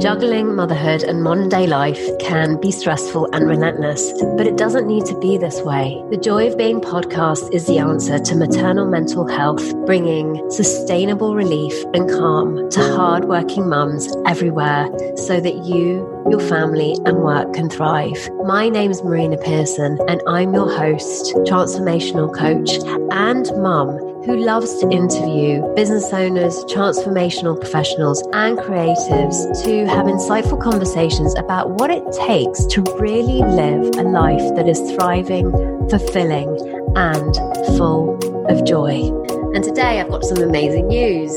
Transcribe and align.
Juggling 0.00 0.56
motherhood 0.56 1.02
and 1.02 1.22
modern 1.22 1.50
day 1.50 1.66
life 1.66 2.00
can 2.18 2.58
be 2.58 2.70
stressful 2.70 3.28
and 3.34 3.46
relentless, 3.46 4.14
but 4.38 4.46
it 4.46 4.56
doesn't 4.56 4.86
need 4.86 5.04
to 5.04 5.18
be 5.20 5.36
this 5.36 5.60
way. 5.60 6.02
The 6.10 6.16
Joy 6.16 6.48
of 6.48 6.56
Being 6.56 6.80
podcast 6.80 7.52
is 7.52 7.66
the 7.66 7.80
answer 7.80 8.18
to 8.18 8.34
maternal 8.34 8.86
mental 8.86 9.28
health, 9.28 9.74
bringing 9.84 10.50
sustainable 10.50 11.34
relief 11.34 11.74
and 11.92 12.08
calm 12.08 12.70
to 12.70 12.80
hardworking 12.80 13.68
mums 13.68 14.10
everywhere 14.24 14.88
so 15.16 15.38
that 15.38 15.66
you, 15.66 16.08
your 16.30 16.40
family, 16.40 16.96
and 17.04 17.18
work 17.18 17.52
can 17.52 17.68
thrive. 17.68 18.30
My 18.44 18.70
name 18.70 18.90
is 18.90 19.04
Marina 19.04 19.36
Pearson, 19.36 19.98
and 20.08 20.22
I'm 20.26 20.54
your 20.54 20.74
host, 20.74 21.34
transformational 21.44 22.34
coach, 22.34 22.70
and 23.12 23.50
mum 23.62 24.09
who 24.24 24.36
loves 24.36 24.78
to 24.80 24.90
interview 24.90 25.62
business 25.74 26.12
owners, 26.12 26.54
transformational 26.64 27.58
professionals, 27.58 28.22
and 28.32 28.58
creatives 28.58 29.64
to 29.64 29.86
have 29.86 30.06
insightful 30.06 30.60
conversations 30.60 31.34
about 31.38 31.70
what 31.70 31.90
it 31.90 32.04
takes 32.26 32.66
to 32.66 32.82
really 32.98 33.40
live 33.40 33.82
a 33.96 34.02
life 34.02 34.54
that 34.56 34.68
is 34.68 34.78
thriving, 34.92 35.50
fulfilling, 35.88 36.48
and 36.96 37.34
full 37.78 38.18
of 38.46 38.64
joy. 38.66 39.08
And 39.54 39.64
today 39.64 40.00
I've 40.00 40.10
got 40.10 40.24
some 40.24 40.42
amazing 40.42 40.88
news. 40.88 41.32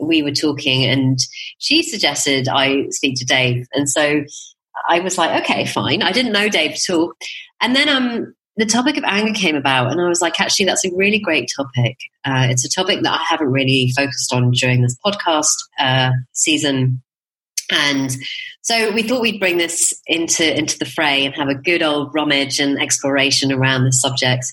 we 0.00 0.22
were 0.22 0.32
talking, 0.32 0.84
and 0.84 1.18
she 1.58 1.82
suggested 1.82 2.48
I 2.48 2.86
speak 2.90 3.18
to 3.18 3.24
Dave. 3.24 3.66
And 3.74 3.88
so 3.88 4.24
I 4.88 5.00
was 5.00 5.18
like, 5.18 5.42
okay, 5.42 5.66
fine. 5.66 6.02
I 6.02 6.12
didn't 6.12 6.32
know 6.32 6.48
Dave 6.48 6.72
at 6.72 6.94
all. 6.94 7.12
And 7.60 7.76
then 7.76 7.88
um, 7.88 8.34
the 8.56 8.66
topic 8.66 8.96
of 8.96 9.04
anger 9.04 9.32
came 9.32 9.56
about, 9.56 9.90
and 9.90 10.00
I 10.00 10.08
was 10.08 10.20
like, 10.20 10.40
actually, 10.40 10.66
that's 10.66 10.84
a 10.84 10.94
really 10.94 11.18
great 11.18 11.50
topic. 11.54 11.96
Uh, 12.24 12.46
it's 12.48 12.64
a 12.64 12.70
topic 12.70 13.02
that 13.02 13.20
I 13.20 13.22
haven't 13.22 13.52
really 13.52 13.92
focused 13.94 14.32
on 14.32 14.50
during 14.52 14.82
this 14.82 14.96
podcast 15.04 15.54
uh, 15.78 16.10
season 16.32 17.02
and 17.70 18.16
so 18.64 18.92
we 18.92 19.02
thought 19.02 19.20
we'd 19.20 19.38
bring 19.38 19.58
this 19.58 19.92
into 20.06 20.56
into 20.58 20.78
the 20.78 20.86
fray 20.86 21.26
and 21.26 21.34
have 21.34 21.48
a 21.48 21.54
good 21.54 21.82
old 21.82 22.14
rummage 22.14 22.58
and 22.58 22.80
exploration 22.80 23.52
around 23.52 23.84
this 23.84 24.00
subject. 24.00 24.46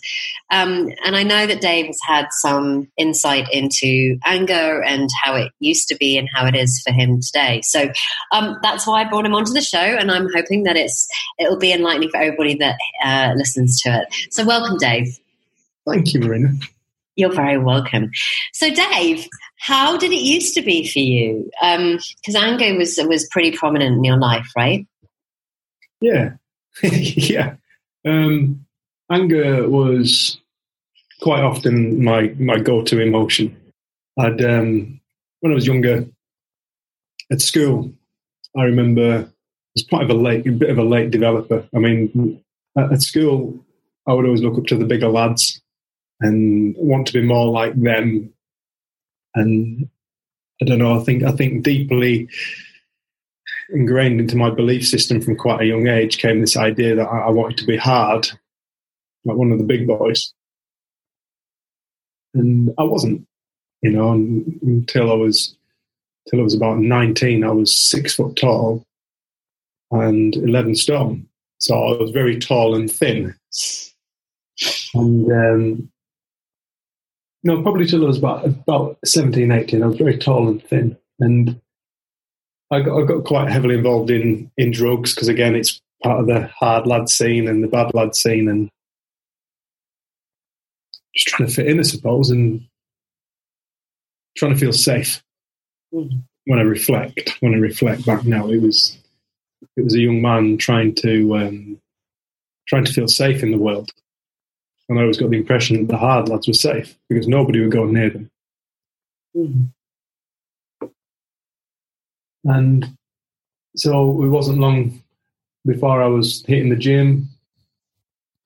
Um, 0.49 0.89
and 1.05 1.15
I 1.15 1.23
know 1.23 1.47
that 1.47 1.61
Dave 1.61 1.85
has 1.85 1.99
had 2.05 2.27
some 2.31 2.89
insight 2.97 3.47
into 3.53 4.19
anger 4.25 4.83
and 4.83 5.09
how 5.23 5.35
it 5.35 5.53
used 5.59 5.87
to 5.87 5.95
be 5.95 6.17
and 6.17 6.27
how 6.33 6.45
it 6.45 6.55
is 6.55 6.81
for 6.85 6.91
him 6.91 7.21
today. 7.21 7.61
So 7.63 7.89
um, 8.33 8.57
that's 8.61 8.85
why 8.85 9.01
I 9.01 9.09
brought 9.09 9.25
him 9.25 9.33
onto 9.33 9.53
the 9.53 9.61
show, 9.61 9.79
and 9.79 10.11
I'm 10.11 10.27
hoping 10.33 10.63
that 10.63 10.75
it's 10.75 11.07
it'll 11.39 11.57
be 11.57 11.71
enlightening 11.71 12.09
for 12.09 12.17
everybody 12.17 12.55
that 12.55 12.77
uh, 13.01 13.33
listens 13.37 13.79
to 13.83 14.01
it. 14.01 14.33
So 14.33 14.45
welcome, 14.45 14.77
Dave. 14.77 15.07
Thank 15.87 16.13
you, 16.13 16.19
Marina. 16.19 16.49
You're 17.15 17.33
very 17.33 17.57
welcome. 17.57 18.11
So, 18.53 18.69
Dave, 18.69 19.27
how 19.59 19.97
did 19.97 20.11
it 20.11 20.21
used 20.21 20.55
to 20.55 20.61
be 20.61 20.87
for 20.87 20.99
you? 20.99 21.49
Because 21.59 22.35
um, 22.35 22.43
anger 22.43 22.77
was 22.77 22.99
was 23.05 23.27
pretty 23.29 23.51
prominent 23.51 23.97
in 23.97 24.03
your 24.03 24.17
life, 24.17 24.47
right? 24.55 24.87
Yeah, 25.99 26.33
yeah. 26.83 27.55
Um, 28.05 28.65
anger 29.11 29.69
was 29.69 30.39
quite 31.21 31.43
often 31.43 32.03
my 32.03 32.33
my 32.39 32.59
go 32.59 32.81
to 32.83 32.99
emotion. 32.99 33.55
I'd 34.17 34.43
um, 34.43 34.99
when 35.41 35.51
I 35.51 35.55
was 35.55 35.67
younger 35.67 36.05
at 37.31 37.41
school, 37.41 37.91
I 38.57 38.63
remember 38.63 39.19
I 39.19 39.27
was 39.75 39.85
quite 39.87 40.03
of 40.03 40.09
a 40.09 40.13
late, 40.13 40.47
a 40.47 40.51
bit 40.51 40.69
of 40.69 40.77
a 40.77 40.83
late 40.83 41.11
developer. 41.11 41.67
I 41.75 41.79
mean, 41.79 42.43
at, 42.77 42.91
at 42.93 43.01
school, 43.01 43.63
I 44.07 44.13
would 44.13 44.25
always 44.25 44.41
look 44.41 44.57
up 44.57 44.65
to 44.67 44.77
the 44.77 44.85
bigger 44.85 45.07
lads 45.07 45.60
and 46.21 46.75
want 46.77 47.07
to 47.07 47.13
be 47.13 47.21
more 47.21 47.51
like 47.51 47.73
them. 47.81 48.33
And 49.35 49.89
I 50.61 50.65
don't 50.65 50.79
know. 50.79 50.99
I 50.99 51.03
think 51.03 51.23
I 51.23 51.31
think 51.31 51.63
deeply 51.63 52.29
ingrained 53.73 54.19
into 54.19 54.35
my 54.35 54.49
belief 54.49 54.87
system 54.87 55.21
from 55.21 55.35
quite 55.35 55.61
a 55.61 55.65
young 55.65 55.87
age 55.87 56.17
came 56.17 56.41
this 56.41 56.57
idea 56.57 56.95
that 56.95 57.07
I, 57.07 57.27
I 57.27 57.29
wanted 57.29 57.57
to 57.57 57.65
be 57.65 57.77
hard, 57.77 58.27
like 59.25 59.37
one 59.37 59.51
of 59.51 59.57
the 59.57 59.65
big 59.65 59.87
boys, 59.87 60.33
and 62.33 62.71
I 62.77 62.83
wasn't. 62.83 63.27
You 63.81 63.89
know, 63.89 64.11
until 64.11 65.11
I 65.11 65.15
was 65.15 65.57
until 66.27 66.41
I 66.41 66.43
was 66.43 66.53
about 66.53 66.77
nineteen, 66.77 67.43
I 67.43 67.49
was 67.49 67.75
six 67.75 68.13
foot 68.13 68.35
tall 68.35 68.85
and 69.89 70.35
eleven 70.35 70.75
stone. 70.75 71.27
So 71.57 71.75
I 71.75 71.97
was 71.97 72.11
very 72.11 72.37
tall 72.37 72.75
and 72.75 72.91
thin. 72.91 73.33
And 74.93 75.31
um, 75.31 75.90
no, 77.43 77.61
probably 77.61 77.85
till 77.85 78.03
I 78.03 78.07
was 78.07 78.17
about 78.17 78.45
about 78.45 78.97
17, 79.05 79.51
18. 79.51 79.83
I 79.83 79.87
was 79.87 79.97
very 79.97 80.17
tall 80.17 80.47
and 80.47 80.63
thin, 80.63 80.97
and 81.19 81.59
I 82.71 82.81
got, 82.81 83.01
I 83.01 83.05
got 83.05 83.23
quite 83.23 83.51
heavily 83.51 83.75
involved 83.75 84.11
in 84.11 84.51
in 84.57 84.71
drugs 84.71 85.13
because 85.13 85.27
again, 85.27 85.55
it's 85.55 85.81
part 86.03 86.19
of 86.19 86.27
the 86.27 86.47
hard 86.47 86.87
lad 86.87 87.09
scene 87.09 87.47
and 87.47 87.63
the 87.63 87.67
bad 87.67 87.93
lad 87.93 88.15
scene, 88.15 88.47
and 88.47 88.69
just 91.15 91.27
trying 91.27 91.47
to 91.47 91.53
fit 91.53 91.67
in, 91.67 91.79
I 91.79 91.83
suppose, 91.83 92.29
and 92.29 92.67
trying 94.37 94.53
to 94.53 94.59
feel 94.59 94.73
safe. 94.73 95.23
Mm. 95.93 96.23
When 96.45 96.59
I 96.59 96.63
reflect, 96.63 97.37
when 97.39 97.53
I 97.53 97.57
reflect 97.57 98.05
back 98.05 98.25
now, 98.25 98.49
it 98.49 98.61
was 98.61 98.97
it 99.77 99.83
was 99.83 99.95
a 99.95 99.99
young 99.99 100.21
man 100.21 100.57
trying 100.57 100.95
to 100.95 101.37
um, 101.37 101.81
trying 102.67 102.85
to 102.85 102.93
feel 102.93 103.07
safe 103.07 103.43
in 103.43 103.51
the 103.51 103.57
world, 103.57 103.91
and 104.91 104.99
I 104.99 105.03
always 105.03 105.17
got 105.17 105.29
the 105.29 105.37
impression 105.37 105.77
that 105.77 105.87
the 105.87 105.97
hard 105.97 106.27
lads 106.27 106.49
were 106.49 106.53
safe 106.53 106.97
because 107.07 107.25
nobody 107.25 107.61
would 107.61 107.71
go 107.71 107.85
near 107.85 108.09
them. 108.09 108.29
Mm. 109.33 109.69
And 112.43 112.97
so 113.77 114.21
it 114.21 114.27
wasn't 114.27 114.59
long 114.59 115.01
before 115.65 116.03
I 116.03 116.07
was 116.07 116.43
hitting 116.45 116.69
the 116.69 116.75
gym, 116.75 117.29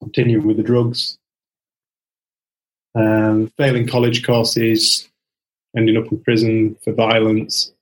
continuing 0.04 0.46
with 0.46 0.58
the 0.58 0.64
drugs, 0.64 1.18
um, 2.94 3.52
failing 3.58 3.88
college 3.88 4.24
courses, 4.24 5.10
ending 5.76 5.98
up 5.98 6.12
in 6.12 6.20
prison 6.20 6.78
for 6.84 6.94
violence. 6.94 7.74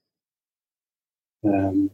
Um, 1.44 1.90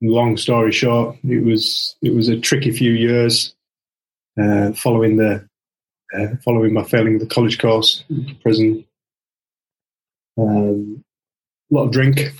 long 0.00 0.36
story 0.36 0.70
short, 0.70 1.16
it 1.24 1.42
was 1.42 1.96
it 2.00 2.14
was 2.14 2.28
a 2.28 2.38
tricky 2.38 2.70
few 2.70 2.92
years 2.92 3.56
uh, 4.40 4.72
following 4.72 5.16
the 5.16 5.46
uh, 6.14 6.28
following 6.44 6.72
my 6.72 6.84
failing 6.84 7.18
the 7.18 7.26
college 7.26 7.58
course, 7.58 8.04
prison. 8.42 8.84
Um, 10.38 11.04
a 11.70 11.74
lot 11.74 11.86
of 11.86 11.92
drink, 11.92 12.32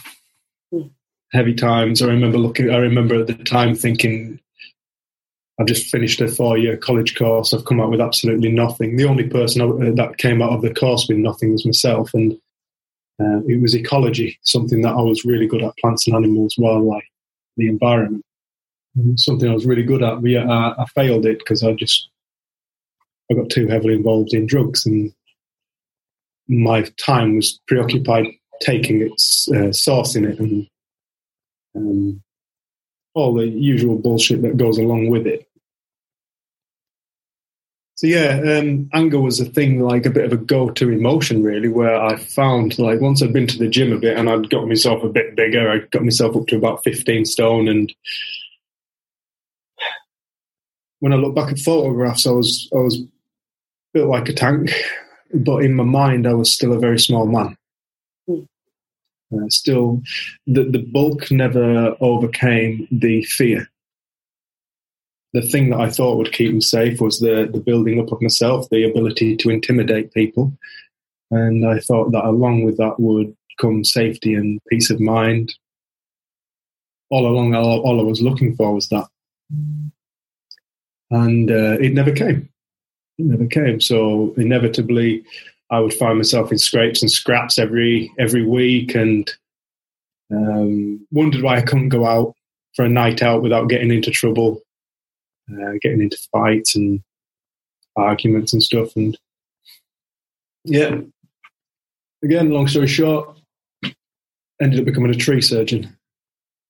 heavy 1.33 1.55
times. 1.55 2.01
I 2.01 2.07
remember 2.07 2.39
looking. 2.39 2.71
I 2.71 2.79
remember 2.79 3.21
at 3.21 3.27
the 3.27 3.35
time 3.35 3.75
thinking, 3.75 4.41
I've 5.59 5.67
just 5.67 5.91
finished 5.91 6.21
a 6.21 6.29
four-year 6.29 6.77
college 6.77 7.17
course. 7.17 7.53
I've 7.53 7.65
come 7.65 7.81
out 7.81 7.91
with 7.91 8.01
absolutely 8.01 8.51
nothing. 8.53 8.97
The 8.97 9.07
only 9.07 9.29
person 9.29 9.63
uh, 9.63 9.93
that 9.97 10.19
came 10.19 10.41
out 10.41 10.53
of 10.53 10.63
the 10.63 10.73
course 10.73 11.07
with 11.09 11.19
nothing 11.19 11.53
was 11.53 11.67
myself, 11.67 12.15
and 12.15 12.33
uh, 13.21 13.41
it 13.47 13.61
was 13.61 13.75
ecology, 13.75 14.39
something 14.43 14.83
that 14.83 14.95
I 14.95 15.03
was 15.03 15.25
really 15.25 15.47
good 15.47 15.63
at: 15.63 15.77
plants 15.79 16.07
and 16.07 16.17
animals, 16.17 16.55
wildlife, 16.57 17.05
the 17.57 17.69
environment. 17.69 18.25
Something 19.17 19.51
I 19.51 19.55
was 19.55 19.67
really 19.67 19.83
good 19.83 20.03
at, 20.03 20.21
but 20.21 20.31
yeah, 20.31 20.51
I, 20.51 20.83
I 20.83 20.87
failed 20.95 21.27
it 21.27 21.39
because 21.39 21.63
I 21.63 21.73
just 21.73 22.09
I 23.31 23.35
got 23.35 23.51
too 23.51 23.67
heavily 23.67 23.95
involved 23.95 24.33
in 24.33 24.47
drugs, 24.47 24.87
and 24.87 25.13
my 26.49 26.83
time 26.97 27.37
was 27.37 27.61
preoccupied 27.69 28.27
taking 28.61 29.03
its 29.03 29.49
uh, 29.55 29.71
source 29.73 30.17
in 30.17 30.25
it 30.25 30.39
and 30.41 30.67
um, 31.77 32.23
all 33.15 33.35
the 33.35 33.47
usual 33.47 33.97
bullshit 33.97 34.43
that 34.43 34.57
goes 34.57 34.79
along 34.79 35.11
with 35.11 35.27
it. 35.27 35.47
So 37.97 38.07
yeah, 38.07 38.59
um, 38.59 38.89
anger 38.93 39.21
was 39.21 39.41
a 39.41 39.45
thing, 39.45 39.81
like 39.81 40.07
a 40.07 40.11
bit 40.11 40.25
of 40.25 40.33
a 40.33 40.37
go-to 40.37 40.91
emotion, 40.91 41.43
really, 41.43 41.69
where 41.69 42.01
I 42.01 42.17
found 42.17 42.79
like 42.79 43.01
once 43.01 43.23
I'd 43.23 43.33
been 43.33 43.49
to 43.49 43.59
the 43.59 43.69
gym 43.69 43.93
a 43.93 43.99
bit 43.99 44.17
and 44.17 44.31
I'd 44.31 44.51
got 44.51 44.69
myself 44.69 45.03
a 45.03 45.09
bit 45.09 45.37
bigger, 45.37 45.71
I 45.71 45.79
got 45.91 46.05
myself 46.05 46.37
up 46.37 46.47
to 46.47 46.57
about 46.57 46.85
fifteen 46.85 47.25
stone, 47.25 47.69
and 47.69 47.93
when 51.01 51.13
I 51.13 51.17
look 51.17 51.35
back 51.35 51.51
at 51.51 51.59
photographs, 51.59 52.27
I 52.27 52.31
was 52.31 52.69
I 52.75 52.79
was 52.79 53.03
built 53.93 54.09
like 54.09 54.29
a 54.29 54.33
tank, 54.33 54.71
but 55.35 55.65
in 55.65 55.75
my 55.75 55.85
mind, 55.85 56.27
I 56.27 56.35
was 56.35 56.53
still 56.53 56.73
a 56.73 56.79
very 56.79 56.99
small 56.99 57.27
man. 57.27 57.57
Uh, 59.31 59.49
still, 59.49 60.03
the, 60.47 60.65
the 60.65 60.79
bulk 60.79 61.31
never 61.31 61.95
overcame 62.01 62.89
the 62.91 63.23
fear. 63.25 63.69
The 65.35 65.43
thing 65.43 65.71
that 65.71 65.81
I 65.81 65.91
thought 65.91 66.17
would 66.17 66.33
keep 66.33 66.55
me 66.55 66.63
safe 66.63 67.01
was 67.01 67.21
the, 67.21 67.49
the 67.53 67.61
building 67.61 68.01
up 68.01 68.11
of 68.11 68.23
myself, 68.23 68.67
the 68.71 68.85
ability 68.85 69.37
to 69.37 69.51
intimidate 69.51 70.15
people. 70.15 70.57
And 71.31 71.67
I 71.67 71.79
thought 71.81 72.13
that 72.13 72.25
along 72.25 72.65
with 72.65 72.79
that 72.79 72.99
would 72.99 73.37
come 73.61 73.85
safety 73.85 74.33
and 74.33 74.61
peace 74.71 74.91
of 74.91 74.99
mind. 74.99 75.55
All 77.11 77.27
along, 77.27 77.55
all, 77.55 77.81
all 77.81 78.01
I 78.01 78.05
was 78.05 78.23
looking 78.23 78.57
for 78.57 78.75
was 78.75 78.89
that. 78.89 79.07
And 81.11 81.51
uh, 81.51 81.79
it 81.81 81.95
never 81.95 82.13
came. 82.13 82.49
It 83.19 83.27
never 83.27 83.47
came. 83.47 83.81
So 83.81 84.35
inevitably, 84.37 85.25
I 85.71 85.81
would 85.81 85.95
find 85.95 86.19
myself 86.19 86.53
in 86.53 86.59
scrapes 86.59 87.03
and 87.03 87.11
scraps 87.11 87.59
every 87.59 88.13
every 88.19 88.45
week, 88.45 88.95
and 88.95 89.31
um, 90.31 91.07
wondered 91.11 91.43
why 91.43 91.57
I 91.57 91.63
couldn't 91.63 91.91
go 91.91 92.07
out 92.07 92.35
for 92.75 92.85
a 92.85 92.89
night 92.89 93.23
out 93.23 93.43
without 93.43 93.69
getting 93.69 93.91
into 93.91 94.11
trouble, 94.11 94.63
uh, 95.51 95.73
getting 95.83 96.01
into 96.01 96.19
fights 96.33 96.77
and 96.77 97.03
arguments 97.97 98.53
and 98.53 98.63
stuff. 98.63 98.95
And 98.95 99.19
yeah, 100.65 101.01
again, 102.23 102.51
long 102.51 102.69
story 102.69 102.87
short, 102.87 103.39
ended 104.61 104.79
up 104.79 104.85
becoming 104.87 105.11
a 105.11 105.17
tree 105.17 105.41
surgeon, 105.41 105.97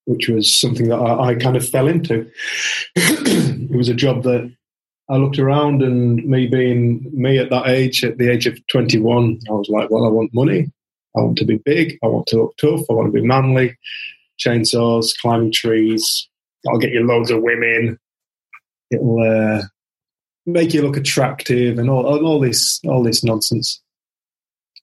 which 0.09 0.27
was 0.27 0.59
something 0.59 0.89
that 0.89 0.99
I, 0.99 1.29
I 1.29 1.35
kind 1.35 1.57
of 1.57 1.69
fell 1.69 1.87
into. 1.87 2.31
it 2.97 3.77
was 3.77 3.91
a 3.91 3.95
job 3.95 4.23
that 4.23 4.51
I 5.11 5.17
looked 5.17 5.39
around 5.39 5.83
and 5.83 6.25
me 6.25 6.47
being 6.47 7.11
me 7.13 7.39
at 7.39 7.51
that 7.51 7.69
age, 7.69 8.03
at 8.05 8.17
the 8.17 8.31
age 8.31 8.47
of 8.47 8.59
21, 8.69 9.39
I 9.49 9.53
was 9.53 9.69
like, 9.69 9.91
well, 9.91 10.07
I 10.07 10.09
want 10.09 10.33
money. 10.33 10.73
I 11.15 11.21
want 11.21 11.37
to 11.39 11.45
be 11.45 11.59
big. 11.59 11.99
I 12.03 12.07
want 12.07 12.27
to 12.29 12.37
look 12.37 12.57
tough. 12.57 12.81
I 12.89 12.95
want 12.95 13.13
to 13.13 13.21
be 13.21 13.27
manly. 13.27 13.77
Chainsaws, 14.41 15.13
climbing 15.21 15.53
trees. 15.53 16.29
I'll 16.69 16.79
get 16.79 16.93
you 16.93 17.07
loads 17.07 17.31
of 17.31 17.43
women. 17.43 17.99
It'll 18.91 19.21
uh, 19.21 19.65
make 20.47 20.73
you 20.73 20.81
look 20.81 20.97
attractive 20.97 21.79
and 21.79 21.91
all, 21.91 22.25
all 22.25 22.41
this, 22.41 22.81
all 22.87 23.03
this 23.03 23.23
nonsense. 23.23 23.83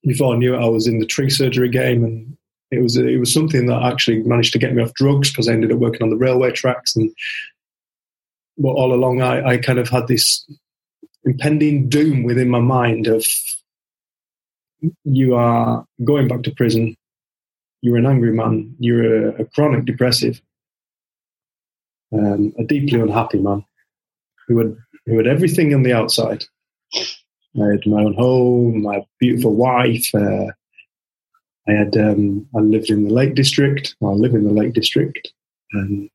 Before 0.04 0.36
I 0.36 0.38
knew 0.38 0.54
it, 0.54 0.62
I 0.62 0.68
was 0.68 0.86
in 0.86 1.00
the 1.00 1.06
tree 1.07 1.31
surgery 1.31 1.69
game, 1.69 2.04
and 2.04 2.38
it 2.75 2.81
was 2.81 2.98
it 2.98 3.19
was 3.19 3.33
something 3.33 3.66
that 3.68 3.83
actually 3.83 4.24
managed 4.24 4.54
to 4.54 4.60
get 4.60 4.74
me 4.74 4.83
off 4.83 4.94
drugs 4.94 5.31
because 5.31 5.48
I 5.48 5.54
ended 5.54 5.72
up 5.72 5.80
working 5.80 6.04
on 6.04 6.10
the 6.10 6.18
railway 6.18 6.51
tracks 6.51 6.95
and 6.95 7.12
but 8.57 8.69
all 8.69 8.94
along 8.94 9.22
I, 9.22 9.45
I 9.45 9.57
kind 9.57 9.80
of 9.80 9.89
had 9.89 10.07
this 10.07 10.45
impending 11.25 11.89
doom 11.89 12.24
within 12.24 12.50
my 12.50 12.60
mind 12.60 13.07
of 13.07 13.25
you 15.04 15.36
are 15.36 15.86
going 16.04 16.27
back 16.27 16.44
to 16.44 16.51
prison, 16.51 16.95
you're 17.81 17.98
an 17.98 18.06
angry 18.06 18.33
man, 18.33 18.75
you're 18.80 19.30
a, 19.30 19.42
a 19.42 19.45
chronic 19.45 19.86
depressive, 19.86 20.42
um, 22.13 22.54
a 22.60 22.63
deeply 22.63 23.00
unhappy 23.00 23.39
man 23.39 23.66
who 24.48 24.57
had 24.60 24.77
who 25.05 25.17
had 25.17 25.27
everything 25.27 25.74
on 25.74 25.84
the 25.84 25.94
outside. 25.94 26.46
I 26.96 27.72
had 27.72 27.86
my 27.86 28.01
own 28.01 28.15
home, 28.15 28.82
my 28.82 29.05
beautiful 29.20 29.55
wife. 29.55 30.13
Uh, 30.13 30.51
I 31.67 31.74
had 31.74 31.98
um, 31.98 32.48
I 32.55 32.60
lived 32.60 32.89
in 32.89 33.07
the 33.07 33.13
Lake 33.13 33.36
District. 33.36 33.95
I 34.01 34.07
live 34.07 34.34
in 34.34 34.43
the 34.43 34.53
Lake 34.53 34.74
District, 34.74 35.34
and 35.72 36.10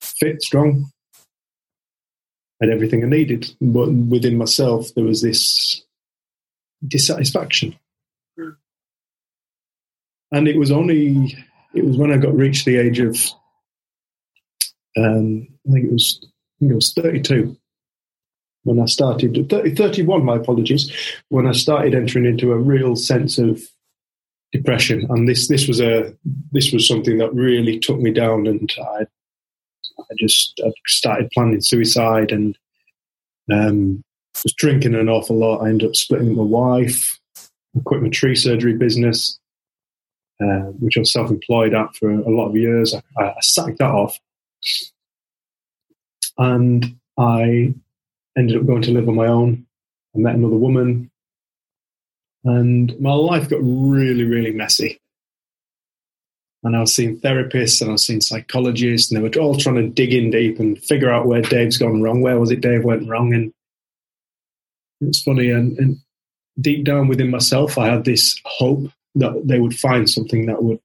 fit, 0.00 0.42
strong, 0.42 0.90
had 2.60 2.70
everything 2.70 3.04
I 3.04 3.08
needed. 3.08 3.54
But 3.60 3.92
within 3.92 4.36
myself, 4.36 4.88
there 4.94 5.04
was 5.04 5.22
this 5.22 5.82
dissatisfaction. 6.86 7.76
And 10.32 10.48
it 10.48 10.58
was 10.58 10.72
only, 10.72 11.36
it 11.72 11.84
was 11.84 11.96
when 11.96 12.12
I 12.12 12.16
got 12.16 12.34
reached 12.34 12.64
the 12.64 12.78
age 12.78 12.98
of, 12.98 13.16
um, 14.96 15.46
I 15.68 15.72
think 15.72 15.84
it 15.86 15.92
was, 15.92 16.18
I 16.22 16.58
think 16.58 16.72
it 16.72 16.74
was 16.74 16.92
32 16.94 17.56
when 18.64 18.80
I 18.80 18.86
started, 18.86 19.48
30, 19.48 19.76
31, 19.76 20.24
my 20.24 20.34
apologies, 20.34 20.90
when 21.28 21.46
I 21.46 21.52
started 21.52 21.94
entering 21.94 22.24
into 22.24 22.50
a 22.50 22.58
real 22.58 22.96
sense 22.96 23.38
of 23.38 23.62
depression. 24.56 25.06
And 25.10 25.28
this, 25.28 25.48
this 25.48 25.68
was 25.68 25.80
a, 25.80 26.14
this 26.52 26.72
was 26.72 26.86
something 26.86 27.18
that 27.18 27.34
really 27.34 27.78
took 27.78 27.98
me 27.98 28.12
down 28.12 28.46
and 28.46 28.72
I 28.98 29.06
I 29.98 30.14
just 30.18 30.60
I 30.64 30.70
started 30.86 31.30
planning 31.32 31.60
suicide 31.60 32.32
and 32.32 32.56
um, 33.50 34.02
was 34.44 34.54
drinking 34.56 34.94
an 34.94 35.08
awful 35.08 35.36
lot. 35.36 35.62
I 35.62 35.68
ended 35.68 35.88
up 35.88 35.96
splitting 35.96 36.28
with 36.28 36.36
my 36.36 36.44
wife. 36.44 37.18
I 37.76 37.80
quit 37.84 38.02
my 38.02 38.08
tree 38.08 38.36
surgery 38.36 38.74
business, 38.74 39.38
uh, 40.40 40.70
which 40.78 40.96
I 40.96 41.00
was 41.00 41.12
self-employed 41.12 41.74
at 41.74 41.94
for 41.96 42.10
a 42.10 42.30
lot 42.30 42.48
of 42.48 42.56
years. 42.56 42.94
I, 43.18 43.22
I 43.22 43.40
sacked 43.40 43.78
that 43.78 43.90
off, 43.90 44.18
and 46.38 46.96
I 47.18 47.74
ended 48.36 48.56
up 48.56 48.66
going 48.66 48.82
to 48.82 48.92
live 48.92 49.08
on 49.08 49.14
my 49.14 49.26
own. 49.26 49.66
I 50.14 50.18
met 50.18 50.34
another 50.34 50.56
woman, 50.56 51.10
and 52.46 52.98
my 53.00 53.12
life 53.12 53.50
got 53.50 53.60
really, 53.62 54.24
really 54.24 54.52
messy 54.52 55.00
and 56.66 56.76
I 56.76 56.80
was 56.80 56.94
seeing 56.94 57.20
therapists 57.20 57.80
and 57.80 57.90
I 57.90 57.92
was 57.92 58.06
seeing 58.06 58.20
psychologists, 58.20 59.10
and 59.10 59.16
they 59.16 59.22
were 59.28 59.42
all 59.42 59.56
trying 59.56 59.76
to 59.76 59.88
dig 59.88 60.12
in 60.12 60.30
deep 60.30 60.58
and 60.58 60.82
figure 60.82 61.12
out 61.12 61.26
where 61.26 61.42
Dave's 61.42 61.78
gone 61.78 62.02
wrong. 62.02 62.22
Where 62.22 62.40
was 62.40 62.50
it 62.50 62.60
Dave 62.60 62.84
went 62.84 63.08
wrong? 63.08 63.32
And 63.34 63.52
it's 65.00 65.22
funny, 65.22 65.50
and, 65.50 65.78
and 65.78 65.96
deep 66.60 66.84
down 66.84 67.06
within 67.06 67.30
myself, 67.30 67.78
I 67.78 67.86
had 67.86 68.04
this 68.04 68.40
hope 68.44 68.90
that 69.14 69.42
they 69.44 69.60
would 69.60 69.78
find 69.78 70.10
something 70.10 70.46
that 70.46 70.62
would 70.62 70.80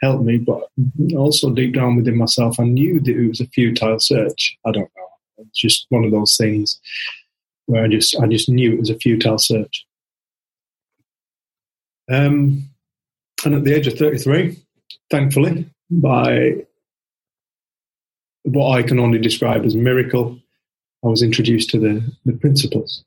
help 0.00 0.22
me, 0.22 0.38
but 0.38 0.68
also 1.16 1.50
deep 1.50 1.74
down 1.74 1.96
within 1.96 2.16
myself, 2.16 2.60
I 2.60 2.64
knew 2.64 3.00
that 3.00 3.16
it 3.16 3.28
was 3.28 3.40
a 3.40 3.46
futile 3.48 3.98
search. 3.98 4.56
I 4.64 4.70
don't 4.70 4.90
know. 4.96 5.08
It's 5.38 5.58
just 5.58 5.86
one 5.88 6.04
of 6.04 6.12
those 6.12 6.36
things. 6.36 6.78
where 7.66 7.84
I 7.84 7.88
just 7.88 8.14
I 8.20 8.26
just 8.26 8.48
knew 8.48 8.72
it 8.72 8.78
was 8.78 8.90
a 8.90 8.98
futile 8.98 9.38
search. 9.38 9.85
Um, 12.10 12.68
and 13.44 13.54
at 13.54 13.64
the 13.64 13.74
age 13.74 13.86
of 13.86 13.98
33, 13.98 14.56
thankfully, 15.10 15.68
by 15.90 16.64
what 18.44 18.78
I 18.78 18.82
can 18.82 18.98
only 18.98 19.18
describe 19.18 19.64
as 19.64 19.74
miracle, 19.74 20.38
I 21.04 21.08
was 21.08 21.22
introduced 21.22 21.70
to 21.70 21.78
the, 21.78 22.02
the 22.24 22.32
principles. 22.32 23.04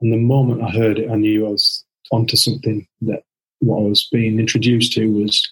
And 0.00 0.12
the 0.12 0.18
moment 0.18 0.62
I 0.62 0.70
heard 0.70 0.98
it, 0.98 1.10
I 1.10 1.16
knew 1.16 1.46
I 1.46 1.50
was 1.50 1.84
onto 2.10 2.36
something 2.36 2.86
that 3.02 3.22
what 3.60 3.78
I 3.78 3.82
was 3.88 4.08
being 4.10 4.38
introduced 4.38 4.92
to 4.92 5.06
was 5.06 5.50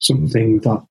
something 0.00 0.60
that 0.60 0.84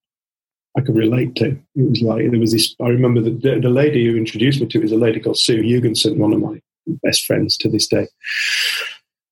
I 0.78 0.82
could 0.82 0.96
relate 0.96 1.36
to. 1.36 1.52
It 1.76 1.90
was 1.90 2.02
like 2.02 2.30
there 2.30 2.40
was 2.40 2.52
this. 2.52 2.76
I 2.82 2.88
remember 2.88 3.22
the, 3.22 3.32
the, 3.32 3.60
the 3.62 3.70
lady 3.70 4.06
who 4.06 4.18
introduced 4.18 4.60
me 4.60 4.68
to 4.68 4.80
it 4.80 4.84
was 4.84 4.92
a 4.92 4.98
lady 4.98 5.20
called 5.20 5.38
Sue 5.38 5.62
Hugenson, 5.62 6.18
one 6.18 6.34
of 6.34 6.42
my 6.42 6.60
best 7.04 7.26
friends 7.26 7.58
to 7.58 7.70
this 7.70 7.88
day. 7.88 8.08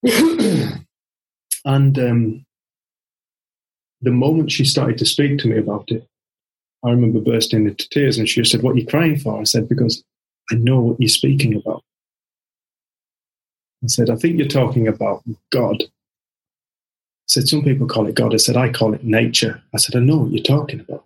and 1.66 1.98
um, 2.00 2.46
the 4.02 4.12
moment 4.12 4.52
she 4.52 4.66
started 4.66 4.98
to 4.98 5.06
speak 5.06 5.40
to 5.40 5.48
me 5.48 5.58
about 5.58 5.90
it, 5.90 6.06
I 6.86 6.90
remember 6.90 7.20
bursting 7.20 7.66
into 7.66 7.88
tears, 7.90 8.18
and 8.18 8.28
she 8.28 8.44
said, 8.44 8.62
"What 8.62 8.76
are 8.76 8.80
you 8.80 8.86
crying 8.86 9.18
for?" 9.18 9.40
I 9.40 9.44
said, 9.44 9.70
"Because 9.70 10.04
I 10.52 10.56
know 10.56 10.82
what 10.82 11.00
you're 11.00 11.10
speaking 11.10 11.56
about." 11.56 11.84
I 13.84 13.88
said, 13.88 14.10
"I 14.10 14.16
think 14.16 14.38
you're 14.38 14.48
talking 14.48 14.88
about 14.88 15.24
God." 15.50 15.78
I 15.82 15.88
said, 17.28 17.48
"Some 17.48 17.64
people 17.64 17.88
call 17.88 18.08
it 18.08 18.16
God." 18.16 18.34
I 18.34 18.38
said, 18.38 18.58
"I 18.58 18.70
call 18.70 18.94
it 18.94 19.04
nature." 19.04 19.62
I 19.74 19.78
said, 19.78 19.96
"I 19.96 20.00
know 20.00 20.18
what 20.18 20.32
you're 20.32 20.44
talking 20.44 20.82
about." 20.82 21.06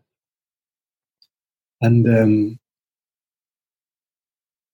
And 1.82 2.08
um, 2.08 2.60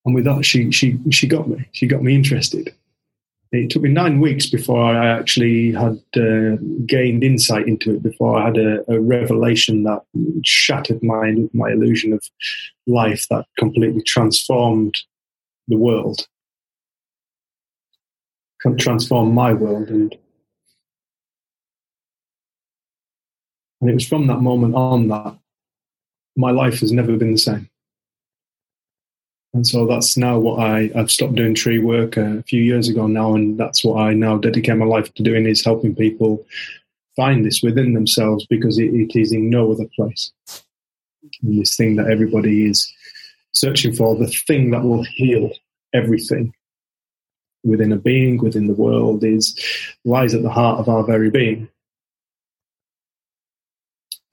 and 0.06 0.14
with 0.14 0.24
that, 0.24 0.44
she 0.44 0.70
she 0.70 0.98
she 1.10 1.26
got 1.26 1.48
me. 1.48 1.68
She 1.72 1.86
got 1.86 2.02
me 2.02 2.14
interested. 2.14 2.74
It 3.54 3.70
took 3.70 3.82
me 3.82 3.90
nine 3.90 4.20
weeks 4.20 4.48
before 4.50 4.82
I 4.82 5.06
actually 5.06 5.72
had 5.72 6.02
uh, 6.16 6.56
gained 6.86 7.22
insight 7.22 7.68
into 7.68 7.94
it. 7.94 8.02
Before 8.02 8.36
I 8.36 8.46
had 8.46 8.56
a, 8.56 8.92
a, 8.92 9.00
revelation 9.00 9.84
that 9.84 10.02
shattered 10.44 11.02
my 11.02 11.34
my 11.52 11.70
illusion 11.70 12.12
of 12.12 12.22
life, 12.86 13.26
that 13.30 13.46
completely 13.58 14.02
transformed 14.02 14.96
the 15.68 15.76
world, 15.76 16.26
transformed 18.78 19.34
my 19.34 19.52
world, 19.52 19.88
and 19.88 20.14
and 23.80 23.90
it 23.90 23.94
was 23.94 24.08
from 24.08 24.26
that 24.26 24.40
moment 24.40 24.74
on 24.74 25.08
that 25.08 25.38
my 26.36 26.50
life 26.50 26.80
has 26.80 26.90
never 26.90 27.16
been 27.16 27.32
the 27.32 27.38
same. 27.38 27.68
And 29.54 29.64
so 29.64 29.86
that's 29.86 30.16
now 30.16 30.36
what 30.36 30.58
I, 30.58 30.90
I've 30.96 31.12
stopped 31.12 31.36
doing 31.36 31.54
tree 31.54 31.78
work 31.78 32.18
uh, 32.18 32.38
a 32.38 32.42
few 32.42 32.60
years 32.60 32.88
ago 32.88 33.06
now, 33.06 33.34
and 33.34 33.56
that's 33.56 33.84
what 33.84 34.00
I 34.00 34.12
now 34.12 34.36
dedicate 34.36 34.76
my 34.76 34.84
life 34.84 35.14
to 35.14 35.22
doing 35.22 35.46
is 35.46 35.64
helping 35.64 35.94
people 35.94 36.44
find 37.14 37.44
this 37.44 37.62
within 37.62 37.94
themselves 37.94 38.44
because 38.46 38.78
it, 38.78 38.92
it 38.92 39.16
is 39.18 39.30
in 39.32 39.48
no 39.48 39.70
other 39.70 39.86
place. 39.94 40.32
And 41.42 41.60
this 41.60 41.76
thing 41.76 41.94
that 41.96 42.10
everybody 42.10 42.68
is 42.68 42.92
searching 43.52 43.94
for, 43.94 44.16
the 44.16 44.26
thing 44.26 44.72
that 44.72 44.82
will 44.82 45.04
heal 45.04 45.52
everything 45.94 46.52
within 47.62 47.92
a 47.92 47.96
being, 47.96 48.38
within 48.38 48.66
the 48.66 48.74
world, 48.74 49.22
is 49.22 49.56
lies 50.04 50.34
at 50.34 50.42
the 50.42 50.50
heart 50.50 50.80
of 50.80 50.88
our 50.88 51.04
very 51.04 51.30
being. 51.30 51.68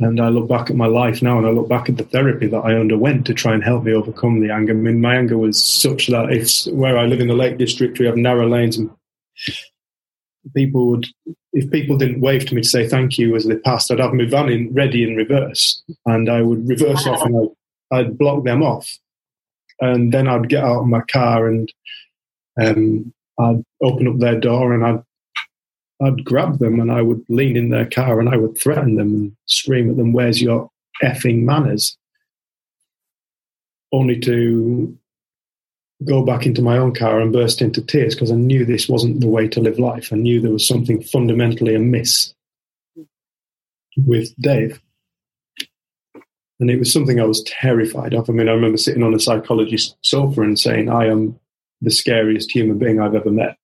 And 0.02 0.20
I 0.20 0.30
look 0.30 0.50
back 0.50 0.72
at 0.72 0.76
my 0.76 0.88
life 0.88 1.22
now 1.22 1.38
and 1.38 1.46
I 1.46 1.52
look 1.52 1.70
back 1.70 1.88
at 1.88 1.98
the 1.98 2.04
therapy 2.04 2.48
that 2.48 2.62
I 2.62 2.74
underwent 2.74 3.28
to 3.28 3.36
try 3.36 3.54
and 3.54 3.64
help 3.64 3.84
me 3.84 3.94
overcome 3.94 4.40
the 4.40 4.52
anger. 4.52 4.74
I 4.74 4.76
mean, 4.76 5.00
my 5.00 5.16
anger 5.16 5.38
was 5.38 5.64
such 5.64 6.08
that 6.08 6.32
if 6.32 6.66
where 6.74 6.98
I 6.98 7.06
live 7.06 7.20
in 7.20 7.28
the 7.28 7.36
Lake 7.36 7.60
District, 7.60 8.00
we 8.00 8.08
have 8.08 8.18
narrow 8.18 8.50
lanes 8.50 8.78
and 8.78 8.90
people 10.56 10.88
would, 10.88 11.06
if 11.54 11.70
people 11.70 11.98
didn't 11.98 12.20
wave 12.20 12.48
to 12.48 12.56
me 12.56 12.64
to 12.64 12.68
say 12.68 12.90
thank 12.90 13.20
you 13.20 13.36
as 13.36 13.46
they 13.46 13.58
passed, 13.58 13.92
I'd 13.92 14.00
have 14.00 14.14
my 14.14 14.26
van 14.26 14.50
in 14.50 14.74
ready 14.74 15.04
in 15.04 15.16
reverse 15.16 15.84
and 16.08 16.30
I 16.32 16.42
would 16.42 16.68
reverse 16.68 17.06
off 17.06 17.22
and 17.24 17.54
I'd, 17.92 17.98
I'd, 18.00 18.18
block 18.18 18.44
them 18.44 18.64
off. 18.64 18.90
And 19.82 20.12
then 20.12 20.28
I'd 20.28 20.50
get 20.50 20.64
out 20.64 20.82
of 20.82 20.88
my 20.88 21.02
car 21.02 21.48
and 21.48 21.72
um, 22.60 23.14
I'd 23.40 23.64
open 23.84 24.08
up 24.08 24.18
their 24.18 24.40
door 24.40 24.74
and 24.74 24.84
I'd 24.84 25.04
I'd 26.02 26.26
grab 26.26 26.60
them 26.60 26.80
and 26.80 26.92
I 26.92 27.02
would 27.02 27.24
lean 27.30 27.56
in 27.56 27.70
their 27.70 27.86
car 27.86 28.20
and 28.20 28.30
I 28.30 28.38
would 28.38 28.58
threaten 28.58 28.96
them 28.96 29.14
and 29.14 29.36
scream 29.46 29.90
at 29.90 29.98
them, 29.98 30.14
Where's 30.14 30.42
your 30.42 30.70
effing 31.04 31.44
manners? 31.44 31.98
Only 33.92 34.20
to 34.22 34.98
go 36.06 36.24
back 36.24 36.46
into 36.46 36.62
my 36.62 36.78
own 36.78 36.96
car 36.96 37.20
and 37.20 37.32
burst 37.32 37.62
into 37.62 37.82
tears 37.82 38.16
because 38.16 38.32
I 38.32 38.36
knew 38.36 38.66
this 38.66 38.90
wasn't 38.90 39.20
the 39.20 39.28
way 39.28 39.48
to 39.50 39.60
live 39.60 39.78
life. 39.78 40.12
I 40.12 40.16
knew 40.16 40.42
there 40.42 40.52
was 40.52 40.68
something 40.68 41.04
fundamentally 41.04 41.76
amiss 41.76 42.34
with 43.98 44.34
Dave. 44.42 44.82
And 46.60 46.70
it 46.70 46.80
was 46.80 46.92
something 46.92 47.20
I 47.20 47.26
was 47.26 47.44
terrified 47.44 48.14
of. 48.14 48.30
I 48.30 48.34
mean, 48.34 48.48
I 48.48 48.54
remember 48.54 48.78
sitting 48.78 49.04
on 49.04 49.14
a 49.14 49.20
psychologist's 49.20 49.96
sofa 50.02 50.42
and 50.42 50.58
saying, 50.58 50.90
I 50.90 51.08
am 51.08 51.40
the 51.82 51.92
scariest 51.92 52.52
human 52.52 52.78
being 52.78 53.00
I've 53.00 53.16
ever 53.16 53.32
met 53.32 53.58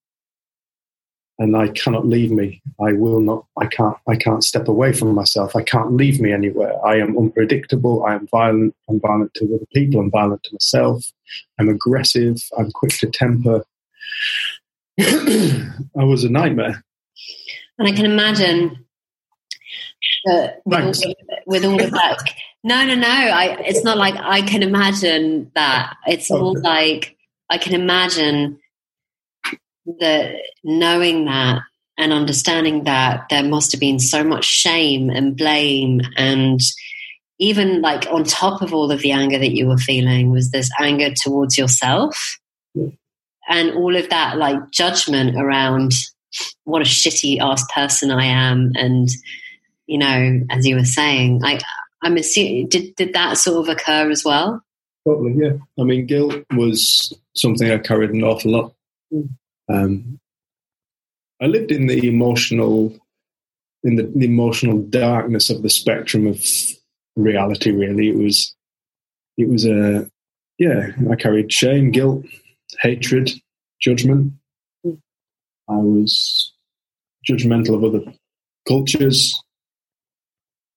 and 1.39 1.55
I 1.55 1.67
cannot 1.69 2.07
leave 2.07 2.31
me. 2.31 2.61
I 2.79 2.93
will 2.93 3.19
not. 3.21 3.45
I 3.57 3.67
can't. 3.67 3.95
I 4.07 4.15
can't 4.15 4.43
step 4.43 4.67
away 4.67 4.91
from 4.93 5.13
myself. 5.13 5.55
I 5.55 5.61
can't 5.61 5.93
leave 5.93 6.19
me 6.19 6.31
anywhere. 6.31 6.73
I 6.85 6.97
am 6.97 7.17
unpredictable. 7.17 8.03
I 8.03 8.15
am 8.15 8.27
violent. 8.27 8.75
I'm 8.89 8.99
violent 8.99 9.33
to 9.35 9.45
other 9.55 9.65
people. 9.73 9.99
I'm 9.99 10.11
violent 10.11 10.43
to 10.43 10.53
myself. 10.53 11.05
I'm 11.59 11.69
aggressive. 11.69 12.37
I'm 12.57 12.71
quick 12.71 12.93
to 12.99 13.07
temper. 13.07 13.63
I 14.99 16.03
was 16.03 16.23
a 16.23 16.29
nightmare. 16.29 16.83
And 17.77 17.87
I 17.87 17.91
can 17.91 18.05
imagine 18.05 18.85
that 20.25 20.61
with 20.65 20.79
all, 20.79 20.89
of, 20.89 20.97
with 21.45 21.65
all, 21.65 21.83
of, 21.83 21.91
that. 21.91 22.33
No, 22.63 22.83
no, 22.85 22.95
no. 22.95 23.07
I, 23.07 23.57
it's 23.59 23.83
not 23.83 23.97
like 23.97 24.15
I 24.17 24.41
can 24.41 24.63
imagine 24.63 25.51
that. 25.53 25.95
It's 26.07 26.31
oh, 26.31 26.39
more 26.39 26.59
like 26.61 27.15
I 27.51 27.59
can 27.59 27.75
imagine 27.75 28.59
that 29.99 30.35
knowing 30.63 31.25
that 31.25 31.61
and 31.97 32.13
understanding 32.13 32.83
that 32.83 33.25
there 33.29 33.43
must 33.43 33.71
have 33.71 33.81
been 33.81 33.99
so 33.99 34.23
much 34.23 34.45
shame 34.45 35.09
and 35.09 35.35
blame 35.35 36.01
and 36.15 36.59
even 37.39 37.81
like 37.81 38.07
on 38.11 38.23
top 38.23 38.61
of 38.61 38.73
all 38.73 38.91
of 38.91 39.01
the 39.01 39.11
anger 39.11 39.37
that 39.37 39.55
you 39.55 39.67
were 39.67 39.77
feeling 39.77 40.31
was 40.31 40.51
this 40.51 40.69
anger 40.79 41.09
towards 41.13 41.57
yourself 41.57 42.39
yeah. 42.73 42.87
and 43.49 43.71
all 43.71 43.95
of 43.95 44.09
that 44.09 44.37
like 44.37 44.71
judgment 44.71 45.35
around 45.37 45.93
what 46.65 46.81
a 46.81 46.85
shitty 46.85 47.39
ass 47.39 47.65
person 47.73 48.11
I 48.11 48.25
am 48.25 48.73
and 48.75 49.09
you 49.87 49.97
know 49.97 50.41
as 50.51 50.67
you 50.67 50.75
were 50.75 50.85
saying 50.85 51.41
I 51.43 51.59
I'm 52.03 52.17
assuming 52.17 52.67
did 52.67 52.95
did 52.95 53.13
that 53.13 53.37
sort 53.37 53.57
of 53.57 53.75
occur 53.75 54.11
as 54.11 54.23
well 54.23 54.61
Probably, 55.07 55.41
yeah. 55.41 55.53
I 55.79 55.83
mean, 55.83 56.05
guilt 56.05 56.43
was 56.51 57.13
something 57.33 57.71
I 57.71 57.77
carried 57.77 58.09
an 58.09 58.25
awful 58.25 58.51
lot. 58.51 58.73
Mm. 59.13 59.29
Um, 59.69 60.19
I 61.41 61.45
lived 61.45 61.71
in 61.71 61.87
the 61.87 62.07
emotional, 62.07 62.97
in 63.83 63.95
the, 63.95 64.11
the 64.15 64.25
emotional 64.25 64.79
darkness 64.79 65.49
of 65.49 65.61
the 65.61 65.69
spectrum 65.69 66.27
of 66.27 66.43
reality. 67.15 67.71
Really, 67.71 68.09
it 68.09 68.17
was, 68.17 68.55
it 69.37 69.49
was 69.49 69.65
a, 69.65 70.09
yeah. 70.57 70.87
I 71.11 71.15
carried 71.15 71.51
shame, 71.51 71.91
guilt, 71.91 72.25
hatred, 72.81 73.29
judgment. 73.79 74.33
I 75.69 75.75
was 75.75 76.53
judgmental 77.29 77.75
of 77.75 77.83
other 77.83 78.13
cultures. 78.67 79.33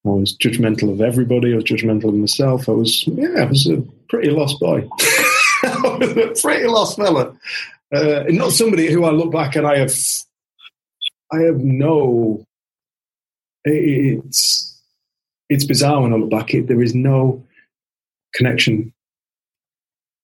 I 0.05 0.11
was 0.11 0.37
judgmental 0.37 0.93
of 0.93 1.01
everybody. 1.01 1.53
I 1.53 1.57
was 1.57 1.65
judgmental 1.65 2.09
of 2.09 2.15
myself. 2.15 2.69
I 2.69 2.73
was, 2.73 3.07
yeah, 3.07 3.43
I 3.43 3.45
was 3.45 3.67
a 3.69 3.83
pretty 4.09 4.31
lost 4.31 4.59
boy. 4.59 4.89
I 5.63 5.97
was 5.99 6.17
a 6.17 6.43
pretty 6.43 6.67
lost 6.67 6.97
fella 6.97 7.37
uh, 7.93 8.25
not 8.29 8.53
somebody 8.53 8.91
who 8.91 9.05
I 9.05 9.11
look 9.11 9.33
back 9.33 9.57
and 9.57 9.67
I 9.67 9.79
have, 9.79 9.95
I 11.33 11.41
have 11.41 11.59
no. 11.59 12.45
It's 13.65 14.83
it's 15.49 15.65
bizarre 15.65 16.03
when 16.03 16.13
I 16.13 16.17
look 16.17 16.31
back. 16.31 16.55
It, 16.55 16.69
there 16.69 16.83
is 16.83 16.95
no 16.95 17.45
connection 18.35 18.93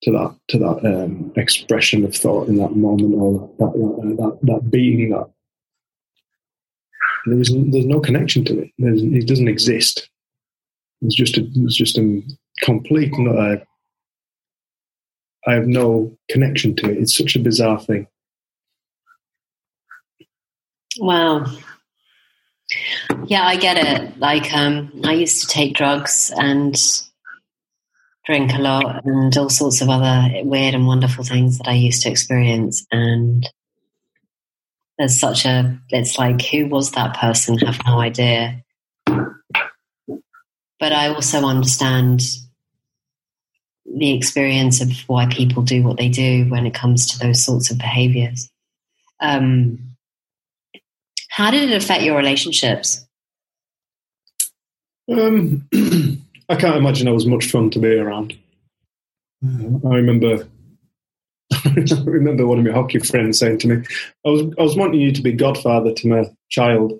to 0.02 0.12
that 0.12 0.36
to 0.48 0.58
that 0.58 1.04
um, 1.04 1.32
expression 1.36 2.04
of 2.04 2.14
thought 2.14 2.48
in 2.48 2.56
that 2.56 2.76
moment 2.76 3.14
or 3.14 3.50
that 3.58 3.72
that, 3.72 4.16
that, 4.16 4.38
that 4.42 4.70
being 4.70 5.10
that 5.10 5.28
there's 7.26 7.50
no 7.50 8.00
connection 8.00 8.44
to 8.44 8.60
it. 8.60 8.70
There's, 8.78 9.02
it 9.02 9.26
doesn't 9.26 9.48
exist. 9.48 10.08
It's 11.02 11.14
just 11.14 11.36
a 11.36 11.46
it's 11.56 11.76
just 11.76 11.98
a 11.98 12.22
complete 12.62 13.12
uh, 13.14 13.56
I 15.46 15.54
have 15.54 15.66
no 15.66 16.16
connection 16.28 16.74
to 16.76 16.90
it. 16.90 16.98
It's 16.98 17.16
such 17.16 17.36
a 17.36 17.40
bizarre 17.40 17.80
thing. 17.80 18.08
Wow. 20.98 21.46
Yeah, 23.26 23.44
I 23.44 23.56
get 23.56 23.76
it. 23.76 24.18
Like, 24.18 24.52
um, 24.52 25.02
I 25.04 25.12
used 25.12 25.42
to 25.42 25.46
take 25.46 25.76
drugs 25.76 26.32
and 26.36 26.74
drink 28.24 28.52
a 28.54 28.58
lot 28.58 29.04
and 29.04 29.36
all 29.36 29.48
sorts 29.48 29.80
of 29.80 29.88
other 29.88 30.42
weird 30.42 30.74
and 30.74 30.86
wonderful 30.86 31.22
things 31.22 31.58
that 31.58 31.68
I 31.68 31.74
used 31.74 32.02
to 32.02 32.10
experience. 32.10 32.84
And 32.90 33.48
there's 34.98 35.20
such 35.20 35.44
a, 35.44 35.78
it's 35.90 36.18
like, 36.18 36.42
who 36.42 36.66
was 36.66 36.90
that 36.92 37.16
person? 37.16 37.58
I 37.62 37.70
have 37.70 37.86
no 37.86 38.00
idea. 38.00 38.64
But 39.06 40.92
I 40.92 41.08
also 41.08 41.44
understand 41.44 42.22
the 43.94 44.14
experience 44.14 44.80
of 44.80 44.90
why 45.06 45.26
people 45.26 45.62
do 45.62 45.82
what 45.82 45.96
they 45.96 46.08
do 46.08 46.44
when 46.48 46.66
it 46.66 46.74
comes 46.74 47.06
to 47.06 47.18
those 47.18 47.44
sorts 47.44 47.70
of 47.70 47.78
behaviors. 47.78 48.50
Um, 49.20 49.78
how 51.30 51.50
did 51.50 51.70
it 51.70 51.76
affect 51.76 52.02
your 52.02 52.16
relationships? 52.16 53.06
Um, 55.10 55.68
I 56.48 56.56
can't 56.56 56.76
imagine 56.76 57.08
I 57.08 57.12
was 57.12 57.26
much 57.26 57.50
fun 57.50 57.70
to 57.70 57.78
be 57.78 57.94
around. 57.94 58.36
I 59.44 59.94
remember, 59.94 60.48
I 61.52 62.02
remember 62.04 62.46
one 62.46 62.58
of 62.58 62.64
my 62.64 62.72
hockey 62.72 62.98
friends 62.98 63.38
saying 63.38 63.58
to 63.58 63.68
me, 63.68 63.84
"I 64.24 64.28
was 64.30 64.42
I 64.58 64.62
was 64.62 64.76
wanting 64.76 65.00
you 65.00 65.12
to 65.12 65.22
be 65.22 65.32
godfather 65.32 65.92
to 65.92 66.08
my 66.08 66.24
child." 66.48 66.98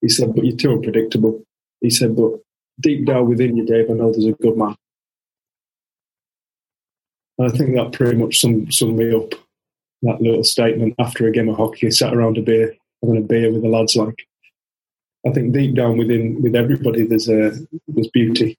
He 0.00 0.08
said, 0.08 0.34
"But 0.34 0.44
you're 0.44 0.56
too 0.56 0.72
unpredictable." 0.72 1.42
He 1.80 1.90
said, 1.90 2.16
"But 2.16 2.40
deep 2.80 3.04
down 3.06 3.28
within 3.28 3.56
you, 3.56 3.66
Dave, 3.66 3.90
I 3.90 3.94
know 3.94 4.12
there's 4.12 4.26
a 4.26 4.32
good 4.32 4.56
man." 4.56 4.76
And 7.38 7.52
I 7.52 7.56
think 7.56 7.74
that 7.74 7.92
pretty 7.92 8.16
much 8.16 8.40
summed, 8.40 8.72
summed 8.72 8.98
me 8.98 9.14
up. 9.14 9.34
That 10.02 10.20
little 10.20 10.44
statement 10.44 10.94
after 10.98 11.26
a 11.26 11.32
game 11.32 11.48
of 11.48 11.56
hockey, 11.56 11.90
sat 11.90 12.14
around 12.14 12.36
a 12.36 12.42
beer, 12.42 12.74
having 13.02 13.18
a 13.18 13.20
beer 13.20 13.52
with 13.52 13.62
the 13.62 13.68
lads. 13.68 13.94
Like, 13.94 14.26
I 15.26 15.30
think 15.30 15.52
deep 15.52 15.76
down 15.76 15.96
within 15.96 16.42
with 16.42 16.56
everybody, 16.56 17.06
there's 17.06 17.28
a 17.28 17.52
there's 17.86 18.08
beauty 18.08 18.58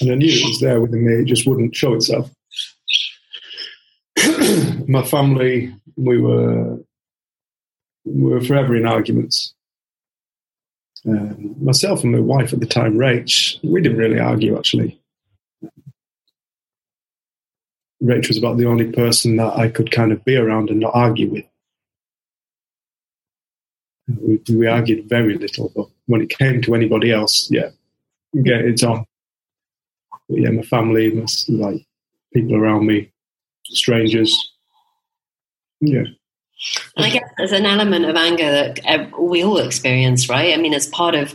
and 0.00 0.10
I 0.10 0.14
knew 0.14 0.28
it 0.28 0.46
was 0.46 0.60
there 0.60 0.80
within 0.80 1.06
me, 1.06 1.14
it 1.14 1.26
just 1.26 1.46
wouldn't 1.46 1.74
show 1.74 1.94
itself. 1.94 2.30
my 4.88 5.02
family, 5.02 5.74
we 5.96 6.20
were 6.20 6.78
we 8.04 8.32
were 8.32 8.40
forever 8.40 8.76
in 8.76 8.86
arguments. 8.86 9.54
Um, 11.06 11.54
myself 11.62 12.02
and 12.02 12.12
my 12.12 12.20
wife 12.20 12.52
at 12.52 12.60
the 12.60 12.66
time, 12.66 12.98
Rach, 12.98 13.58
we 13.62 13.80
didn't 13.80 13.98
really 13.98 14.18
argue 14.18 14.58
actually. 14.58 14.99
Rach 18.02 18.28
was 18.28 18.38
about 18.38 18.56
the 18.56 18.66
only 18.66 18.90
person 18.90 19.36
that 19.36 19.56
I 19.56 19.68
could 19.68 19.90
kind 19.90 20.12
of 20.12 20.24
be 20.24 20.36
around 20.36 20.70
and 20.70 20.80
not 20.80 20.94
argue 20.94 21.30
with. 21.30 21.44
We, 24.20 24.40
we 24.48 24.66
argued 24.66 25.08
very 25.08 25.36
little, 25.36 25.70
but 25.74 25.86
when 26.06 26.22
it 26.22 26.30
came 26.30 26.62
to 26.62 26.74
anybody 26.74 27.12
else, 27.12 27.48
yeah, 27.50 27.70
get 28.42 28.62
it 28.62 28.82
on. 28.82 29.04
But 30.28 30.40
yeah, 30.40 30.50
my 30.50 30.62
family, 30.62 31.12
my, 31.12 31.26
like 31.48 31.86
people 32.32 32.56
around 32.56 32.86
me, 32.86 33.12
strangers. 33.64 34.36
Yeah. 35.80 36.04
And 36.96 37.06
I 37.06 37.10
guess 37.10 37.30
there's 37.38 37.52
an 37.52 37.66
element 37.66 38.04
of 38.04 38.16
anger 38.16 38.50
that 38.50 39.18
we 39.18 39.44
all 39.44 39.58
experience, 39.58 40.28
right? 40.28 40.52
I 40.52 40.56
mean, 40.56 40.74
as 40.74 40.88
part 40.88 41.14
of 41.14 41.34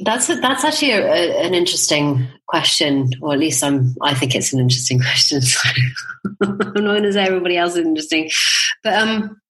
that's 0.00 0.28
a, 0.28 0.36
that's 0.36 0.64
actually 0.64 0.92
a, 0.92 1.06
a, 1.06 1.46
an 1.46 1.54
interesting 1.54 2.28
question, 2.46 3.10
or 3.20 3.32
at 3.32 3.38
least 3.38 3.62
I'm. 3.62 3.94
I 4.02 4.14
think 4.14 4.34
it's 4.34 4.52
an 4.52 4.60
interesting 4.60 5.00
question. 5.00 5.42
I'm 6.42 6.58
not 6.58 6.74
going 6.74 7.02
to 7.02 7.12
say 7.12 7.24
everybody 7.24 7.56
else 7.56 7.76
is 7.76 7.86
interesting, 7.86 8.30
but 8.82 8.94
um, 8.94 9.40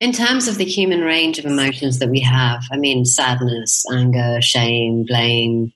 in 0.00 0.12
terms 0.12 0.48
of 0.48 0.56
the 0.58 0.64
human 0.64 1.00
range 1.00 1.38
of 1.38 1.46
emotions 1.46 1.98
that 1.98 2.10
we 2.10 2.20
have, 2.20 2.62
I 2.70 2.76
mean, 2.76 3.04
sadness, 3.04 3.84
anger, 3.92 4.40
shame, 4.40 5.04
blame, 5.06 5.72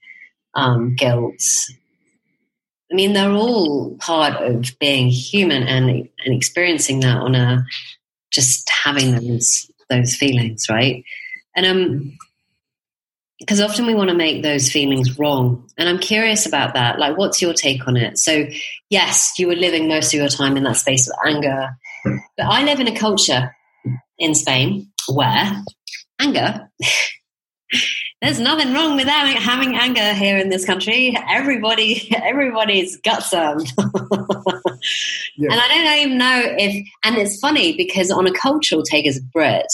um, 0.54 0.94
guilt. 0.94 1.42
I 2.90 2.96
mean, 2.96 3.12
they're 3.12 3.30
all 3.30 3.96
part 3.98 4.42
of 4.42 4.66
being 4.80 5.08
human 5.08 5.62
and, 5.62 5.90
and 6.24 6.34
experiencing 6.34 7.00
that 7.00 7.18
on 7.18 7.34
a 7.34 7.64
just 8.30 8.68
having 8.68 9.12
those 9.12 9.70
those 9.88 10.14
feelings, 10.14 10.66
right? 10.70 11.04
And 11.56 11.66
um, 11.66 12.18
because 13.40 13.60
often 13.60 13.86
we 13.86 13.94
want 13.94 14.10
to 14.10 14.16
make 14.16 14.42
those 14.42 14.70
feelings 14.70 15.18
wrong, 15.18 15.68
and 15.76 15.88
I'm 15.88 15.98
curious 15.98 16.46
about 16.46 16.74
that. 16.74 16.98
Like, 16.98 17.16
what's 17.16 17.42
your 17.42 17.54
take 17.54 17.88
on 17.88 17.96
it? 17.96 18.18
So, 18.18 18.46
yes, 18.90 19.32
you 19.38 19.48
were 19.48 19.56
living 19.56 19.88
most 19.88 20.14
of 20.14 20.20
your 20.20 20.28
time 20.28 20.56
in 20.56 20.62
that 20.64 20.76
space 20.76 21.08
of 21.08 21.16
anger, 21.26 21.70
but 22.04 22.46
I 22.46 22.64
live 22.64 22.80
in 22.80 22.86
a 22.86 22.96
culture 22.96 23.54
in 24.18 24.34
Spain 24.34 24.90
where 25.08 25.64
anger, 26.20 26.70
there's 28.22 28.38
nothing 28.38 28.72
wrong 28.74 28.96
with 28.96 29.08
having, 29.08 29.74
anger 29.76 30.12
here 30.12 30.36
in 30.36 30.50
this 30.50 30.64
country. 30.64 31.16
Everybody, 31.28 32.14
everybody's 32.22 32.98
got 32.98 33.22
some. 33.22 33.60
yeah. 35.36 35.50
And 35.50 35.60
I 35.60 35.68
don't 35.68 35.98
even 35.98 36.18
know 36.18 36.42
if, 36.58 36.86
and 37.04 37.16
it's 37.16 37.40
funny 37.40 37.76
because 37.76 38.10
on 38.10 38.26
a 38.26 38.32
cultural 38.32 38.82
take 38.82 39.06
as 39.06 39.16
a 39.16 39.22
Brit, 39.22 39.66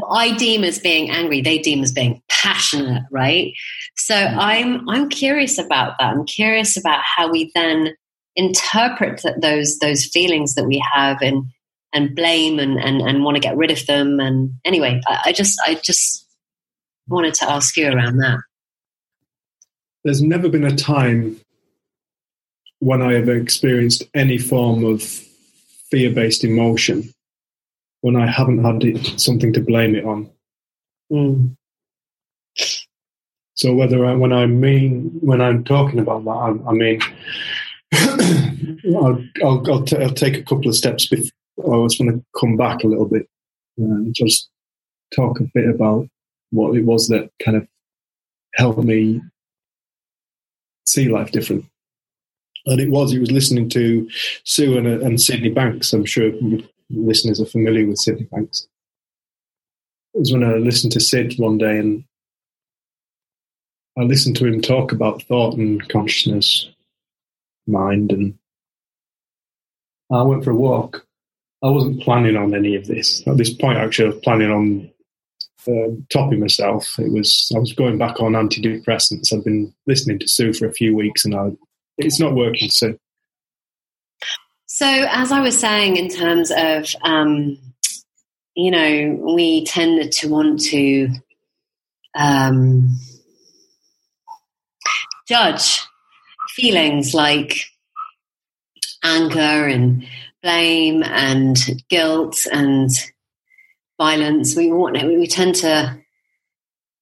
what 0.00 0.16
I 0.16 0.36
deem 0.36 0.64
as 0.64 0.78
being 0.78 1.10
angry, 1.10 1.40
they 1.40 1.58
deem 1.58 1.82
as 1.82 1.92
being 1.92 2.22
passionate, 2.28 3.04
right? 3.10 3.52
So 3.96 4.14
mm. 4.14 4.36
I'm 4.36 4.88
I'm 4.88 5.08
curious 5.08 5.58
about 5.58 5.94
that. 5.98 6.12
I'm 6.12 6.24
curious 6.24 6.76
about 6.76 7.00
how 7.02 7.30
we 7.30 7.50
then 7.54 7.94
interpret 8.36 9.22
those 9.40 9.78
those 9.78 10.06
feelings 10.06 10.54
that 10.54 10.66
we 10.66 10.82
have 10.92 11.20
in 11.22 11.50
and 11.92 12.16
blame 12.16 12.58
and, 12.58 12.78
and, 12.78 13.02
and 13.02 13.22
want 13.22 13.36
to 13.36 13.40
get 13.40 13.56
rid 13.56 13.70
of 13.70 13.84
them. 13.86 14.18
And 14.18 14.54
anyway, 14.64 15.00
I, 15.06 15.20
I 15.26 15.32
just 15.32 15.60
I 15.66 15.74
just 15.74 16.26
wanted 17.08 17.34
to 17.34 17.50
ask 17.50 17.76
you 17.76 17.92
around 17.92 18.18
that. 18.18 18.38
There's 20.04 20.22
never 20.22 20.48
been 20.48 20.64
a 20.64 20.74
time 20.74 21.38
when 22.80 23.02
I 23.02 23.12
have 23.12 23.28
experienced 23.28 24.02
any 24.14 24.38
form 24.38 24.84
of 24.84 25.02
fear-based 25.02 26.42
emotion 26.42 27.12
when 28.02 28.16
I 28.16 28.26
haven't 28.26 28.62
had 28.62 28.84
it, 28.84 29.20
something 29.20 29.52
to 29.54 29.60
blame 29.60 29.94
it 29.94 30.04
on. 30.04 30.30
Mm. 31.10 31.56
So 33.54 33.72
whether 33.72 34.04
I, 34.04 34.14
when 34.14 34.32
I 34.32 34.46
mean 34.46 35.10
when 35.20 35.40
I'm 35.40 35.64
talking 35.64 35.98
about 35.98 36.24
that, 36.24 36.30
I, 36.30 36.70
I 36.70 36.72
mean 36.72 37.00
I'll, 38.96 39.24
I'll, 39.42 39.70
I'll, 39.70 39.84
t- 39.84 39.96
I'll, 39.96 40.10
take 40.10 40.36
a 40.36 40.42
couple 40.42 40.68
of 40.68 40.76
steps 40.76 41.06
before, 41.06 41.30
I 41.58 41.86
just 41.86 42.00
want 42.00 42.12
to 42.12 42.24
come 42.38 42.56
back 42.56 42.82
a 42.82 42.88
little 42.88 43.06
bit 43.06 43.28
and 43.78 44.14
just 44.14 44.50
talk 45.14 45.40
a 45.40 45.44
bit 45.54 45.68
about 45.68 46.08
what 46.50 46.76
it 46.76 46.84
was 46.84 47.08
that 47.08 47.30
kind 47.42 47.56
of 47.56 47.66
helped 48.54 48.82
me 48.82 49.20
see 50.86 51.08
life 51.08 51.30
different. 51.30 51.64
And 52.66 52.80
it 52.80 52.90
was, 52.90 53.12
it 53.12 53.18
was 53.18 53.30
listening 53.30 53.68
to 53.70 54.08
Sue 54.44 54.76
and, 54.78 54.86
and 54.86 55.20
Sydney 55.20 55.50
Banks. 55.50 55.92
I'm 55.92 56.04
sure 56.04 56.32
listeners 56.92 57.40
are 57.40 57.46
familiar 57.46 57.86
with 57.86 57.98
Sydney 57.98 58.28
Banks. 58.30 58.66
It 60.14 60.20
was 60.20 60.32
when 60.32 60.44
I 60.44 60.54
listened 60.54 60.92
to 60.92 61.00
Sid 61.00 61.34
one 61.38 61.58
day 61.58 61.78
and 61.78 62.04
I 63.98 64.02
listened 64.02 64.36
to 64.36 64.46
him 64.46 64.60
talk 64.60 64.92
about 64.92 65.22
thought 65.22 65.56
and 65.56 65.86
consciousness, 65.88 66.68
mind, 67.66 68.12
and 68.12 68.38
I 70.10 70.22
went 70.22 70.44
for 70.44 70.50
a 70.50 70.56
walk 70.56 71.06
I 71.62 71.70
wasn't 71.70 72.02
planning 72.02 72.36
on 72.36 72.54
any 72.54 72.74
of 72.74 72.86
this. 72.86 73.26
At 73.26 73.36
this 73.36 73.52
point, 73.52 73.78
actually, 73.78 74.06
I 74.06 74.10
was 74.10 74.20
planning 74.22 74.50
on 74.50 74.90
uh, 75.68 75.94
topping 76.12 76.40
myself. 76.40 76.98
It 76.98 77.12
was 77.12 77.50
I 77.54 77.58
was 77.60 77.72
going 77.72 77.98
back 77.98 78.20
on 78.20 78.32
antidepressants. 78.32 79.32
I've 79.32 79.44
been 79.44 79.72
listening 79.86 80.18
to 80.18 80.28
Sue 80.28 80.52
for 80.52 80.66
a 80.66 80.72
few 80.72 80.96
weeks, 80.96 81.24
and 81.24 81.34
I, 81.36 81.52
it's 81.98 82.18
not 82.18 82.34
working. 82.34 82.68
So, 82.68 82.96
so 84.74 84.86
as 84.86 85.30
I 85.30 85.40
was 85.42 85.60
saying, 85.60 85.98
in 85.98 86.08
terms 86.08 86.50
of 86.50 86.86
um, 87.02 87.58
you 88.54 88.70
know, 88.70 89.34
we 89.34 89.66
tend 89.66 90.10
to 90.10 90.28
want 90.30 90.60
to 90.70 91.10
um, 92.18 92.88
judge 95.28 95.82
feelings 96.56 97.12
like 97.12 97.54
anger 99.04 99.68
and 99.68 100.06
blame 100.42 101.02
and 101.02 101.58
guilt 101.90 102.46
and 102.50 102.88
violence. 103.98 104.56
We 104.56 104.72
want 104.72 105.02
we 105.02 105.26
tend 105.26 105.56
to 105.56 105.98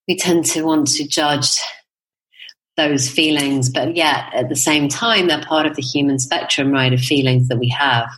we 0.09 0.17
tend 0.17 0.45
to 0.47 0.65
want 0.65 0.89
to 0.89 1.07
judge 1.07 1.57
those 2.77 3.09
feelings, 3.09 3.69
but 3.69 3.97
yet 3.97 4.33
at 4.33 4.49
the 4.49 4.57
same 4.57 4.89
time 4.89 5.29
they're 5.29 5.43
part 5.43 5.67
of 5.67 5.77
the 5.77 5.83
human 5.83 6.19
spectrum, 6.19 6.71
right, 6.71 6.93
of 6.93 7.01
feelings 7.01 7.49
that 7.49 7.59
we 7.59 7.69
have. 7.69 8.09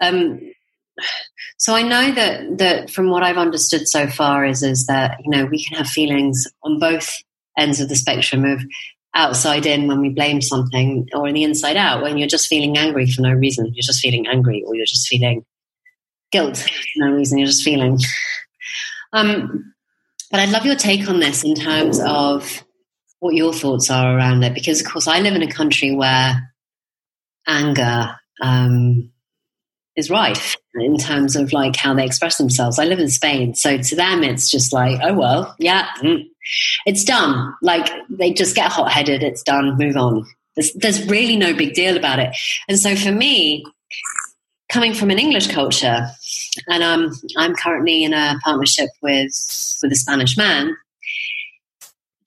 Um, 0.00 0.40
so 1.58 1.74
I 1.74 1.82
know 1.82 2.12
that 2.12 2.58
that 2.58 2.90
from 2.90 3.10
what 3.10 3.22
I've 3.22 3.36
understood 3.36 3.88
so 3.88 4.06
far 4.06 4.44
is 4.44 4.62
is 4.62 4.86
that 4.86 5.18
you 5.24 5.30
know 5.30 5.44
we 5.46 5.64
can 5.64 5.76
have 5.76 5.88
feelings 5.88 6.46
on 6.62 6.78
both 6.78 7.22
ends 7.56 7.80
of 7.80 7.88
the 7.88 7.96
spectrum 7.96 8.44
of 8.44 8.60
outside 9.14 9.66
in 9.66 9.88
when 9.88 10.00
we 10.00 10.10
blame 10.10 10.40
something 10.40 11.08
or 11.12 11.26
in 11.26 11.34
the 11.34 11.42
inside 11.42 11.76
out 11.76 12.02
when 12.02 12.18
you're 12.18 12.28
just 12.28 12.46
feeling 12.46 12.78
angry 12.78 13.10
for 13.10 13.22
no 13.22 13.32
reason. 13.32 13.66
You're 13.66 13.82
just 13.82 14.00
feeling 14.00 14.26
angry 14.26 14.62
or 14.66 14.74
you're 14.74 14.86
just 14.86 15.08
feeling 15.08 15.44
guilt 16.30 16.56
for 16.56 16.68
no 16.96 17.12
reason. 17.12 17.38
You're 17.38 17.46
just 17.46 17.64
feeling. 17.64 17.98
Um, 19.12 19.74
but 20.30 20.40
I'd 20.40 20.50
love 20.50 20.66
your 20.66 20.76
take 20.76 21.08
on 21.08 21.20
this 21.20 21.42
in 21.42 21.54
terms 21.54 21.98
of 22.00 22.64
what 23.20 23.34
your 23.34 23.52
thoughts 23.52 23.90
are 23.90 24.16
around 24.16 24.42
it, 24.44 24.54
because 24.54 24.80
of 24.80 24.86
course 24.86 25.08
I 25.08 25.20
live 25.20 25.34
in 25.34 25.42
a 25.42 25.50
country 25.50 25.94
where 25.94 26.52
anger 27.46 28.16
um, 28.40 29.10
is 29.96 30.10
rife 30.10 30.56
in 30.74 30.96
terms 30.96 31.34
of 31.34 31.52
like 31.52 31.76
how 31.76 31.94
they 31.94 32.04
express 32.04 32.38
themselves. 32.38 32.78
I 32.78 32.84
live 32.84 33.00
in 33.00 33.08
Spain, 33.08 33.54
so 33.54 33.78
to 33.78 33.96
them 33.96 34.22
it's 34.22 34.50
just 34.50 34.72
like, 34.72 35.00
oh 35.02 35.14
well, 35.14 35.54
yeah, 35.58 35.88
mm, 36.00 36.24
it's 36.86 37.04
done. 37.04 37.54
Like 37.62 37.90
they 38.08 38.32
just 38.32 38.54
get 38.54 38.70
hot 38.70 38.92
headed, 38.92 39.22
it's 39.22 39.42
done, 39.42 39.76
move 39.76 39.96
on. 39.96 40.24
There's, 40.54 40.72
there's 40.74 41.08
really 41.08 41.36
no 41.36 41.54
big 41.54 41.74
deal 41.74 41.96
about 41.96 42.18
it. 42.18 42.36
And 42.68 42.78
so 42.78 42.96
for 42.96 43.12
me, 43.12 43.64
coming 44.68 44.92
from 44.92 45.10
an 45.10 45.18
English 45.18 45.48
culture, 45.48 46.08
and 46.68 46.82
um, 46.82 47.12
I'm 47.36 47.54
currently 47.54 48.04
in 48.04 48.12
a 48.12 48.38
partnership 48.42 48.90
with 49.02 49.32
with 49.82 49.92
a 49.92 49.96
Spanish 49.96 50.36
man. 50.36 50.76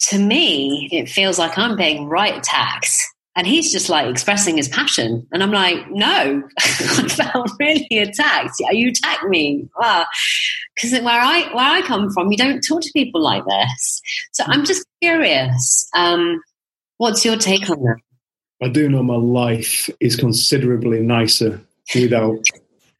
To 0.09 0.19
me, 0.19 0.89
it 0.91 1.09
feels 1.09 1.37
like 1.37 1.57
I'm 1.57 1.77
paying 1.77 2.07
right 2.07 2.41
tax. 2.41 3.05
and 3.35 3.47
he's 3.47 3.71
just 3.71 3.89
like 3.89 4.07
expressing 4.07 4.57
his 4.57 4.67
passion. 4.67 5.25
And 5.31 5.41
I'm 5.41 5.51
like, 5.51 5.89
no, 5.89 6.43
I 6.59 7.07
felt 7.07 7.49
really 7.59 7.87
attacked. 7.91 8.55
You 8.71 8.89
attacked 8.89 9.25
me. 9.25 9.69
Because 10.75 10.93
ah. 10.93 11.03
where 11.03 11.21
I 11.21 11.49
where 11.53 11.65
I 11.65 11.81
come 11.81 12.11
from, 12.11 12.31
you 12.31 12.37
don't 12.37 12.61
talk 12.61 12.81
to 12.81 12.91
people 12.93 13.21
like 13.21 13.43
this. 13.45 14.01
So 14.33 14.43
I'm 14.47 14.65
just 14.65 14.85
curious. 15.01 15.87
Um, 15.95 16.41
what's 16.97 17.23
your 17.23 17.37
take 17.37 17.69
on 17.69 17.81
that? 17.83 17.97
I 18.61 18.69
do 18.69 18.89
know 18.89 19.01
my 19.01 19.15
life 19.15 19.89
is 19.99 20.15
considerably 20.15 20.99
nicer 20.99 21.59
without 21.95 22.37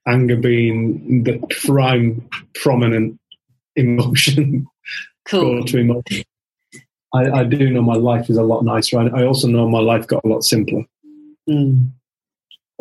anger 0.07 0.37
being 0.37 1.23
the 1.23 1.37
prime 1.65 2.27
prominent 2.55 3.19
emotion. 3.75 4.65
Cool. 5.25 5.63
To 5.65 5.77
emotion. 5.77 6.23
I, 7.13 7.41
I, 7.41 7.43
do 7.43 7.69
know 7.69 7.81
my 7.81 7.95
life 7.95 8.29
is 8.29 8.37
a 8.37 8.43
lot 8.43 8.63
nicer. 8.63 8.99
I, 8.99 9.07
I 9.07 9.25
also 9.25 9.47
know 9.47 9.69
my 9.69 9.79
life 9.79 10.07
got 10.07 10.23
a 10.23 10.27
lot 10.27 10.43
simpler. 10.43 10.83
Mm. 11.49 11.91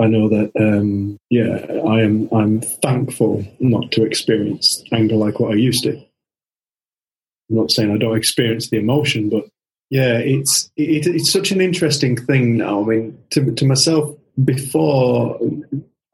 I 0.00 0.06
know 0.06 0.28
that, 0.28 0.52
um, 0.58 1.18
yeah, 1.28 1.66
I 1.88 2.00
am. 2.00 2.28
I'm 2.32 2.60
thankful 2.60 3.44
not 3.58 3.92
to 3.92 4.04
experience 4.04 4.82
anger 4.92 5.16
like 5.16 5.40
what 5.40 5.52
I 5.52 5.56
used 5.56 5.82
to. 5.84 5.92
I'm 5.92 7.56
not 7.56 7.70
saying 7.70 7.92
I 7.92 7.98
don't 7.98 8.16
experience 8.16 8.70
the 8.70 8.78
emotion, 8.78 9.28
but 9.28 9.46
yeah, 9.90 10.18
it's 10.18 10.70
it, 10.76 11.06
it's 11.06 11.30
such 11.30 11.50
an 11.50 11.60
interesting 11.60 12.16
thing 12.16 12.56
now. 12.56 12.82
I 12.82 12.86
mean, 12.86 13.18
to 13.30 13.52
to 13.52 13.64
myself 13.66 14.16
before 14.42 15.38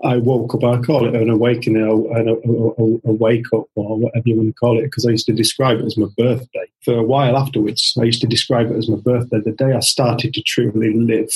I 0.04 0.18
woke 0.18 0.54
up. 0.54 0.64
I 0.64 0.80
call 0.82 1.08
it 1.08 1.14
an 1.14 1.30
awakening, 1.30 1.82
a, 1.82 1.90
a, 1.90 3.10
a, 3.10 3.14
wake 3.14 3.46
up, 3.54 3.64
or 3.74 3.98
whatever 3.98 4.28
you 4.28 4.36
want 4.36 4.48
to 4.48 4.54
call 4.54 4.78
it, 4.78 4.82
because 4.82 5.06
I 5.06 5.10
used 5.10 5.26
to 5.26 5.32
describe 5.32 5.80
it 5.80 5.86
as 5.86 5.96
my 5.96 6.08
birthday. 6.18 6.66
For 6.84 6.98
a 6.98 7.02
while 7.02 7.36
afterwards, 7.36 7.96
I 7.98 8.04
used 8.04 8.20
to 8.20 8.26
describe 8.26 8.70
it 8.70 8.76
as 8.76 8.88
my 8.88 8.98
birthday. 8.98 9.40
The 9.40 9.52
day 9.52 9.72
I 9.72 9.80
started 9.80 10.34
to 10.34 10.42
truly 10.42 10.92
live, 10.92 11.32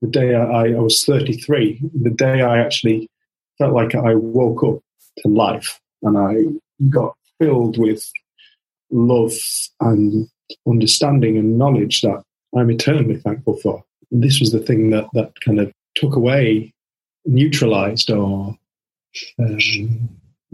the 0.00 0.08
day 0.08 0.34
I, 0.34 0.68
I 0.68 0.78
was 0.78 1.04
33, 1.04 1.80
the 2.02 2.10
day 2.10 2.42
I 2.42 2.58
actually 2.58 3.10
felt 3.58 3.72
like 3.72 3.94
I 3.94 4.14
woke 4.14 4.62
up 4.62 4.80
to 5.18 5.28
life 5.28 5.80
and 6.02 6.16
I 6.16 6.88
got 6.88 7.16
filled 7.40 7.78
with 7.78 8.08
love 8.90 9.32
and 9.80 10.28
understanding 10.68 11.36
and 11.36 11.58
knowledge 11.58 12.02
that 12.02 12.22
I'm 12.56 12.70
eternally 12.70 13.16
thankful 13.16 13.56
for. 13.58 13.82
And 14.12 14.22
this 14.22 14.38
was 14.38 14.52
the 14.52 14.60
thing 14.60 14.90
that, 14.90 15.06
that 15.14 15.40
kind 15.40 15.58
of 15.58 15.72
took 15.94 16.14
away 16.16 16.73
neutralized 17.24 18.10
or 18.10 18.56
um, 19.38 20.08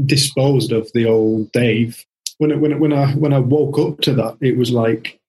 disposed 0.05 0.73
of 0.73 0.91
the 0.93 1.07
old 1.07 1.51
Dave. 1.53 2.05
When 2.39 2.51
it, 2.51 2.61
when 2.61 2.73
it, 2.73 2.81
when 2.81 2.93
I 2.93 3.13
when 3.13 3.33
I 3.33 3.39
woke 3.39 3.79
up 3.79 4.01
to 4.03 4.15
that, 4.15 4.37
it 4.41 4.57
was 4.57 4.71
like 4.71 5.21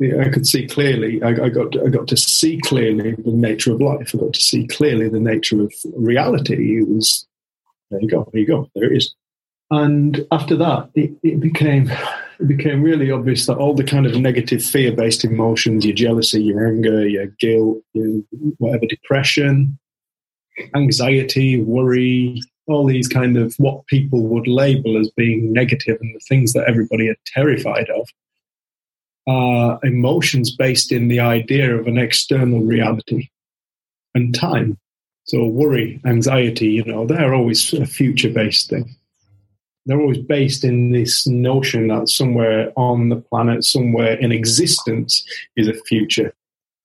I 0.00 0.28
could 0.28 0.46
see 0.46 0.66
clearly. 0.66 1.22
I, 1.22 1.30
I, 1.30 1.48
got 1.48 1.76
I 1.84 1.88
got 1.88 2.06
to 2.08 2.16
see 2.16 2.58
clearly 2.58 3.12
the 3.12 3.32
nature 3.32 3.72
of 3.72 3.80
life. 3.80 4.14
I 4.14 4.18
got 4.18 4.32
to 4.32 4.40
see 4.40 4.66
clearly 4.66 5.08
the 5.08 5.20
nature 5.20 5.60
of 5.62 5.72
reality. 5.96 6.78
It 6.78 6.88
was 6.88 7.26
there. 7.90 8.00
You 8.00 8.08
go. 8.08 8.28
There 8.32 8.40
you 8.40 8.46
go. 8.46 8.70
There 8.74 8.92
it 8.92 8.96
is. 8.96 9.14
And 9.70 10.26
after 10.30 10.56
that, 10.56 10.90
it, 10.94 11.12
it 11.22 11.40
became 11.40 11.90
it 12.38 12.46
became 12.46 12.82
really 12.82 13.10
obvious 13.10 13.46
that 13.46 13.56
all 13.56 13.74
the 13.74 13.84
kind 13.84 14.06
of 14.06 14.16
negative 14.16 14.64
fear 14.64 14.92
based 14.92 15.24
emotions, 15.24 15.84
your 15.84 15.94
jealousy, 15.94 16.42
your 16.42 16.66
anger, 16.68 17.06
your 17.06 17.26
guilt, 17.40 17.78
your 17.92 18.20
whatever 18.58 18.86
depression, 18.86 19.78
anxiety, 20.74 21.60
worry, 21.60 22.40
all 22.66 22.86
these 22.86 23.08
kind 23.08 23.36
of 23.36 23.54
what 23.56 23.86
people 23.86 24.22
would 24.22 24.46
label 24.46 24.98
as 24.98 25.10
being 25.10 25.52
negative 25.52 25.98
and 26.00 26.14
the 26.14 26.20
things 26.28 26.52
that 26.52 26.68
everybody 26.68 27.08
are 27.08 27.16
terrified 27.26 27.88
of 27.90 28.08
are 29.26 29.78
emotions 29.82 30.54
based 30.54 30.92
in 30.92 31.08
the 31.08 31.20
idea 31.20 31.76
of 31.76 31.86
an 31.86 31.98
external 31.98 32.60
reality 32.60 33.28
and 34.14 34.34
time. 34.34 34.78
So 35.24 35.46
worry, 35.46 36.00
anxiety, 36.06 36.68
you 36.68 36.84
know, 36.84 37.06
they're 37.06 37.34
always 37.34 37.72
a 37.74 37.86
future 37.86 38.30
based 38.30 38.70
thing. 38.70 38.94
They're 39.84 40.00
always 40.00 40.18
based 40.18 40.64
in 40.64 40.92
this 40.92 41.26
notion 41.26 41.88
that 41.88 42.08
somewhere 42.08 42.72
on 42.76 43.08
the 43.08 43.16
planet, 43.16 43.64
somewhere 43.64 44.14
in 44.14 44.32
existence 44.32 45.26
is 45.56 45.68
a 45.68 45.74
future 45.74 46.34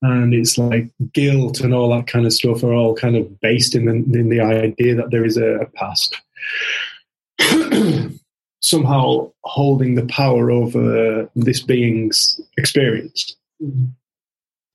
and 0.03 0.33
it's 0.33 0.57
like 0.57 0.89
guilt 1.13 1.61
and 1.61 1.73
all 1.73 1.89
that 1.95 2.07
kind 2.07 2.25
of 2.25 2.33
stuff 2.33 2.61
are 2.61 2.73
all 2.73 2.93
kind 2.93 3.15
of 3.15 3.39
based 3.39 3.73
in 3.73 3.85
the, 3.85 4.19
in 4.19 4.27
the 4.27 4.41
idea 4.41 4.95
that 4.95 5.11
there 5.11 5.23
is 5.23 5.37
a, 5.37 5.59
a 5.59 5.65
past. 5.67 6.21
Somehow 8.59 9.31
holding 9.45 9.95
the 9.95 10.05
power 10.07 10.51
over 10.51 11.29
this 11.35 11.61
being's 11.61 12.39
experience. 12.57 13.35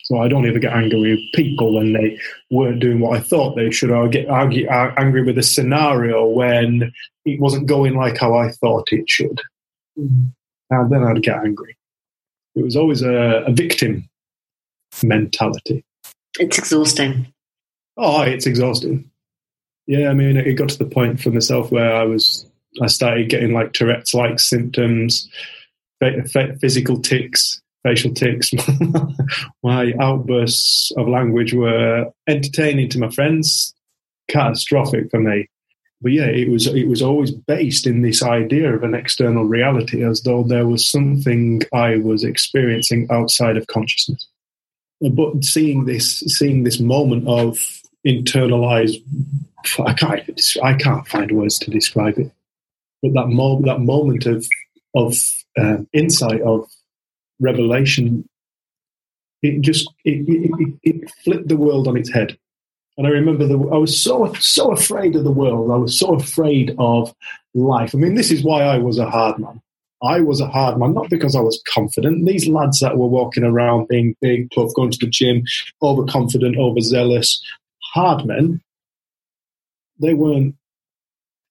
So 0.05 0.19
I 0.19 0.29
don't 0.29 0.49
ever 0.49 0.59
get 0.59 0.73
angry 0.73 1.11
with 1.11 1.33
people 1.35 1.75
when 1.75 1.93
they 1.93 2.19
weren't 2.51 2.81
doing 2.81 3.01
what 3.01 3.19
I 3.19 3.21
thought 3.21 3.55
they 3.55 3.71
should. 3.71 3.93
I 3.93 4.09
get 4.09 4.29
argue, 4.29 4.67
angry 4.69 5.23
with 5.23 5.37
a 5.37 5.43
scenario 5.43 6.27
when 6.27 6.91
it 7.27 7.39
wasn't 7.39 7.67
going 7.67 7.95
like 7.95 8.17
how 8.17 8.35
I 8.35 8.51
thought 8.51 8.89
it 8.93 9.11
should. 9.11 9.43
Mm-hmm. 9.99 10.29
And 10.71 10.91
then 10.91 11.05
I'd 11.05 11.23
get 11.23 11.45
angry. 11.45 11.77
It 12.55 12.65
was 12.65 12.77
always 12.77 13.03
a, 13.03 13.45
a 13.47 13.53
victim 13.53 14.09
mentality. 15.03 15.85
It's 16.39 16.59
exhausting. 16.59 17.33
Oh, 17.97 18.23
it's 18.23 18.47
exhausting. 18.47 19.11
Yeah, 19.87 20.11
I 20.11 20.15
mean, 20.15 20.37
it 20.37 20.55
got 20.55 20.69
to 20.71 20.79
the 20.79 20.85
point 20.85 21.21
for 21.21 21.31
myself 21.31 21.73
where 21.73 21.95
I 21.95 22.05
was, 22.05 22.47
I 22.83 22.87
started 22.87 23.31
getting 23.31 23.53
like 23.53 23.73
Tourette's 23.73 24.15
like 24.15 24.39
symptoms, 24.39 25.29
physical 26.61 27.01
tics, 27.01 27.61
facial 27.83 28.13
tics. 28.13 28.53
my 29.63 29.95
outbursts 29.99 30.93
of 30.97 31.09
language 31.09 31.55
were 31.55 32.07
entertaining 32.29 32.91
to 32.91 33.01
my 33.01 33.11
friends, 33.11 33.75
catastrophic 34.29 35.11
for 35.11 35.21
me. 35.21 35.49
But 36.01 36.13
yeah, 36.13 36.27
it 36.27 36.49
was 36.49 36.69
it 36.69 36.87
was 36.87 37.03
always 37.03 37.33
based 37.33 37.85
in 37.85 38.03
this 38.03 38.23
idea 38.23 38.73
of 38.73 38.85
an 38.85 38.95
external 38.95 39.45
reality, 39.45 40.05
as 40.05 40.23
though 40.23 40.45
there 40.45 40.69
was 40.69 40.89
something 40.89 41.63
I 41.73 41.97
was 41.97 42.23
experiencing 42.23 43.09
outside 43.11 43.57
of 43.57 43.67
consciousness 43.67 44.29
but 45.01 45.45
seeing 45.45 45.85
this 45.85 46.21
seeing 46.21 46.65
this 46.65 46.81
moment 46.81 47.27
of 47.29 47.59
internalized 48.07 49.03
I 49.79 49.93
can't 49.93 50.41
I 50.63 50.75
can't 50.75 51.07
find 51.07 51.33
words 51.33 51.59
to 51.61 51.71
describe 51.71 52.19
it. 52.19 52.33
But 53.03 53.15
that 53.15 53.29
moment 53.29 53.67
that 53.67 53.81
moment 53.81 54.27
of 54.27 54.47
of 54.95 55.17
um, 55.59 55.89
insight 55.93 56.41
of 56.43 56.69
revelation 57.41 58.29
it 59.43 59.61
just 59.61 59.89
it, 60.05 60.25
it, 60.29 60.79
it, 60.83 61.11
flipped 61.25 61.47
the 61.47 61.57
world 61.57 61.87
on 61.87 61.97
its 61.97 62.11
head. 62.11 62.37
And 62.97 63.07
I 63.07 63.11
remember 63.11 63.47
the, 63.47 63.57
I 63.57 63.77
was 63.77 63.97
so 63.97 64.33
so 64.35 64.73
afraid 64.73 65.15
of 65.15 65.23
the 65.23 65.31
world. 65.31 65.71
I 65.71 65.77
was 65.77 65.97
so 65.97 66.15
afraid 66.15 66.75
of 66.79 67.15
life. 67.55 67.95
I 67.95 67.99
mean 67.99 68.15
this 68.15 68.33
is 68.33 68.43
why 68.43 68.63
I 68.63 68.79
was 68.79 68.99
a 68.99 69.09
hard 69.09 69.39
man 69.39 69.61
I 70.03 70.21
was 70.21 70.41
a 70.41 70.47
hard 70.47 70.79
man, 70.79 70.95
not 70.95 71.11
because 71.11 71.35
I 71.35 71.41
was 71.41 71.63
confident. 71.73 72.25
These 72.25 72.49
lads 72.49 72.79
that 72.81 72.97
were 72.97 73.07
walking 73.09 73.43
around 73.43 73.89
being 73.89 74.15
big, 74.21 74.51
tough, 74.53 74.73
going 74.75 74.93
to 74.93 74.99
the 74.99 75.11
gym, 75.11 75.43
overconfident, 75.83 76.57
overzealous, 76.57 77.43
hard 77.93 78.25
men, 78.25 78.61
they 80.01 80.15
weren't 80.15 80.55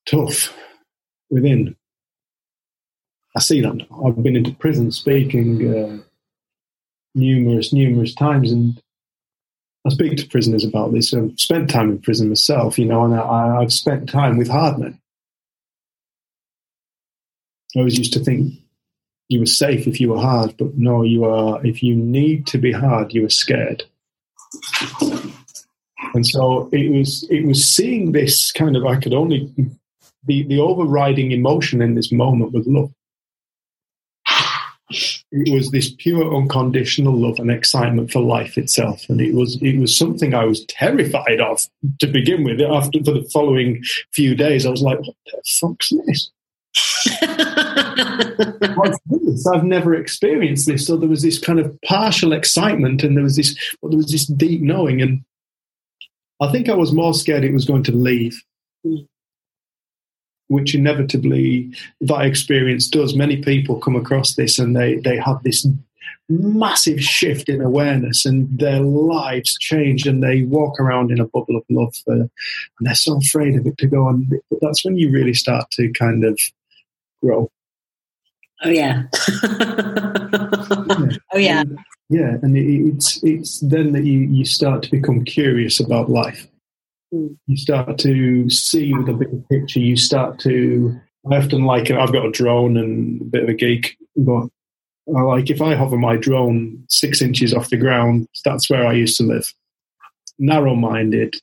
tough 0.06 0.56
within. 1.30 1.76
I 3.36 3.40
see 3.40 3.62
that. 3.62 3.86
I've 4.06 4.24
been 4.24 4.38
into 4.38 4.54
prison 4.54 4.92
speaking 4.92 5.76
uh, 5.76 5.98
numerous, 7.14 7.74
numerous 7.74 8.16
times, 8.16 8.52
and 8.52 8.82
I 9.86 9.90
speak 9.90 10.18
to 10.18 10.28
prisoners 10.28 10.64
about 10.64 10.94
this. 10.94 11.14
I've 11.14 11.38
spent 11.38 11.70
time 11.70 11.90
in 11.90 12.00
prison 12.00 12.30
myself, 12.30 12.80
you 12.80 12.86
know, 12.86 13.04
and 13.04 13.14
I, 13.14 13.58
I've 13.58 13.74
spent 13.74 14.10
time 14.10 14.38
with 14.38 14.48
hard 14.48 14.80
men 14.80 15.00
I 17.78 17.82
always 17.82 18.00
used 18.00 18.14
to 18.14 18.20
think 18.20 18.56
you 19.30 19.40
were 19.40 19.46
safe 19.46 19.86
if 19.86 20.02
you 20.02 20.10
were 20.10 20.20
hard, 20.20 20.56
but 20.58 20.76
no, 20.76 21.04
you 21.04 21.26
are. 21.26 21.64
If 21.64 21.84
you 21.84 21.96
need 21.96 22.48
to 22.48 22.58
be 22.58 22.72
hard, 22.72 23.14
you 23.14 23.24
are 23.24 23.30
scared. 23.30 23.84
And 26.14 26.26
so 26.26 26.70
it 26.72 26.92
was. 26.92 27.28
It 27.30 27.46
was 27.46 27.64
seeing 27.64 28.14
this 28.14 28.52
kind 28.52 28.76
of. 28.76 28.86
I 28.86 28.96
could 28.96 29.14
only 29.14 29.54
the 30.26 30.44
the 30.48 30.60
overriding 30.60 31.32
emotion 31.32 31.84
in 31.84 31.94
this 31.94 32.12
moment 32.12 32.54
was 32.54 32.66
love. 32.66 32.92
it 35.32 35.54
was 35.54 35.70
this 35.70 35.94
pure 36.00 36.36
unconditional 36.36 37.14
love 37.14 37.38
and 37.38 37.52
excitement 37.52 38.10
for 38.10 38.22
life 38.22 38.58
itself 38.58 39.04
and 39.10 39.20
it 39.20 39.34
was 39.34 39.62
it 39.62 39.78
was 39.78 39.98
something 39.98 40.34
i 40.34 40.46
was 40.46 40.64
terrified 40.68 41.42
of 41.42 41.60
to 42.00 42.08
begin 42.08 42.46
with 42.46 42.62
after 42.62 43.04
for 43.04 43.12
the 43.12 43.30
following 43.34 43.84
few 44.14 44.34
days 44.34 44.66
i 44.66 44.70
was 44.70 44.82
like 44.82 44.98
what 45.00 45.16
the 45.26 45.42
fuck's 45.60 45.90
this 45.90 46.06
this? 46.06 46.32
I've 49.54 49.64
never 49.64 49.96
experienced 49.96 50.68
this. 50.68 50.86
So 50.88 50.98
there 50.98 51.10
was 51.10 51.22
this 51.22 51.40
kind 51.40 51.60
of 51.60 51.78
partial 51.84 52.34
excitement, 52.34 53.04
and 53.04 53.16
there 53.16 53.24
was 53.24 53.36
this, 53.36 53.56
but 53.82 53.92
there 53.92 53.98
was 53.98 54.12
this 54.12 54.26
deep 54.26 54.62
knowing. 54.62 55.02
And 55.02 55.24
I 56.42 56.52
think 56.52 56.70
I 56.70 56.76
was 56.76 56.94
more 56.94 57.14
scared 57.14 57.44
it 57.44 57.54
was 57.54 57.66
going 57.66 57.84
to 57.84 57.92
leave, 57.92 58.42
which 60.48 60.76
inevitably 60.76 61.74
that 62.02 62.26
experience 62.26 62.88
does. 62.88 63.16
Many 63.16 63.38
people 63.38 63.80
come 63.80 63.96
across 63.96 64.36
this 64.36 64.60
and 64.60 64.76
they, 64.76 64.96
they 64.96 65.18
have 65.18 65.44
this 65.44 65.66
massive 66.30 67.02
shift 67.02 67.48
in 67.48 67.62
awareness 67.62 68.26
and 68.26 68.60
their 68.60 68.82
lives 68.82 69.58
change 69.60 70.06
and 70.06 70.22
they 70.22 70.44
walk 70.44 70.78
around 70.80 71.10
in 71.10 71.22
a 71.22 71.28
bubble 71.28 71.56
of 71.56 71.64
love 71.70 71.96
for, 72.04 72.14
and 72.14 72.30
they're 72.82 72.96
so 72.96 73.18
afraid 73.18 73.56
of 73.56 73.66
it 73.66 73.78
to 73.78 73.88
go 73.88 74.06
on. 74.06 74.28
But 74.50 74.60
that's 74.62 74.84
when 74.84 74.98
you 74.98 75.10
really 75.10 75.34
start 75.34 75.72
to 75.72 75.90
kind 75.94 76.26
of 76.26 76.40
grow. 77.24 77.50
Oh 78.64 78.70
yeah. 78.70 79.04
yeah. 79.44 81.18
Oh 81.34 81.38
yeah. 81.38 81.64
Yeah, 82.10 82.38
and 82.42 82.58
it's 82.58 83.22
it's 83.24 83.60
then 83.60 83.92
that 83.92 84.06
you, 84.06 84.20
you 84.20 84.46
start 84.46 84.84
to 84.84 84.92
become 84.92 85.26
curious 85.26 85.80
about 85.80 86.10
life. 86.10 86.48
Mm. 87.14 87.38
You 87.48 87.58
start 87.58 87.98
to 88.00 88.50
see 88.50 88.94
the 88.94 89.14
bigger 89.14 89.42
picture. 89.50 89.80
You 89.80 89.98
start 89.98 90.40
to. 90.40 91.00
I 91.30 91.38
often 91.38 91.66
like 91.66 91.92
I've 91.92 92.14
got 92.14 92.26
a 92.26 92.32
drone 92.32 92.78
and 92.78 93.22
a 93.22 93.26
bit 93.26 93.44
of 93.44 93.50
a 93.50 93.54
geek, 93.54 93.98
but 94.16 94.48
I 95.16 95.22
like 95.22 95.50
if 95.50 95.62
I 95.62 95.76
hover 95.76 95.98
my 95.98 96.16
drone 96.16 96.84
six 96.90 97.22
inches 97.22 97.54
off 97.54 97.70
the 97.70 97.78
ground, 97.78 98.28
that's 98.46 98.70
where 98.70 98.88
I 98.88 98.94
used 98.94 99.18
to 99.18 99.24
live. 99.24 99.54
Narrow-minded, 100.40 101.36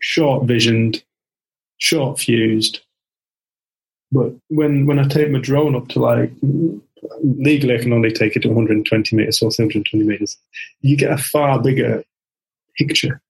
short-visioned, 0.00 1.02
short-fused. 1.78 2.80
But 4.12 4.32
when 4.48 4.86
when 4.86 4.98
I 4.98 5.08
take 5.08 5.30
my 5.30 5.40
drone 5.40 5.74
up 5.74 5.88
to 5.88 6.00
like 6.00 6.32
legally 7.22 7.74
I 7.74 7.78
can 7.78 7.92
only 7.92 8.12
take 8.12 8.36
it 8.36 8.42
to 8.42 8.48
120 8.48 9.16
meters 9.16 9.42
or 9.42 9.46
120 9.46 10.04
meters. 10.04 10.36
You 10.80 10.96
get 10.96 11.12
a 11.12 11.18
far 11.18 11.60
bigger 11.60 12.02
picture, 12.76 13.20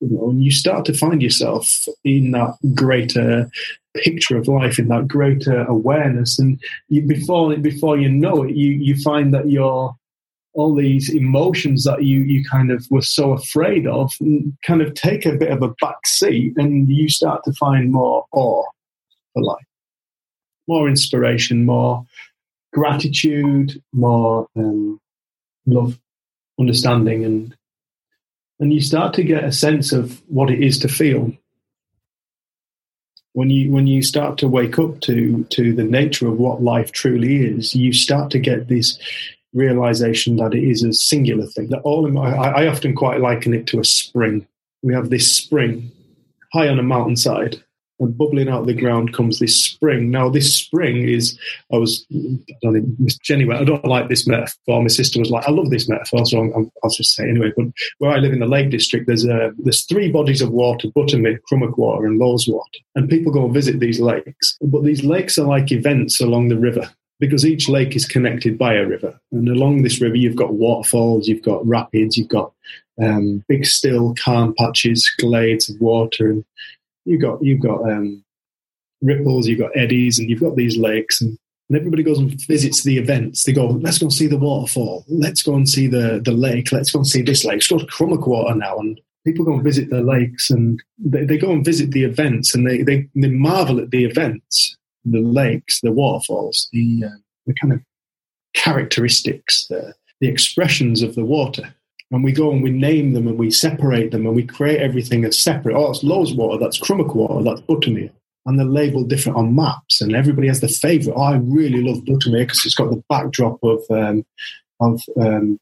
you 0.00 0.08
know, 0.10 0.30
and 0.30 0.42
you 0.42 0.50
start 0.50 0.84
to 0.86 0.94
find 0.94 1.22
yourself 1.22 1.86
in 2.04 2.32
that 2.32 2.54
greater 2.74 3.50
picture 3.94 4.36
of 4.36 4.48
life, 4.48 4.78
in 4.78 4.88
that 4.88 5.08
greater 5.08 5.64
awareness, 5.64 6.38
and 6.38 6.60
you, 6.88 7.02
before 7.02 7.56
before 7.56 7.98
you 7.98 8.08
know 8.08 8.44
it, 8.44 8.54
you 8.54 8.72
you 8.72 8.96
find 8.96 9.34
that 9.34 9.48
you're 9.48 9.94
all 10.54 10.74
these 10.74 11.14
emotions 11.14 11.84
that 11.84 12.02
you 12.02 12.20
you 12.20 12.44
kind 12.44 12.70
of 12.70 12.86
were 12.90 13.02
so 13.02 13.32
afraid 13.32 13.86
of 13.86 14.12
kind 14.66 14.82
of 14.82 14.94
take 14.94 15.24
a 15.24 15.36
bit 15.36 15.50
of 15.50 15.62
a 15.62 15.72
back 15.80 16.06
seat 16.06 16.52
and 16.56 16.88
you 16.88 17.08
start 17.08 17.42
to 17.44 17.52
find 17.52 17.92
more 17.92 18.26
awe 18.32 18.64
for 19.32 19.42
life 19.44 19.69
more 20.70 20.88
inspiration 20.88 21.64
more 21.64 22.06
gratitude, 22.72 23.82
more 23.92 24.48
um, 24.56 25.00
love, 25.66 25.98
understanding, 26.58 27.24
and 27.24 27.56
and 28.58 28.72
you 28.72 28.80
start 28.80 29.14
to 29.14 29.24
get 29.24 29.44
a 29.44 29.52
sense 29.52 29.92
of 29.92 30.20
what 30.28 30.50
it 30.50 30.62
is 30.62 30.78
to 30.78 30.88
feel 30.88 31.32
when 33.32 33.48
you 33.48 33.70
when 33.70 33.86
you 33.86 34.02
start 34.02 34.38
to 34.38 34.48
wake 34.48 34.78
up 34.78 35.00
to 35.00 35.44
to 35.50 35.72
the 35.72 35.84
nature 35.84 36.28
of 36.28 36.38
what 36.38 36.62
life 36.62 36.92
truly 36.92 37.46
is. 37.46 37.74
You 37.74 37.92
start 37.92 38.30
to 38.32 38.38
get 38.38 38.68
this 38.68 38.98
realization 39.52 40.36
that 40.36 40.54
it 40.54 40.62
is 40.62 40.84
a 40.84 40.92
singular 40.92 41.46
thing. 41.46 41.68
That 41.68 41.80
all 41.80 42.06
in 42.06 42.16
I, 42.16 42.62
I 42.62 42.68
often 42.68 42.94
quite 42.94 43.20
liken 43.20 43.54
it 43.54 43.66
to 43.68 43.80
a 43.80 43.84
spring. 43.84 44.46
We 44.82 44.94
have 44.94 45.10
this 45.10 45.30
spring 45.30 45.90
high 46.52 46.68
on 46.68 46.78
a 46.78 46.82
mountainside 46.82 47.62
and 48.00 48.16
bubbling 48.16 48.48
out 48.48 48.62
of 48.62 48.66
the 48.66 48.74
ground 48.74 49.12
comes 49.14 49.38
this 49.38 49.54
spring. 49.54 50.10
Now, 50.10 50.28
this 50.28 50.56
spring 50.56 51.08
is, 51.08 51.38
I 51.72 51.76
was, 51.76 52.04
I 52.12 52.54
don't 52.62 52.74
know, 52.74 52.82
Miss 52.98 53.18
Jenny, 53.18 53.50
I 53.52 53.64
don't 53.64 53.84
like 53.84 54.08
this 54.08 54.26
metaphor. 54.26 54.82
My 54.82 54.88
sister 54.88 55.20
was 55.20 55.30
like, 55.30 55.46
I 55.46 55.50
love 55.50 55.70
this 55.70 55.88
metaphor, 55.88 56.24
so 56.26 56.40
i 56.40 56.46
will 56.56 56.70
just 56.90 57.14
say 57.14 57.28
anyway. 57.28 57.52
But 57.56 57.66
where 57.98 58.10
I 58.10 58.16
live 58.16 58.32
in 58.32 58.40
the 58.40 58.46
Lake 58.46 58.70
District, 58.70 59.06
there's 59.06 59.24
a, 59.24 59.52
there's 59.58 59.84
three 59.84 60.10
bodies 60.10 60.42
of 60.42 60.50
water, 60.50 60.88
Buttermere, 60.88 61.38
Crummock 61.46 61.78
Water 61.78 62.06
and 62.06 62.18
Laws 62.18 62.40
Loweswater. 62.40 62.80
And 62.94 63.08
people 63.08 63.32
go 63.32 63.44
and 63.44 63.54
visit 63.54 63.80
these 63.80 64.00
lakes. 64.00 64.56
But 64.60 64.84
these 64.84 65.04
lakes 65.04 65.38
are 65.38 65.46
like 65.46 65.72
events 65.72 66.20
along 66.20 66.48
the 66.48 66.58
river 66.58 66.90
because 67.18 67.44
each 67.44 67.68
lake 67.68 67.94
is 67.94 68.06
connected 68.06 68.56
by 68.56 68.74
a 68.74 68.86
river. 68.86 69.18
And 69.32 69.48
along 69.48 69.82
this 69.82 70.00
river, 70.00 70.16
you've 70.16 70.36
got 70.36 70.54
waterfalls, 70.54 71.28
you've 71.28 71.42
got 71.42 71.66
rapids, 71.66 72.16
you've 72.16 72.28
got 72.28 72.52
um, 73.02 73.44
big, 73.48 73.66
still, 73.66 74.14
calm 74.14 74.54
patches, 74.56 75.10
glades 75.18 75.68
of 75.68 75.80
water. 75.80 76.30
And 76.30 76.44
you've 77.04 77.20
got 77.20 77.42
you've 77.42 77.60
got 77.60 77.82
um, 77.90 78.24
ripples, 79.02 79.46
you've 79.46 79.58
got 79.58 79.76
eddies, 79.76 80.18
and 80.18 80.28
you've 80.28 80.40
got 80.40 80.56
these 80.56 80.76
lakes, 80.76 81.20
and, 81.20 81.36
and 81.68 81.78
everybody 81.78 82.02
goes 82.02 82.18
and 82.18 82.30
visits 82.46 82.82
the 82.82 82.98
events. 82.98 83.44
They 83.44 83.52
go, 83.52 83.66
let's 83.66 83.98
go 83.98 84.08
see 84.08 84.26
the 84.26 84.38
waterfall, 84.38 85.04
let's 85.08 85.42
go 85.42 85.54
and 85.54 85.68
see 85.68 85.86
the 85.86 86.20
the 86.24 86.32
lake, 86.32 86.72
let's 86.72 86.92
go 86.92 87.00
and 87.00 87.06
see 87.06 87.22
this 87.22 87.44
lake. 87.44 87.66
Go 87.68 87.78
to 87.78 87.86
Crummock 87.86 88.26
now, 88.56 88.78
and 88.78 89.00
people 89.24 89.44
go 89.44 89.54
and 89.54 89.64
visit 89.64 89.90
the 89.90 90.02
lakes, 90.02 90.50
and 90.50 90.82
they, 90.98 91.24
they 91.24 91.38
go 91.38 91.52
and 91.52 91.64
visit 91.64 91.90
the 91.92 92.04
events, 92.04 92.54
and 92.54 92.66
they, 92.66 92.82
they 92.82 93.08
they 93.14 93.28
marvel 93.28 93.80
at 93.80 93.90
the 93.90 94.04
events, 94.04 94.76
the 95.04 95.20
lakes, 95.20 95.80
the 95.80 95.92
waterfalls, 95.92 96.68
the 96.72 97.04
uh, 97.06 97.18
the 97.46 97.54
kind 97.54 97.72
of 97.72 97.80
characteristics, 98.54 99.66
the 99.68 99.94
the 100.20 100.28
expressions 100.28 101.02
of 101.02 101.14
the 101.14 101.24
water 101.24 101.74
and 102.10 102.24
we 102.24 102.32
go 102.32 102.50
and 102.50 102.62
we 102.62 102.70
name 102.70 103.12
them 103.12 103.28
and 103.28 103.38
we 103.38 103.50
separate 103.50 104.10
them 104.10 104.26
and 104.26 104.34
we 104.34 104.44
create 104.44 104.80
everything 104.80 105.24
as 105.24 105.38
separate. 105.38 105.76
Oh, 105.76 105.90
it's 105.90 106.02
Loweswater, 106.02 106.58
that's 106.58 106.78
Crummock 106.78 107.14
Water, 107.14 107.42
that's 107.44 107.60
Buttermere. 107.62 108.10
And 108.46 108.58
they're 108.58 108.66
labeled 108.66 109.10
different 109.10 109.36
on 109.36 109.54
maps, 109.54 110.00
and 110.00 110.16
everybody 110.16 110.48
has 110.48 110.60
the 110.60 110.68
favourite. 110.68 111.16
Oh, 111.16 111.22
I 111.22 111.36
really 111.36 111.82
love 111.82 112.04
Buttermere 112.04 112.44
because 112.44 112.64
it's 112.64 112.74
got 112.74 112.90
the 112.90 113.02
backdrop 113.08 113.58
of 113.62 113.82
um, 113.90 114.24
of 114.80 115.02
um, 115.20 115.60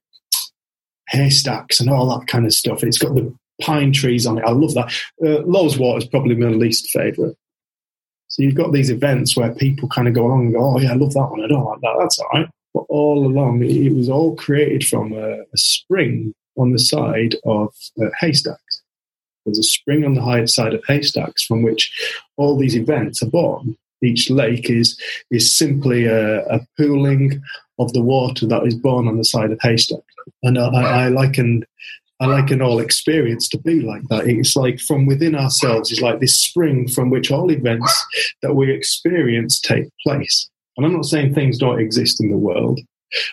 haystacks 1.08 1.80
and 1.80 1.90
all 1.90 2.08
that 2.16 2.28
kind 2.28 2.46
of 2.46 2.54
stuff. 2.54 2.84
It's 2.84 2.98
got 2.98 3.16
the 3.16 3.34
pine 3.60 3.92
trees 3.92 4.26
on 4.26 4.38
it. 4.38 4.44
I 4.44 4.52
love 4.52 4.74
that. 4.74 4.86
Uh, 5.20 5.42
Loweswater 5.42 5.98
is 5.98 6.06
probably 6.06 6.36
my 6.36 6.48
least 6.48 6.88
favourite. 6.90 7.34
So 8.28 8.42
you've 8.42 8.54
got 8.54 8.72
these 8.72 8.90
events 8.90 9.36
where 9.36 9.52
people 9.54 9.88
kind 9.88 10.06
of 10.06 10.14
go 10.14 10.26
along 10.26 10.46
and 10.46 10.54
go, 10.54 10.60
"Oh 10.62 10.78
yeah, 10.78 10.92
I 10.92 10.94
love 10.94 11.14
that 11.14 11.28
one. 11.30 11.42
I 11.42 11.48
don't 11.48 11.64
like 11.64 11.80
that. 11.80 11.96
That's 11.98 12.18
all 12.20 12.28
right." 12.32 12.48
But 12.74 12.84
all 12.88 13.26
along, 13.26 13.62
it 13.62 13.94
was 13.94 14.08
all 14.08 14.36
created 14.36 14.86
from 14.86 15.12
a, 15.12 15.40
a 15.40 15.56
spring 15.56 16.34
on 16.56 16.72
the 16.72 16.78
side 16.78 17.36
of 17.44 17.74
uh, 18.00 18.06
haystacks. 18.20 18.82
There's 19.44 19.58
a 19.58 19.62
spring 19.62 20.04
on 20.04 20.14
the 20.14 20.22
high 20.22 20.44
side 20.44 20.74
of 20.74 20.84
haystacks 20.86 21.44
from 21.44 21.62
which 21.62 21.90
all 22.36 22.58
these 22.58 22.76
events 22.76 23.22
are 23.22 23.30
born. 23.30 23.76
Each 24.02 24.30
lake 24.30 24.70
is 24.70 25.00
is 25.30 25.56
simply 25.56 26.04
a, 26.04 26.44
a 26.46 26.60
pooling 26.76 27.42
of 27.78 27.92
the 27.92 28.02
water 28.02 28.46
that 28.46 28.66
is 28.66 28.74
born 28.74 29.08
on 29.08 29.16
the 29.16 29.24
side 29.24 29.50
of 29.50 29.58
haystacks. 29.60 30.04
And 30.42 30.58
I, 30.58 31.04
I 31.04 31.08
liken 31.08 31.64
I 32.20 32.26
liken 32.26 32.60
all 32.60 32.80
experience 32.80 33.48
to 33.48 33.58
be 33.58 33.80
like 33.80 34.02
that. 34.08 34.26
It's 34.26 34.56
like 34.56 34.80
from 34.80 35.06
within 35.06 35.36
ourselves 35.36 35.90
It's 35.90 36.00
like 36.00 36.18
this 36.18 36.38
spring 36.38 36.88
from 36.88 37.10
which 37.10 37.30
all 37.30 37.50
events 37.50 37.92
that 38.42 38.54
we 38.54 38.72
experience 38.72 39.60
take 39.60 39.88
place. 40.02 40.50
And 40.78 40.86
I'm 40.86 40.92
not 40.92 41.06
saying 41.06 41.34
things 41.34 41.58
don't 41.58 41.80
exist 41.80 42.22
in 42.22 42.30
the 42.30 42.36
world, 42.36 42.80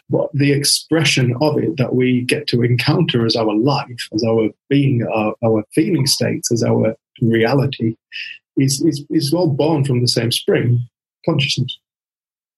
but 0.10 0.30
the 0.34 0.52
expression 0.52 1.36
of 1.42 1.60
it 1.60 1.78
that 1.78 1.94
we 1.94 2.22
get 2.22 2.48
to 2.48 2.64
encounter 2.64 3.24
as 3.24 3.36
our 3.36 3.56
life, 3.56 4.10
as 4.16 4.24
our 4.24 4.50
being, 4.68 5.06
our, 5.06 5.36
our 5.46 5.64
feeling 5.72 6.08
states, 6.08 6.52
as 6.52 6.64
our 6.64 6.96
reality, 7.22 7.96
is, 8.58 8.82
is, 8.82 9.06
is 9.12 9.32
all 9.32 9.52
born 9.52 9.86
from 9.86 10.02
the 10.02 10.08
same 10.08 10.32
spring, 10.32 10.90
consciousness. 11.24 11.78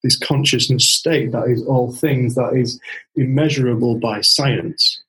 This 0.03 0.17
consciousness 0.17 0.87
state 0.87 1.33
that 1.33 1.49
is 1.49 1.61
all 1.65 1.91
things, 1.91 2.35
that 2.35 2.53
is 2.55 2.79
immeasurable 3.17 3.99
by 3.99 4.21
science. 4.21 5.03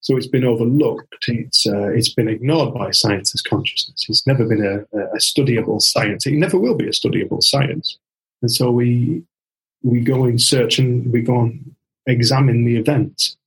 So 0.00 0.16
it's 0.16 0.26
been 0.26 0.44
overlooked. 0.44 1.26
It's 1.28 1.66
uh, 1.66 1.88
it's 1.88 2.12
been 2.12 2.28
ignored 2.28 2.74
by 2.74 2.90
science 2.90 3.34
as 3.34 3.42
consciousness. 3.42 4.06
It's 4.08 4.26
never 4.26 4.46
been 4.46 4.64
a, 4.64 4.98
a 4.98 5.18
studyable 5.18 5.80
science. 5.80 6.26
It 6.26 6.34
never 6.34 6.58
will 6.58 6.74
be 6.74 6.86
a 6.86 6.90
studyable 6.90 7.42
science. 7.42 7.98
And 8.44 8.52
so 8.52 8.70
we 8.70 9.22
we 9.82 10.00
go 10.00 10.26
in 10.26 10.38
search 10.38 10.78
and 10.78 11.10
we 11.10 11.22
go 11.22 11.40
and 11.40 11.74
examine 12.06 12.66
the 12.66 12.76
events. 12.76 13.38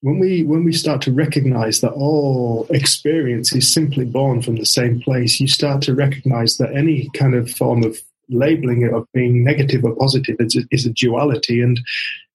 When 0.00 0.18
we 0.18 0.42
when 0.42 0.64
we 0.64 0.72
start 0.72 1.00
to 1.02 1.12
recognize 1.12 1.80
that 1.80 1.92
all 1.92 2.66
experience 2.70 3.54
is 3.54 3.72
simply 3.72 4.04
born 4.04 4.42
from 4.42 4.56
the 4.56 4.66
same 4.66 5.00
place, 5.00 5.38
you 5.38 5.46
start 5.46 5.80
to 5.82 5.94
recognize 5.94 6.56
that 6.56 6.74
any 6.74 7.08
kind 7.14 7.36
of 7.36 7.52
form 7.52 7.84
of 7.84 7.96
labeling 8.28 8.82
it 8.82 8.92
of 8.92 9.06
being 9.14 9.44
negative 9.44 9.84
or 9.84 9.94
positive 9.94 10.34
is 10.40 10.56
a, 10.56 10.62
is 10.72 10.86
a 10.86 10.90
duality. 10.90 11.60
And 11.60 11.78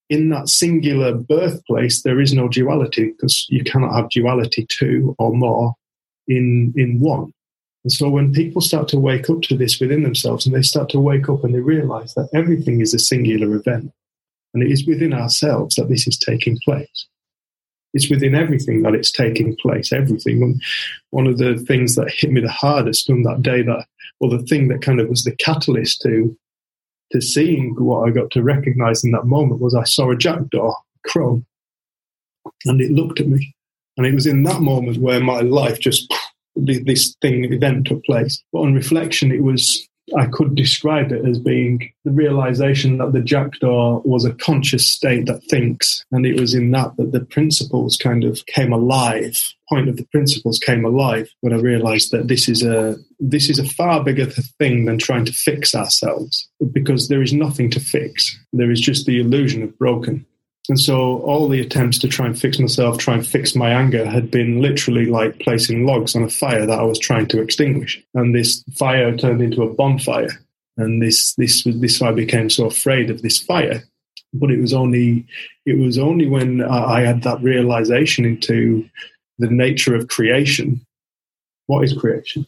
in 0.09 0.29
that 0.29 0.47
singular 0.47 1.13
birthplace, 1.13 2.03
there 2.03 2.21
is 2.21 2.31
no 2.33 2.47
duality 2.47 3.11
because 3.11 3.45
you 3.49 3.65
cannot 3.65 3.93
have 3.93 4.09
duality 4.11 4.65
two 4.69 5.13
or 5.19 5.33
more 5.35 5.75
in 6.25 6.73
in 6.77 7.01
one. 7.01 7.33
And 7.87 7.91
so 7.93 8.09
when 8.09 8.33
people 8.33 8.59
start 8.59 8.89
to 8.89 8.99
wake 8.99 9.29
up 9.29 9.43
to 9.43 9.55
this 9.55 9.79
within 9.79 10.03
themselves 10.03 10.45
and 10.45 10.53
they 10.53 10.61
start 10.61 10.89
to 10.89 10.99
wake 10.99 11.29
up 11.29 11.45
and 11.45 11.55
they 11.55 11.61
realize 11.61 12.13
that 12.15 12.27
everything 12.33 12.81
is 12.81 12.93
a 12.93 12.99
singular 12.99 13.55
event, 13.55 13.93
And 14.53 14.61
it 14.61 14.69
is 14.69 14.85
within 14.85 15.13
ourselves 15.13 15.75
that 15.75 15.87
this 15.87 16.05
is 16.05 16.17
taking 16.17 16.59
place. 16.65 17.07
It's 17.93 18.09
within 18.09 18.35
everything 18.35 18.81
that 18.81 18.93
it's 18.93 19.09
taking 19.09 19.55
place, 19.55 19.93
everything. 19.93 20.59
One 21.11 21.27
of 21.27 21.37
the 21.37 21.59
things 21.59 21.95
that 21.95 22.11
hit 22.11 22.29
me 22.31 22.41
the 22.41 22.51
hardest 22.51 23.09
on 23.09 23.23
that 23.23 23.41
day 23.41 23.61
that, 23.61 23.85
well, 24.19 24.31
the 24.31 24.45
thing 24.47 24.67
that 24.67 24.81
kind 24.81 24.99
of 24.99 25.07
was 25.07 25.23
the 25.23 25.35
catalyst 25.37 26.01
to, 26.01 26.37
to 27.13 27.21
seeing 27.21 27.73
what 27.77 28.05
I 28.05 28.11
got 28.11 28.31
to 28.31 28.43
recognize 28.43 29.05
in 29.05 29.11
that 29.11 29.27
moment 29.27 29.61
was 29.61 29.75
I 29.75 29.85
saw 29.85 30.11
a 30.11 30.17
jackdaw, 30.17 30.73
crow, 31.05 31.41
and 32.65 32.81
it 32.81 32.91
looked 32.91 33.21
at 33.21 33.29
me. 33.29 33.55
And 33.95 34.05
it 34.05 34.13
was 34.13 34.27
in 34.27 34.43
that 34.43 34.59
moment 34.59 34.97
where 34.97 35.21
my 35.21 35.39
life 35.39 35.79
just, 35.79 36.13
this 36.57 37.15
thing, 37.21 37.51
event 37.51 37.87
took 37.87 38.03
place. 38.03 38.43
But 38.51 38.59
on 38.59 38.73
reflection, 38.73 39.31
it 39.31 39.43
was 39.43 39.87
I 40.15 40.25
could 40.27 40.55
describe 40.55 41.11
it 41.11 41.25
as 41.25 41.37
being 41.37 41.91
the 42.05 42.11
realization 42.11 42.97
that 42.97 43.11
the 43.11 43.19
jackdaw 43.21 44.01
was 44.05 44.23
a 44.23 44.33
conscious 44.33 44.87
state 44.87 45.25
that 45.25 45.43
thinks. 45.49 46.05
And 46.11 46.25
it 46.25 46.39
was 46.39 46.53
in 46.53 46.71
that 46.71 46.95
that 46.97 47.11
the 47.11 47.25
principles 47.25 47.97
kind 47.97 48.23
of 48.23 48.45
came 48.45 48.71
alive. 48.71 49.37
Point 49.67 49.89
of 49.89 49.97
the 49.97 50.05
principles 50.05 50.59
came 50.59 50.85
alive 50.85 51.29
when 51.41 51.51
I 51.51 51.57
realized 51.57 52.11
that 52.11 52.29
this 52.29 52.47
is 52.47 52.63
a 52.63 52.95
this 53.19 53.49
is 53.49 53.59
a 53.59 53.65
far 53.65 54.01
bigger 54.01 54.27
thing 54.59 54.85
than 54.85 54.97
trying 54.97 55.25
to 55.25 55.33
fix 55.33 55.75
ourselves 55.75 56.47
because 56.71 57.09
there 57.09 57.21
is 57.21 57.33
nothing 57.33 57.69
to 57.71 57.79
fix. 57.79 58.37
There 58.53 58.71
is 58.71 58.79
just 58.79 59.05
the 59.05 59.19
illusion 59.19 59.61
of 59.61 59.77
broken. 59.77 60.25
And 60.69 60.79
so 60.79 61.19
all 61.19 61.47
the 61.47 61.61
attempts 61.61 61.97
to 61.99 62.07
try 62.07 62.25
and 62.25 62.37
fix 62.37 62.59
myself, 62.59 62.97
try 62.97 63.13
and 63.13 63.25
fix 63.25 63.55
my 63.55 63.69
anger 63.69 64.05
had 64.05 64.29
been 64.29 64.61
literally 64.61 65.05
like 65.05 65.39
placing 65.39 65.85
logs 65.85 66.15
on 66.15 66.23
a 66.23 66.29
fire 66.29 66.65
that 66.65 66.79
I 66.79 66.83
was 66.83 66.99
trying 66.99 67.27
to 67.27 67.41
extinguish. 67.41 68.03
And 68.13 68.35
this 68.35 68.63
fire 68.75 69.15
turned 69.15 69.41
into 69.41 69.63
a 69.63 69.73
bonfire. 69.73 70.43
And 70.75 71.01
this, 71.01 71.33
this, 71.35 71.63
this, 71.63 72.01
I 72.01 72.11
became 72.11 72.49
so 72.49 72.65
afraid 72.65 73.09
of 73.09 73.21
this 73.21 73.39
fire. 73.39 73.83
But 74.33 74.51
it 74.51 74.59
was 74.59 74.73
only, 74.73 75.25
it 75.65 75.77
was 75.77 75.97
only 75.97 76.27
when 76.27 76.61
I 76.61 76.99
had 76.99 77.23
that 77.23 77.41
realization 77.41 78.25
into 78.25 78.87
the 79.39 79.49
nature 79.49 79.95
of 79.95 80.09
creation. 80.09 80.85
What 81.67 81.85
is 81.85 81.93
creation? 81.93 82.45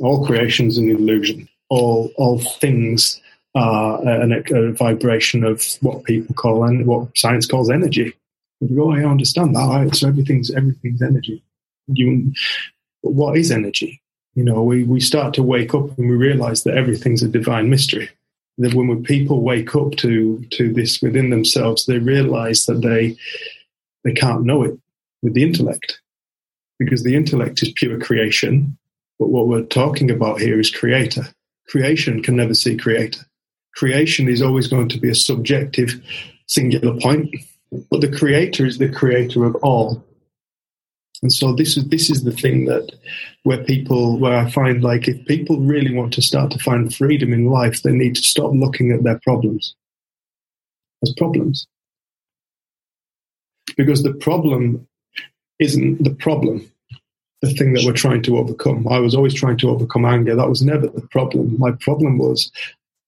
All 0.00 0.26
creation 0.26 0.66
is 0.66 0.76
an 0.76 0.90
illusion. 0.90 1.48
All, 1.70 2.12
all 2.16 2.40
things 2.40 3.20
Uh, 3.56 4.00
are 4.04 4.22
a, 4.22 4.68
a, 4.68 4.72
vibration 4.72 5.44
of 5.44 5.64
what 5.80 6.02
people 6.02 6.34
call 6.34 6.64
and 6.64 6.86
what 6.86 7.16
science 7.16 7.46
calls 7.46 7.70
energy. 7.70 8.12
We 8.60 8.74
go, 8.74 8.90
oh, 8.90 8.96
I 8.96 9.04
understand 9.04 9.54
that. 9.54 9.68
Right? 9.68 9.94
So 9.94 10.08
everything's 10.08 10.50
everything's 10.50 11.02
energy. 11.02 11.40
You, 11.86 12.32
what 13.02 13.36
is 13.36 13.52
energy? 13.52 14.02
You 14.34 14.42
know, 14.42 14.64
we, 14.64 14.82
we 14.82 14.98
start 14.98 15.34
to 15.34 15.44
wake 15.44 15.72
up 15.72 15.96
and 15.96 16.10
we 16.10 16.16
realize 16.16 16.64
that 16.64 16.76
everything's 16.76 17.22
a 17.22 17.28
divine 17.28 17.70
mystery. 17.70 18.10
That 18.58 18.74
when 18.74 19.04
people 19.04 19.40
wake 19.40 19.76
up 19.76 19.92
to 19.98 20.44
to 20.50 20.72
this 20.72 21.00
within 21.00 21.30
themselves, 21.30 21.86
they 21.86 21.98
realize 21.98 22.66
that 22.66 22.82
they 22.82 23.16
they 24.02 24.14
can't 24.14 24.44
know 24.44 24.64
it 24.64 24.76
with 25.22 25.34
the 25.34 25.44
intellect 25.44 26.00
because 26.80 27.04
the 27.04 27.14
intellect 27.14 27.62
is 27.62 27.72
pure 27.72 28.00
creation. 28.00 28.76
But 29.20 29.28
what 29.28 29.46
we're 29.46 29.62
talking 29.62 30.10
about 30.10 30.40
here 30.40 30.58
is 30.58 30.72
creator. 30.72 31.28
Creation 31.68 32.20
can 32.20 32.34
never 32.34 32.54
see 32.54 32.76
creator 32.76 33.24
creation 33.76 34.28
is 34.28 34.42
always 34.42 34.68
going 34.68 34.88
to 34.88 34.98
be 34.98 35.10
a 35.10 35.14
subjective, 35.14 36.00
singular 36.46 36.98
point, 37.00 37.34
but 37.90 38.00
the 38.00 38.16
creator 38.16 38.64
is 38.64 38.78
the 38.78 38.88
creator 38.88 39.44
of 39.44 39.54
all. 39.56 40.04
And 41.22 41.32
so 41.32 41.54
this 41.54 41.76
is 41.76 41.88
this 41.88 42.10
is 42.10 42.24
the 42.24 42.32
thing 42.32 42.66
that 42.66 42.92
where 43.44 43.64
people 43.64 44.18
where 44.18 44.36
I 44.36 44.50
find 44.50 44.82
like 44.82 45.08
if 45.08 45.24
people 45.26 45.58
really 45.58 45.94
want 45.94 46.12
to 46.14 46.22
start 46.22 46.50
to 46.50 46.58
find 46.58 46.94
freedom 46.94 47.32
in 47.32 47.46
life, 47.46 47.82
they 47.82 47.92
need 47.92 48.16
to 48.16 48.22
stop 48.22 48.52
looking 48.52 48.92
at 48.92 49.04
their 49.04 49.18
problems 49.20 49.74
as 51.02 51.14
problems. 51.16 51.66
Because 53.76 54.02
the 54.02 54.12
problem 54.12 54.86
isn't 55.58 56.04
the 56.04 56.14
problem, 56.14 56.70
the 57.40 57.50
thing 57.54 57.72
that 57.72 57.84
we're 57.84 57.92
trying 57.92 58.22
to 58.24 58.38
overcome. 58.38 58.86
I 58.88 58.98
was 58.98 59.14
always 59.14 59.34
trying 59.34 59.56
to 59.58 59.70
overcome 59.70 60.04
anger. 60.04 60.36
That 60.36 60.48
was 60.48 60.62
never 60.62 60.88
the 60.88 61.08
problem. 61.10 61.58
My 61.58 61.72
problem 61.80 62.18
was 62.18 62.52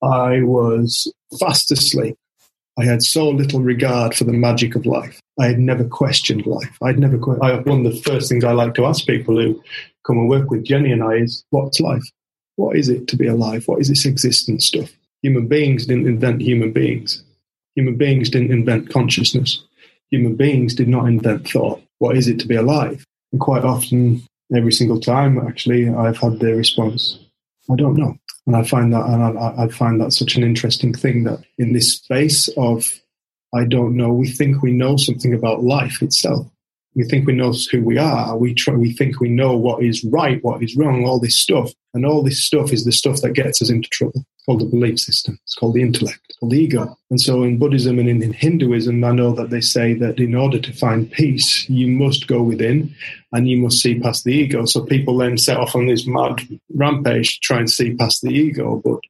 I 0.02 0.42
was 0.42 1.12
fast 1.38 1.70
asleep. 1.70 2.16
I 2.78 2.84
had 2.84 3.02
so 3.02 3.30
little 3.30 3.60
regard 3.60 4.14
for 4.14 4.24
the 4.24 4.32
magic 4.32 4.74
of 4.74 4.84
life. 4.84 5.18
I 5.40 5.46
had 5.46 5.58
never 5.58 5.84
questioned 5.84 6.46
life. 6.46 6.76
I'd 6.82 6.98
never. 6.98 7.16
I, 7.42 7.56
one 7.60 7.86
of 7.86 7.92
the 7.92 8.02
first 8.02 8.28
things 8.28 8.44
I 8.44 8.52
like 8.52 8.74
to 8.74 8.84
ask 8.84 9.06
people 9.06 9.40
who 9.40 9.62
come 10.06 10.18
and 10.18 10.28
work 10.28 10.50
with 10.50 10.64
Jenny 10.64 10.92
and 10.92 11.02
I 11.02 11.14
is, 11.14 11.44
"What's 11.50 11.80
life? 11.80 12.04
What 12.56 12.76
is 12.76 12.88
it 12.88 13.08
to 13.08 13.16
be 13.16 13.26
alive? 13.26 13.66
What 13.66 13.80
is 13.80 13.88
this 13.88 14.04
existence 14.04 14.66
stuff?" 14.66 14.92
Human 15.22 15.48
beings 15.48 15.86
didn't 15.86 16.06
invent 16.06 16.42
human 16.42 16.72
beings. 16.72 17.22
Human 17.74 17.96
beings 17.96 18.28
didn't 18.28 18.52
invent 18.52 18.90
consciousness. 18.90 19.62
Human 20.10 20.36
beings 20.36 20.74
did 20.74 20.88
not 20.88 21.06
invent 21.06 21.48
thought. 21.48 21.80
What 21.98 22.16
is 22.16 22.28
it 22.28 22.38
to 22.40 22.46
be 22.46 22.54
alive? 22.54 23.04
And 23.32 23.40
quite 23.40 23.64
often, 23.64 24.22
every 24.54 24.72
single 24.72 25.00
time, 25.00 25.38
actually, 25.38 25.88
I've 25.88 26.18
had 26.18 26.40
the 26.40 26.54
response, 26.54 27.18
"I 27.70 27.76
don't 27.76 27.96
know." 27.96 28.18
And 28.46 28.56
I 28.56 28.62
find 28.62 28.92
that, 28.92 29.06
and 29.06 29.38
I, 29.38 29.64
I 29.64 29.68
find 29.68 30.00
that 30.00 30.12
such 30.12 30.36
an 30.36 30.44
interesting 30.44 30.94
thing 30.94 31.24
that 31.24 31.40
in 31.58 31.72
this 31.72 31.94
space 31.94 32.48
of, 32.56 32.86
I 33.54 33.64
don't 33.64 33.96
know, 33.96 34.12
we 34.12 34.28
think 34.28 34.62
we 34.62 34.72
know 34.72 34.96
something 34.96 35.34
about 35.34 35.64
life 35.64 36.02
itself. 36.02 36.46
We 36.94 37.04
think 37.04 37.26
we 37.26 37.34
know 37.34 37.52
who 37.70 37.82
we 37.82 37.98
are. 37.98 38.36
We 38.36 38.54
try, 38.54 38.74
we 38.74 38.92
think 38.92 39.20
we 39.20 39.28
know 39.28 39.56
what 39.56 39.82
is 39.82 40.04
right, 40.04 40.42
what 40.42 40.62
is 40.62 40.76
wrong, 40.76 41.04
all 41.04 41.18
this 41.18 41.38
stuff. 41.38 41.72
And 41.92 42.06
all 42.06 42.22
this 42.22 42.42
stuff 42.42 42.72
is 42.72 42.84
the 42.84 42.92
stuff 42.92 43.20
that 43.22 43.32
gets 43.32 43.60
us 43.60 43.70
into 43.70 43.88
trouble 43.88 44.24
called 44.46 44.60
the 44.60 44.64
belief 44.64 44.98
system. 45.00 45.38
It's 45.42 45.54
called 45.54 45.74
the 45.74 45.82
intellect, 45.82 46.34
called 46.38 46.52
the 46.52 46.58
ego. 46.58 46.96
And 47.10 47.20
so 47.20 47.42
in 47.42 47.58
Buddhism 47.58 47.98
and 47.98 48.08
in 48.08 48.32
Hinduism, 48.32 49.02
I 49.04 49.10
know 49.10 49.32
that 49.32 49.50
they 49.50 49.60
say 49.60 49.92
that 49.94 50.18
in 50.18 50.34
order 50.34 50.60
to 50.60 50.72
find 50.72 51.10
peace, 51.10 51.68
you 51.68 51.88
must 51.88 52.28
go 52.28 52.42
within 52.42 52.94
and 53.32 53.48
you 53.48 53.58
must 53.58 53.82
see 53.82 53.98
past 53.98 54.24
the 54.24 54.32
ego. 54.32 54.64
So 54.64 54.84
people 54.84 55.18
then 55.18 55.36
set 55.36 55.58
off 55.58 55.74
on 55.74 55.86
this 55.86 56.06
mad 56.06 56.40
rampage 56.74 57.34
to 57.34 57.40
try 57.40 57.58
and 57.58 57.70
see 57.70 57.94
past 57.94 58.22
the 58.22 58.30
ego. 58.30 58.80
But 58.84 59.00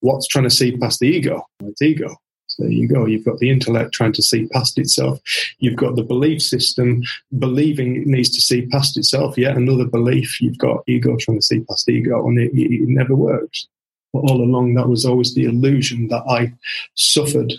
what's 0.00 0.28
trying 0.28 0.44
to 0.44 0.50
see 0.50 0.76
past 0.76 1.00
the 1.00 1.08
ego? 1.08 1.46
It's 1.60 1.82
ego. 1.82 2.14
So 2.48 2.64
there 2.64 2.72
you 2.72 2.86
go. 2.86 3.06
You've 3.06 3.24
got 3.24 3.38
the 3.38 3.48
intellect 3.48 3.94
trying 3.94 4.12
to 4.12 4.22
see 4.22 4.46
past 4.48 4.76
itself. 4.78 5.20
You've 5.58 5.76
got 5.76 5.96
the 5.96 6.02
belief 6.02 6.42
system 6.42 7.02
believing 7.38 7.96
it 7.96 8.06
needs 8.06 8.28
to 8.30 8.42
see 8.42 8.66
past 8.66 8.98
itself. 8.98 9.38
Yet 9.38 9.56
another 9.56 9.86
belief. 9.86 10.38
You've 10.38 10.58
got 10.58 10.84
ego 10.86 11.16
trying 11.16 11.38
to 11.38 11.42
see 11.42 11.60
past 11.60 11.88
ego, 11.88 12.26
and 12.28 12.38
it, 12.38 12.50
it 12.52 12.88
never 12.88 13.14
works. 13.14 13.66
But 14.12 14.20
all 14.20 14.42
along, 14.42 14.74
that 14.74 14.88
was 14.88 15.04
always 15.04 15.34
the 15.34 15.44
illusion 15.44 16.08
that 16.08 16.22
I 16.28 16.52
suffered 16.94 17.52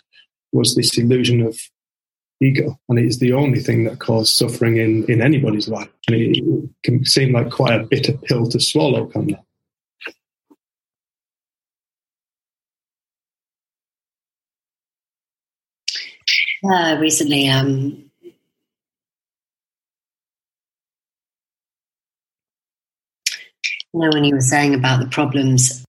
was 0.52 0.76
this 0.76 0.98
illusion 0.98 1.42
of 1.42 1.58
ego. 2.42 2.80
And 2.90 3.00
it 3.00 3.06
is 3.06 3.20
the 3.20 3.34
only 3.34 3.60
thing 3.60 3.86
that 3.86 4.00
caused 4.00 4.36
suffering 4.36 4.78
in, 4.78 5.10
in 5.10 5.22
anybody's 5.22 5.68
life. 5.68 5.90
And 6.08 6.16
it 6.16 6.70
can 6.84 7.04
seem 7.06 7.34
like 7.34 7.50
quite 7.50 7.80
a 7.80 7.86
bitter 7.86 8.14
pill 8.14 8.48
to 8.50 8.60
swallow, 8.60 9.08
can 9.08 9.32
it? 9.32 9.40
Uh, 16.66 16.98
recently, 16.98 17.50
um, 17.50 18.10
you 18.22 18.32
know, 23.94 24.10
when 24.14 24.24
you 24.24 24.34
were 24.34 24.42
saying 24.42 24.74
about 24.74 25.02
the 25.02 25.08
problems 25.08 25.84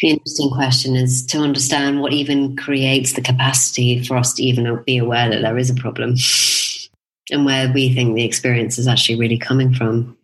the 0.00 0.10
interesting 0.10 0.50
question 0.50 0.94
is 0.94 1.24
to 1.26 1.38
understand 1.38 2.00
what 2.00 2.12
even 2.12 2.56
creates 2.56 3.14
the 3.14 3.22
capacity 3.22 4.04
for 4.04 4.16
us 4.16 4.34
to 4.34 4.42
even 4.42 4.82
be 4.84 4.98
aware 4.98 5.30
that 5.30 5.40
there 5.40 5.56
is 5.56 5.70
a 5.70 5.74
problem 5.74 6.16
and 7.30 7.44
where 7.44 7.72
we 7.72 7.92
think 7.92 8.14
the 8.14 8.24
experience 8.24 8.78
is 8.78 8.86
actually 8.86 9.18
really 9.18 9.38
coming 9.38 9.72
from. 9.72 10.16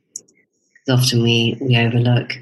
Because 0.85 1.05
often 1.05 1.23
we, 1.23 1.57
we 1.61 1.77
overlook. 1.77 2.39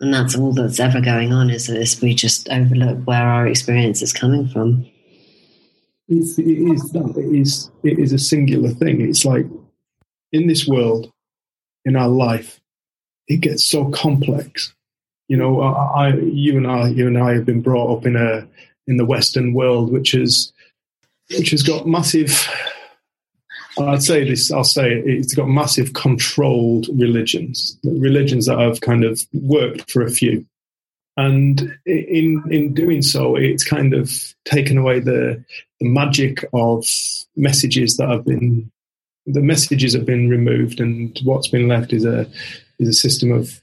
And 0.00 0.12
that's 0.12 0.36
all 0.36 0.52
that's 0.52 0.80
ever 0.80 1.00
going 1.00 1.32
on 1.32 1.50
is 1.50 1.66
that 1.66 1.98
we 2.02 2.14
just 2.14 2.48
overlook 2.50 3.06
where 3.06 3.26
our 3.26 3.46
experience 3.46 4.02
is 4.02 4.12
coming 4.12 4.48
from. 4.48 4.86
It's, 6.08 6.38
it, 6.38 6.46
is, 6.46 6.94
it, 6.94 7.16
is, 7.18 7.70
it 7.82 7.98
is 7.98 8.12
a 8.12 8.18
singular 8.18 8.70
thing. 8.70 9.00
It's 9.00 9.24
like 9.24 9.46
in 10.32 10.46
this 10.46 10.66
world, 10.66 11.10
in 11.84 11.96
our 11.96 12.08
life, 12.08 12.60
it 13.28 13.38
gets 13.38 13.64
so 13.64 13.90
complex 13.90 14.72
you 15.28 15.36
know, 15.36 15.60
I, 15.60 16.14
you 16.14 16.56
and 16.56 16.66
I, 16.66 16.88
you 16.88 17.06
and 17.06 17.18
I 17.18 17.34
have 17.34 17.44
been 17.44 17.60
brought 17.60 17.96
up 17.96 18.06
in 18.06 18.16
a 18.16 18.46
in 18.86 18.96
the 18.96 19.04
Western 19.04 19.52
world, 19.52 19.92
which 19.92 20.14
is 20.14 20.52
which 21.36 21.50
has 21.50 21.62
got 21.62 21.86
massive. 21.86 22.48
I'd 23.78 24.02
say 24.02 24.24
this. 24.24 24.50
I'll 24.50 24.64
say 24.64 24.92
it, 24.92 25.04
it's 25.06 25.34
got 25.34 25.48
massive 25.48 25.92
controlled 25.92 26.86
religions, 26.94 27.76
religions 27.84 28.46
that 28.46 28.58
have 28.58 28.80
kind 28.80 29.04
of 29.04 29.20
worked 29.32 29.90
for 29.90 30.02
a 30.02 30.10
few, 30.10 30.46
and 31.16 31.76
in 31.84 32.42
in 32.50 32.72
doing 32.72 33.02
so, 33.02 33.36
it's 33.36 33.64
kind 33.64 33.94
of 33.94 34.12
taken 34.44 34.78
away 34.78 35.00
the 35.00 35.44
the 35.80 35.88
magic 35.88 36.44
of 36.54 36.86
messages 37.34 37.96
that 37.96 38.08
have 38.08 38.24
been 38.24 38.70
the 39.26 39.42
messages 39.42 39.92
have 39.92 40.06
been 40.06 40.28
removed, 40.28 40.78
and 40.78 41.18
what's 41.24 41.48
been 41.48 41.66
left 41.66 41.92
is 41.92 42.04
a 42.04 42.30
is 42.78 42.88
a 42.88 42.92
system 42.92 43.32
of 43.32 43.60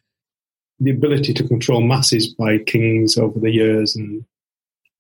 the 0.83 0.91
ability 0.91 1.33
to 1.33 1.47
control 1.47 1.81
masses 1.81 2.27
by 2.33 2.57
kings 2.57 3.17
over 3.17 3.39
the 3.39 3.51
years 3.51 3.95
and 3.95 4.25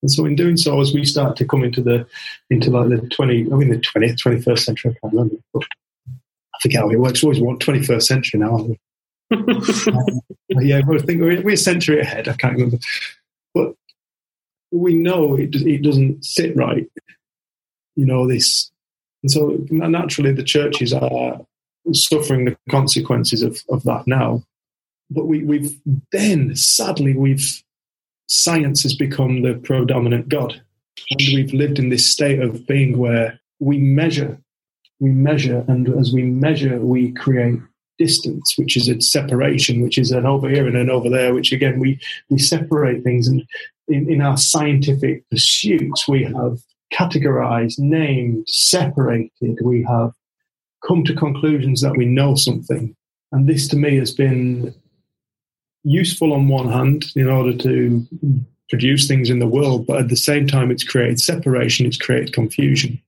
And 0.01 0.11
so 0.11 0.25
in 0.25 0.35
doing 0.35 0.57
so, 0.57 0.81
as 0.81 0.93
we 0.93 1.05
start 1.05 1.37
to 1.37 1.45
come 1.45 1.63
into 1.63 1.81
the 1.81 2.05
into 2.49 2.69
like 2.69 2.89
the 2.89 3.07
twenty, 3.07 3.47
I 3.51 3.55
mean 3.55 3.69
the 3.69 3.79
twentieth, 3.79 4.19
twenty 4.19 4.41
first 4.41 4.65
century, 4.65 4.91
I 4.91 4.99
can't 4.99 5.13
remember. 5.13 5.35
But 5.53 5.63
I 6.07 6.57
forget 6.61 6.81
how 6.81 6.89
it 6.89 6.99
works. 6.99 7.23
Always 7.23 7.39
want 7.39 7.61
twenty 7.61 7.81
first 7.81 8.07
century 8.07 8.39
now. 8.39 8.55
um, 8.57 8.77
yeah, 10.49 10.81
I 10.87 10.97
think 10.99 11.21
we're, 11.21 11.41
we're 11.41 11.53
a 11.53 11.57
century 11.57 12.01
ahead. 12.01 12.27
I 12.27 12.33
can't 12.33 12.53
remember, 12.53 12.77
but 13.55 13.75
we 14.71 14.93
know 14.93 15.35
it 15.35 15.55
it 15.55 15.83
doesn't 15.83 16.25
sit 16.25 16.55
right. 16.55 16.87
You 17.95 18.05
know 18.05 18.27
this, 18.27 18.71
and 19.21 19.31
so 19.31 19.57
naturally 19.69 20.33
the 20.33 20.43
churches 20.43 20.93
are 20.93 21.39
suffering 21.93 22.45
the 22.45 22.57
consequences 22.69 23.41
of, 23.41 23.61
of 23.69 23.83
that 23.83 24.05
now. 24.05 24.43
But 25.13 25.27
we, 25.27 25.43
we've 25.43 25.79
then 26.11 26.55
sadly 26.55 27.15
we've 27.15 27.63
science 28.27 28.83
has 28.83 28.95
become 28.95 29.41
the 29.41 29.55
predominant 29.55 30.29
God. 30.29 30.61
And 31.11 31.21
we've 31.33 31.53
lived 31.53 31.79
in 31.79 31.89
this 31.89 32.09
state 32.09 32.39
of 32.39 32.65
being 32.65 32.97
where 32.97 33.39
we 33.59 33.77
measure, 33.77 34.39
we 34.99 35.11
measure, 35.11 35.63
and 35.67 35.87
as 35.99 36.11
we 36.13 36.23
measure, 36.23 36.79
we 36.79 37.11
create 37.13 37.59
distance, 37.97 38.57
which 38.57 38.75
is 38.75 38.89
a 38.89 38.99
separation, 39.01 39.81
which 39.81 39.97
is 39.97 40.11
an 40.11 40.25
over 40.25 40.49
here 40.49 40.67
and 40.67 40.77
an 40.77 40.89
over 40.89 41.09
there, 41.09 41.33
which 41.33 41.51
again, 41.51 41.79
we, 41.79 41.99
we 42.29 42.39
separate 42.39 43.03
things. 43.03 43.27
And 43.27 43.43
in, 43.87 44.09
in 44.09 44.21
our 44.21 44.37
scientific 44.37 45.29
pursuits, 45.29 46.07
we 46.07 46.23
have 46.23 46.59
categorized, 46.93 47.79
named, 47.79 48.47
separated, 48.47 49.59
we 49.63 49.83
have 49.83 50.11
come 50.85 51.03
to 51.03 51.15
conclusions 51.15 51.81
that 51.81 51.97
we 51.97 52.05
know 52.05 52.35
something. 52.35 52.95
And 53.31 53.47
this 53.47 53.67
to 53.69 53.75
me 53.75 53.97
has 53.97 54.11
been 54.11 54.73
useful 55.83 56.33
on 56.33 56.47
one 56.47 56.69
hand 56.69 57.05
in 57.15 57.27
order 57.27 57.55
to 57.57 58.05
produce 58.69 59.07
things 59.07 59.29
in 59.29 59.39
the 59.39 59.47
world, 59.47 59.85
but 59.85 59.99
at 59.99 60.09
the 60.09 60.15
same 60.15 60.47
time, 60.47 60.71
it's 60.71 60.83
created 60.83 61.19
separation, 61.19 61.85
it's 61.85 61.97
created 61.97 62.33
confusion, 62.33 63.01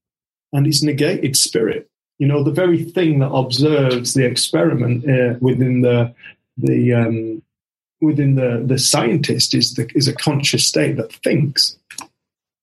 and 0.54 0.68
it's 0.68 0.84
negated 0.84 1.36
spirit. 1.36 1.90
You 2.20 2.28
know, 2.28 2.44
the 2.44 2.52
very 2.52 2.84
thing 2.84 3.20
that 3.20 3.32
observes 3.32 4.14
the 4.14 4.26
experiment 4.26 5.10
uh, 5.10 5.38
within 5.40 5.82
the 5.82 6.14
the 6.58 6.94
um, 6.94 7.42
within 8.02 8.36
the 8.36 8.64
the 8.66 8.78
scientist 8.78 9.54
is 9.54 9.74
the 9.74 9.90
is 9.96 10.08
a 10.08 10.14
conscious 10.14 10.66
state 10.66 10.98
that 10.98 11.12
thinks. 11.12 11.78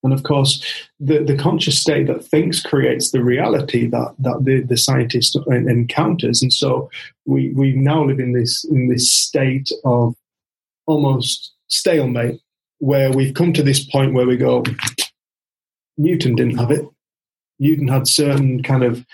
And 0.03 0.13
of 0.13 0.23
course, 0.23 0.61
the, 0.99 1.23
the 1.23 1.37
conscious 1.37 1.79
state 1.79 2.07
that 2.07 2.25
thinks 2.25 2.61
creates 2.61 3.11
the 3.11 3.23
reality 3.23 3.87
that, 3.87 4.13
that 4.19 4.43
the, 4.43 4.61
the 4.61 4.77
scientist 4.77 5.37
encounters. 5.47 6.41
And 6.41 6.51
so 6.51 6.89
we, 7.25 7.51
we 7.51 7.71
now 7.73 8.03
live 8.03 8.19
in 8.19 8.33
this, 8.33 8.65
in 8.65 8.89
this 8.89 9.11
state 9.11 9.71
of 9.85 10.15
almost 10.85 11.53
stalemate 11.67 12.41
where 12.79 13.11
we've 13.11 13.33
come 13.33 13.53
to 13.53 13.63
this 13.63 13.83
point 13.83 14.13
where 14.13 14.27
we 14.27 14.35
go, 14.35 14.63
Newton 15.97 16.35
didn't 16.35 16.57
have 16.57 16.71
it. 16.71 16.85
Newton 17.59 17.87
had 17.87 18.07
certain 18.07 18.61
kind 18.61 18.83
of 18.83 19.05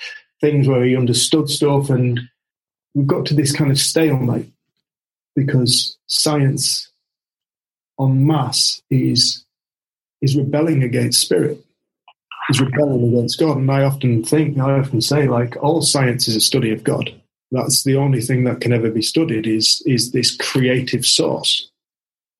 things 0.41 0.67
where 0.67 0.83
he 0.83 0.95
understood 0.95 1.49
stuff, 1.49 1.89
and 1.89 2.19
we've 2.95 3.05
got 3.05 3.25
to 3.27 3.33
this 3.33 3.55
kind 3.55 3.69
of 3.69 3.77
stalemate 3.77 4.51
because 5.35 5.97
science 6.07 6.91
en 7.99 8.25
masse 8.25 8.81
is 8.89 9.45
is 10.21 10.35
rebelling 10.35 10.83
against 10.83 11.21
spirit, 11.21 11.63
is 12.49 12.61
rebelling 12.61 13.07
against 13.07 13.39
God. 13.39 13.57
And 13.57 13.71
I 13.71 13.83
often 13.83 14.23
think, 14.23 14.57
I 14.57 14.79
often 14.79 15.01
say, 15.01 15.27
like, 15.27 15.55
all 15.61 15.81
science 15.81 16.27
is 16.27 16.35
a 16.35 16.41
study 16.41 16.71
of 16.71 16.83
God. 16.83 17.13
That's 17.51 17.83
the 17.83 17.95
only 17.95 18.21
thing 18.21 18.43
that 18.43 18.61
can 18.61 18.73
ever 18.73 18.91
be 18.91 19.01
studied 19.01 19.47
is, 19.47 19.81
is 19.85 20.11
this 20.11 20.35
creative 20.35 21.05
source. 21.05 21.69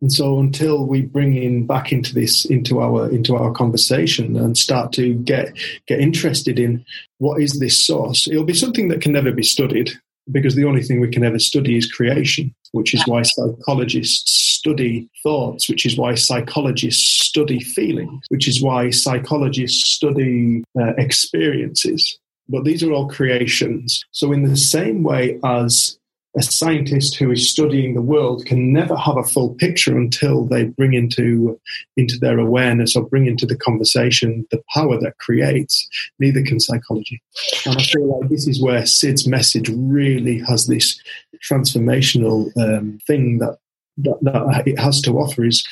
And 0.01 0.11
so 0.11 0.39
until 0.39 0.85
we 0.85 1.01
bring 1.01 1.35
in 1.35 1.65
back 1.67 1.91
into 1.91 2.13
this, 2.13 2.45
into 2.45 2.79
our, 2.79 3.09
into 3.09 3.35
our 3.35 3.51
conversation 3.51 4.37
and 4.37 4.57
start 4.57 4.93
to 4.93 5.13
get, 5.15 5.57
get 5.87 5.99
interested 5.99 6.57
in 6.57 6.85
what 7.17 7.41
is 7.41 7.59
this 7.59 7.85
source, 7.85 8.27
it'll 8.27 8.45
be 8.45 8.53
something 8.53 8.87
that 8.89 9.01
can 9.01 9.11
never 9.11 9.31
be 9.31 9.43
studied 9.43 9.91
because 10.31 10.55
the 10.55 10.65
only 10.65 10.83
thing 10.83 10.99
we 10.99 11.09
can 11.09 11.23
ever 11.23 11.39
study 11.39 11.77
is 11.77 11.91
creation, 11.91 12.53
which 12.71 12.93
is 12.93 13.03
why 13.07 13.21
psychologists 13.23 14.31
study 14.31 15.09
thoughts, 15.23 15.69
which 15.69 15.85
is 15.85 15.97
why 15.97 16.15
psychologists 16.15 17.25
study 17.25 17.59
feelings, 17.59 18.25
which 18.29 18.47
is 18.47 18.61
why 18.61 18.89
psychologists 18.89 19.89
study 19.89 20.63
uh, 20.79 20.93
experiences. 20.97 22.17
But 22.47 22.63
these 22.63 22.83
are 22.83 22.91
all 22.91 23.07
creations. 23.07 24.03
So, 24.11 24.31
in 24.31 24.43
the 24.43 24.57
same 24.57 25.03
way 25.03 25.39
as 25.45 25.98
a 26.37 26.43
scientist 26.43 27.15
who 27.15 27.31
is 27.31 27.49
studying 27.49 27.95
the 27.95 28.01
world 28.01 28.45
can 28.45 28.71
never 28.71 28.95
have 28.95 29.17
a 29.17 29.23
full 29.23 29.55
picture 29.55 29.97
until 29.97 30.45
they 30.45 30.65
bring 30.65 30.93
into 30.93 31.59
into 31.97 32.19
their 32.19 32.37
awareness 32.37 32.95
or 32.95 33.07
bring 33.07 33.25
into 33.25 33.45
the 33.45 33.57
conversation 33.57 34.45
the 34.51 34.61
power 34.73 34.99
that 34.99 35.17
creates. 35.17 35.89
Neither 36.19 36.43
can 36.43 36.59
psychology. 36.59 37.21
And 37.65 37.77
i 37.77 37.81
feel 37.81 38.19
like 38.19 38.29
this 38.29 38.47
is 38.47 38.61
where 38.61 38.85
Syd's 38.85 39.27
message 39.27 39.69
really 39.69 40.39
has 40.47 40.67
this 40.67 41.01
transformational 41.49 42.55
um, 42.57 42.99
thing 43.07 43.39
that, 43.39 43.57
that 43.97 44.17
that 44.21 44.67
it 44.67 44.77
has 44.77 45.01
to 45.01 45.17
offer 45.17 45.45
is 45.45 45.67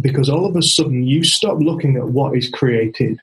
because 0.00 0.28
all 0.28 0.46
of 0.46 0.56
a 0.56 0.62
sudden 0.62 1.04
you 1.04 1.22
stop 1.22 1.58
looking 1.60 1.96
at 1.96 2.08
what 2.08 2.36
is 2.36 2.50
created 2.50 3.20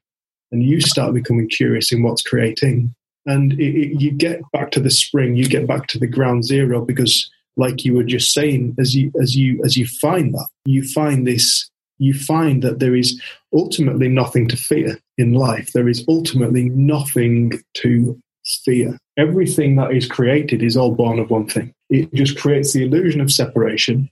and 0.51 0.63
you 0.63 0.79
start 0.79 1.13
becoming 1.13 1.49
curious 1.49 1.91
in 1.91 2.03
what's 2.03 2.21
creating 2.21 2.93
and 3.27 3.53
it, 3.53 3.75
it, 3.75 4.01
you 4.01 4.11
get 4.11 4.41
back 4.51 4.71
to 4.71 4.79
the 4.79 4.89
spring 4.89 5.35
you 5.35 5.47
get 5.47 5.67
back 5.67 5.87
to 5.87 5.99
the 5.99 6.07
ground 6.07 6.43
zero 6.43 6.83
because 6.83 7.29
like 7.57 7.85
you 7.85 7.93
were 7.93 8.03
just 8.03 8.33
saying 8.33 8.75
as 8.79 8.95
you 8.95 9.11
as 9.21 9.35
you 9.35 9.61
as 9.63 9.77
you 9.77 9.85
find 9.85 10.33
that 10.33 10.47
you 10.65 10.83
find 10.83 11.27
this 11.27 11.69
you 11.99 12.13
find 12.13 12.63
that 12.63 12.79
there 12.79 12.95
is 12.95 13.21
ultimately 13.53 14.07
nothing 14.07 14.47
to 14.47 14.57
fear 14.57 14.99
in 15.17 15.33
life. 15.33 15.71
There 15.73 15.89
is 15.89 16.03
ultimately 16.07 16.69
nothing 16.69 17.63
to 17.75 18.19
fear. 18.63 18.97
Everything 19.17 19.75
that 19.75 19.91
is 19.91 20.07
created 20.07 20.61
is 20.63 20.77
all 20.77 20.93
born 20.93 21.19
of 21.19 21.29
one 21.29 21.47
thing. 21.47 21.73
It 21.89 22.13
just 22.13 22.37
creates 22.37 22.73
the 22.73 22.83
illusion 22.83 23.21
of 23.21 23.31
separation. 23.31 24.09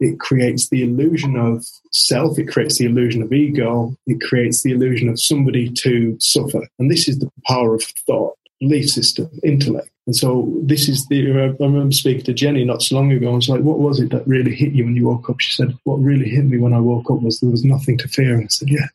It 0.00 0.20
creates 0.20 0.68
the 0.68 0.82
illusion 0.82 1.36
of 1.36 1.64
self, 1.90 2.38
it 2.38 2.46
creates 2.46 2.78
the 2.78 2.84
illusion 2.84 3.20
of 3.20 3.32
ego, 3.32 3.96
it 4.06 4.20
creates 4.20 4.62
the 4.62 4.70
illusion 4.70 5.08
of 5.08 5.20
somebody 5.20 5.70
to 5.70 6.16
suffer. 6.20 6.68
And 6.78 6.88
this 6.88 7.08
is 7.08 7.18
the 7.18 7.30
power 7.48 7.74
of 7.74 7.82
thought 8.06 8.36
belief 8.60 8.90
system, 8.90 9.28
intellect. 9.42 9.90
And 10.06 10.16
so 10.16 10.50
this 10.62 10.88
is 10.88 11.06
the, 11.08 11.30
I 11.30 11.62
remember 11.62 11.92
speaking 11.92 12.24
to 12.24 12.32
Jenny 12.32 12.64
not 12.64 12.82
so 12.82 12.96
long 12.96 13.12
ago. 13.12 13.30
I 13.30 13.34
was 13.34 13.48
like, 13.48 13.60
what 13.60 13.78
was 13.78 14.00
it 14.00 14.10
that 14.10 14.26
really 14.26 14.54
hit 14.54 14.72
you 14.72 14.84
when 14.84 14.96
you 14.96 15.06
woke 15.06 15.28
up? 15.28 15.40
She 15.40 15.54
said, 15.54 15.76
what 15.84 15.96
really 15.96 16.28
hit 16.28 16.46
me 16.46 16.58
when 16.58 16.72
I 16.72 16.80
woke 16.80 17.10
up 17.10 17.20
was 17.20 17.40
there 17.40 17.50
was 17.50 17.64
nothing 17.64 17.98
to 17.98 18.08
fear. 18.08 18.34
And 18.34 18.44
I 18.44 18.48
said, 18.48 18.70
yeah, 18.70 18.86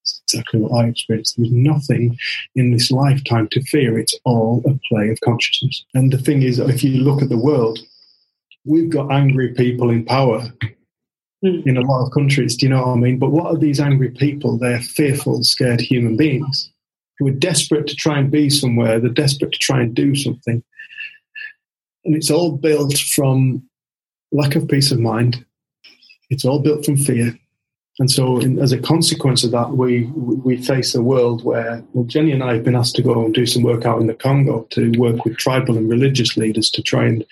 that's 0.00 0.22
exactly 0.26 0.60
what 0.60 0.72
I 0.82 0.88
experienced. 0.88 1.36
There 1.36 1.42
was 1.42 1.52
nothing 1.52 2.16
in 2.56 2.72
this 2.72 2.90
lifetime 2.90 3.48
to 3.52 3.62
fear. 3.64 3.98
It's 3.98 4.18
all 4.24 4.62
a 4.66 4.78
play 4.88 5.10
of 5.10 5.20
consciousness. 5.20 5.84
And 5.94 6.12
the 6.12 6.18
thing 6.18 6.42
is, 6.42 6.58
if 6.58 6.82
you 6.82 7.02
look 7.02 7.22
at 7.22 7.28
the 7.28 7.36
world, 7.36 7.78
we've 8.64 8.90
got 8.90 9.12
angry 9.12 9.52
people 9.52 9.90
in 9.90 10.06
power 10.06 10.40
mm. 11.44 11.66
in 11.66 11.76
a 11.76 11.82
lot 11.82 12.06
of 12.06 12.12
countries. 12.12 12.56
Do 12.56 12.66
you 12.66 12.70
know 12.70 12.86
what 12.86 12.96
I 12.96 12.96
mean? 12.96 13.18
But 13.18 13.30
what 13.30 13.46
are 13.54 13.58
these 13.58 13.78
angry 13.78 14.10
people? 14.10 14.56
They're 14.56 14.80
fearful, 14.80 15.44
scared 15.44 15.82
human 15.82 16.16
beings 16.16 16.71
who 17.22 17.28
are 17.28 17.38
desperate 17.38 17.86
to 17.86 17.94
try 17.94 18.18
and 18.18 18.30
be 18.30 18.50
somewhere. 18.50 18.98
They're 18.98 19.10
desperate 19.10 19.52
to 19.52 19.58
try 19.58 19.80
and 19.80 19.94
do 19.94 20.14
something. 20.14 20.62
And 22.04 22.16
it's 22.16 22.30
all 22.30 22.56
built 22.56 22.98
from 22.98 23.62
lack 24.32 24.56
of 24.56 24.68
peace 24.68 24.90
of 24.90 24.98
mind. 24.98 25.44
It's 26.30 26.44
all 26.44 26.58
built 26.58 26.84
from 26.84 26.96
fear. 26.96 27.38
And 27.98 28.10
so, 28.10 28.38
in, 28.40 28.58
as 28.58 28.72
a 28.72 28.78
consequence 28.78 29.44
of 29.44 29.50
that, 29.50 29.72
we 29.72 30.04
we 30.14 30.56
face 30.56 30.94
a 30.94 31.02
world 31.02 31.44
where 31.44 31.84
well, 31.92 32.06
Jenny 32.06 32.32
and 32.32 32.42
I 32.42 32.54
have 32.54 32.64
been 32.64 32.74
asked 32.74 32.96
to 32.96 33.02
go 33.02 33.24
and 33.24 33.34
do 33.34 33.46
some 33.46 33.62
work 33.62 33.84
out 33.84 34.00
in 34.00 34.06
the 34.06 34.14
Congo 34.14 34.66
to 34.70 34.90
work 34.98 35.24
with 35.24 35.36
tribal 35.36 35.76
and 35.76 35.90
religious 35.90 36.36
leaders 36.36 36.70
to 36.70 36.82
try 36.82 37.04
and 37.04 37.24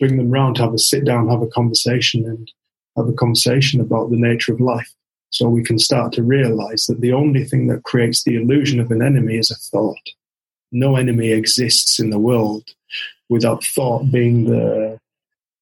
bring 0.00 0.16
them 0.16 0.30
round 0.30 0.56
to 0.56 0.62
have 0.62 0.72
a 0.72 0.78
sit 0.78 1.04
down, 1.04 1.28
have 1.28 1.42
a 1.42 1.46
conversation, 1.48 2.24
and 2.24 2.50
have 2.96 3.06
a 3.06 3.12
conversation 3.12 3.82
about 3.82 4.10
the 4.10 4.16
nature 4.16 4.52
of 4.52 4.60
life. 4.60 4.90
So 5.30 5.48
we 5.48 5.62
can 5.62 5.78
start 5.78 6.12
to 6.14 6.22
realize 6.22 6.86
that 6.86 7.00
the 7.00 7.12
only 7.12 7.44
thing 7.44 7.66
that 7.68 7.84
creates 7.84 8.24
the 8.24 8.36
illusion 8.36 8.80
of 8.80 8.90
an 8.90 9.02
enemy 9.02 9.36
is 9.36 9.50
a 9.50 9.56
thought. 9.56 9.96
No 10.72 10.96
enemy 10.96 11.30
exists 11.32 11.98
in 11.98 12.10
the 12.10 12.18
world 12.18 12.64
without 13.28 13.64
thought 13.64 14.10
being 14.10 14.44
the 14.44 14.98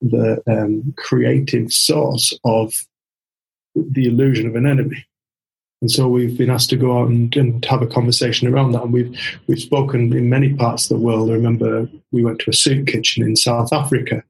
the 0.03 0.43
um, 0.47 0.95
creative 0.99 1.73
source 1.73 2.33
of 2.45 2.75
the 3.75 4.07
illusion 4.07 4.47
of 4.47 4.55
an 4.55 4.67
enemy. 4.67 5.05
And 5.81 5.91
so 5.91 6.07
we've 6.07 6.37
been 6.37 6.51
asked 6.51 6.71
to 6.71 6.77
go 6.77 6.99
out 6.99 7.09
and, 7.09 7.35
and, 7.37 7.64
have 7.64 7.83
a 7.83 7.87
conversation 7.87 8.49
around 8.49 8.73
that. 8.73 8.83
And 8.83 8.93
we've 8.93 9.19
we've 9.47 9.61
spoken 9.61 10.12
in 10.12 10.31
many 10.31 10.55
parts 10.55 10.91
of 10.91 10.97
the 10.97 11.05
world. 11.05 11.31
I 11.31 11.35
remember 11.35 11.89
we 12.12 12.25
went 12.25 12.41
to 12.41 12.51
a 12.51 12.55
soup 12.55 12.87
kitchen 12.87 13.23
in 13.23 13.37
South 13.37 13.73
Africa 13.73 14.23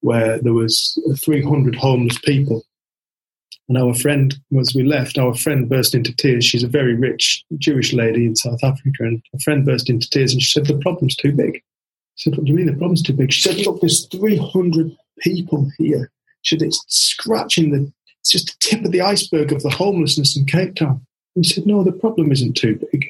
where 0.00 0.38
there 0.38 0.54
was 0.54 0.98
300 1.18 1.74
homeless 1.74 2.18
people 2.18 2.64
and 3.70 3.78
our 3.78 3.94
friend, 3.94 4.34
as 4.58 4.74
we 4.74 4.82
left, 4.82 5.16
our 5.16 5.32
friend 5.32 5.68
burst 5.68 5.94
into 5.94 6.12
tears. 6.16 6.44
She's 6.44 6.64
a 6.64 6.68
very 6.68 6.96
rich 6.96 7.44
Jewish 7.56 7.92
lady 7.92 8.26
in 8.26 8.34
South 8.34 8.64
Africa. 8.64 9.04
And 9.04 9.22
a 9.32 9.38
friend 9.38 9.64
burst 9.64 9.88
into 9.88 10.10
tears 10.10 10.32
and 10.32 10.42
she 10.42 10.50
said, 10.50 10.66
The 10.66 10.80
problem's 10.80 11.14
too 11.14 11.30
big. 11.30 11.54
I 11.54 12.16
said, 12.16 12.36
What 12.36 12.46
do 12.46 12.50
you 12.50 12.56
mean 12.56 12.66
the 12.66 12.72
problem's 12.72 13.00
too 13.00 13.12
big? 13.12 13.32
She 13.32 13.42
said, 13.42 13.64
Look, 13.64 13.80
there's 13.80 14.08
300 14.08 14.90
people 15.20 15.70
here. 15.78 16.10
She 16.42 16.58
said, 16.58 16.66
It's 16.66 16.84
scratching 16.88 17.70
the 17.70 17.92
it's 18.20 18.30
just 18.30 18.48
the 18.48 18.56
tip 18.58 18.84
of 18.84 18.90
the 18.90 19.02
iceberg 19.02 19.52
of 19.52 19.62
the 19.62 19.70
homelessness 19.70 20.36
in 20.36 20.46
Cape 20.46 20.74
Town. 20.74 21.06
We 21.36 21.44
said, 21.44 21.64
no, 21.64 21.82
the 21.82 21.92
problem 21.92 22.32
isn't 22.32 22.54
too 22.54 22.74
big. 22.92 23.06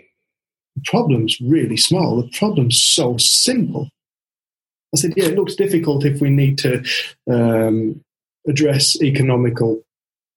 The 0.77 0.83
problem's 0.85 1.41
really 1.41 1.77
small. 1.77 2.23
The 2.23 2.31
problem's 2.39 2.81
so 2.81 3.17
simple. 3.17 3.89
I 4.95 4.99
said, 4.99 5.15
yeah, 5.17 5.25
it 5.25 5.37
looks 5.37 5.57
difficult 5.57 6.05
if 6.05 6.21
we 6.21 6.31
need 6.31 6.59
to 6.59 6.85
um, 7.29 8.01
address 8.47 9.01
economical 9.03 9.83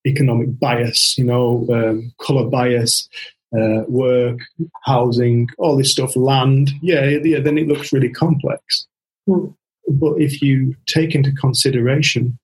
economic 0.06 0.60
bias, 0.60 1.18
you 1.18 1.24
know, 1.24 1.66
um, 1.72 2.12
color 2.20 2.49
bias, 2.49 3.08
uh, 3.56 3.84
work, 3.88 4.39
housing, 4.84 5.47
all 5.58 5.78
this 5.78 5.91
stuff, 5.91 6.16
land. 6.16 6.72
Yeah, 6.82 7.06
yeah, 7.24 7.39
then 7.39 7.58
it 7.58 7.68
looks 7.68 7.93
really 7.93 8.10
complex. 8.10 8.88
Mm. 9.28 9.54
But 9.88 10.20
if 10.20 10.41
you 10.41 10.76
take 10.88 11.14
into 11.14 11.32
consideration 11.34 12.38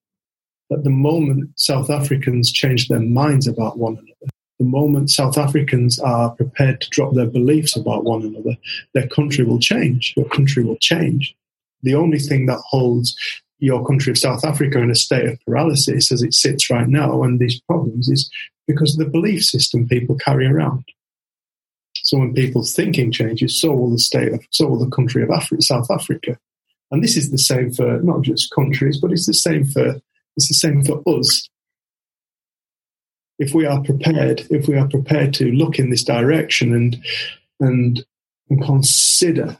that 0.69 0.83
the 0.83 0.89
moment 0.89 1.51
South 1.55 1.89
Africans 1.89 2.51
change 2.51 2.87
their 2.87 2.99
minds 2.99 3.47
about 3.47 3.77
one 3.77 3.93
another, 3.93 4.31
the 4.59 4.65
moment 4.65 5.09
South 5.09 5.37
Africans 5.37 5.99
are 5.99 6.31
prepared 6.31 6.81
to 6.81 6.89
drop 6.89 7.13
their 7.13 7.25
beliefs 7.25 7.75
about 7.75 8.03
one 8.03 8.21
another, 8.23 8.57
their 8.93 9.07
country 9.07 9.45
will 9.45 9.59
change. 9.59 10.13
Your 10.17 10.27
country 10.27 10.63
will 10.63 10.77
change. 10.77 11.33
The 11.81 11.95
only 11.95 12.19
thing 12.19 12.45
that 12.47 12.59
holds 12.67 13.15
your 13.59 13.85
country 13.85 14.11
of 14.11 14.17
South 14.17 14.43
Africa 14.43 14.79
in 14.79 14.89
a 14.89 14.95
state 14.95 15.27
of 15.27 15.39
paralysis 15.45 16.11
as 16.11 16.23
it 16.23 16.33
sits 16.33 16.69
right 16.69 16.87
now 16.87 17.23
and 17.23 17.39
these 17.39 17.59
problems 17.61 18.09
is 18.09 18.29
because 18.67 18.97
of 18.97 19.05
the 19.05 19.11
belief 19.11 19.43
system 19.43 19.87
people 19.87 20.15
carry 20.15 20.47
around. 20.47 20.85
So 22.03 22.19
when 22.19 22.33
people's 22.33 22.73
thinking 22.73 23.11
changes, 23.11 23.59
so 23.59 23.73
will 23.73 23.91
the 23.91 23.99
state 23.99 24.33
of, 24.33 24.41
so 24.51 24.67
will 24.67 24.79
the 24.79 24.95
country 24.95 25.23
of 25.23 25.29
Africa, 25.29 25.61
South 25.61 25.91
Africa. 25.91 26.37
And 26.91 27.03
this 27.03 27.17
is 27.17 27.29
the 27.29 27.37
same 27.37 27.71
for 27.71 28.01
not 28.01 28.21
just 28.21 28.53
countries, 28.53 28.99
but 28.99 29.11
it's 29.11 29.27
the 29.27 29.33
same 29.33 29.65
for 29.65 29.99
it's 30.37 30.47
the 30.47 30.53
same 30.53 30.83
for 30.83 31.03
us. 31.05 31.49
If 33.37 33.53
we 33.53 33.65
are 33.65 33.81
prepared, 33.83 34.47
if 34.49 34.67
we 34.67 34.77
are 34.77 34.87
prepared 34.87 35.33
to 35.35 35.51
look 35.51 35.77
in 35.77 35.89
this 35.89 36.03
direction 36.03 36.73
and 36.73 36.97
and 37.59 38.03
and 38.49 38.63
consider 38.63 39.59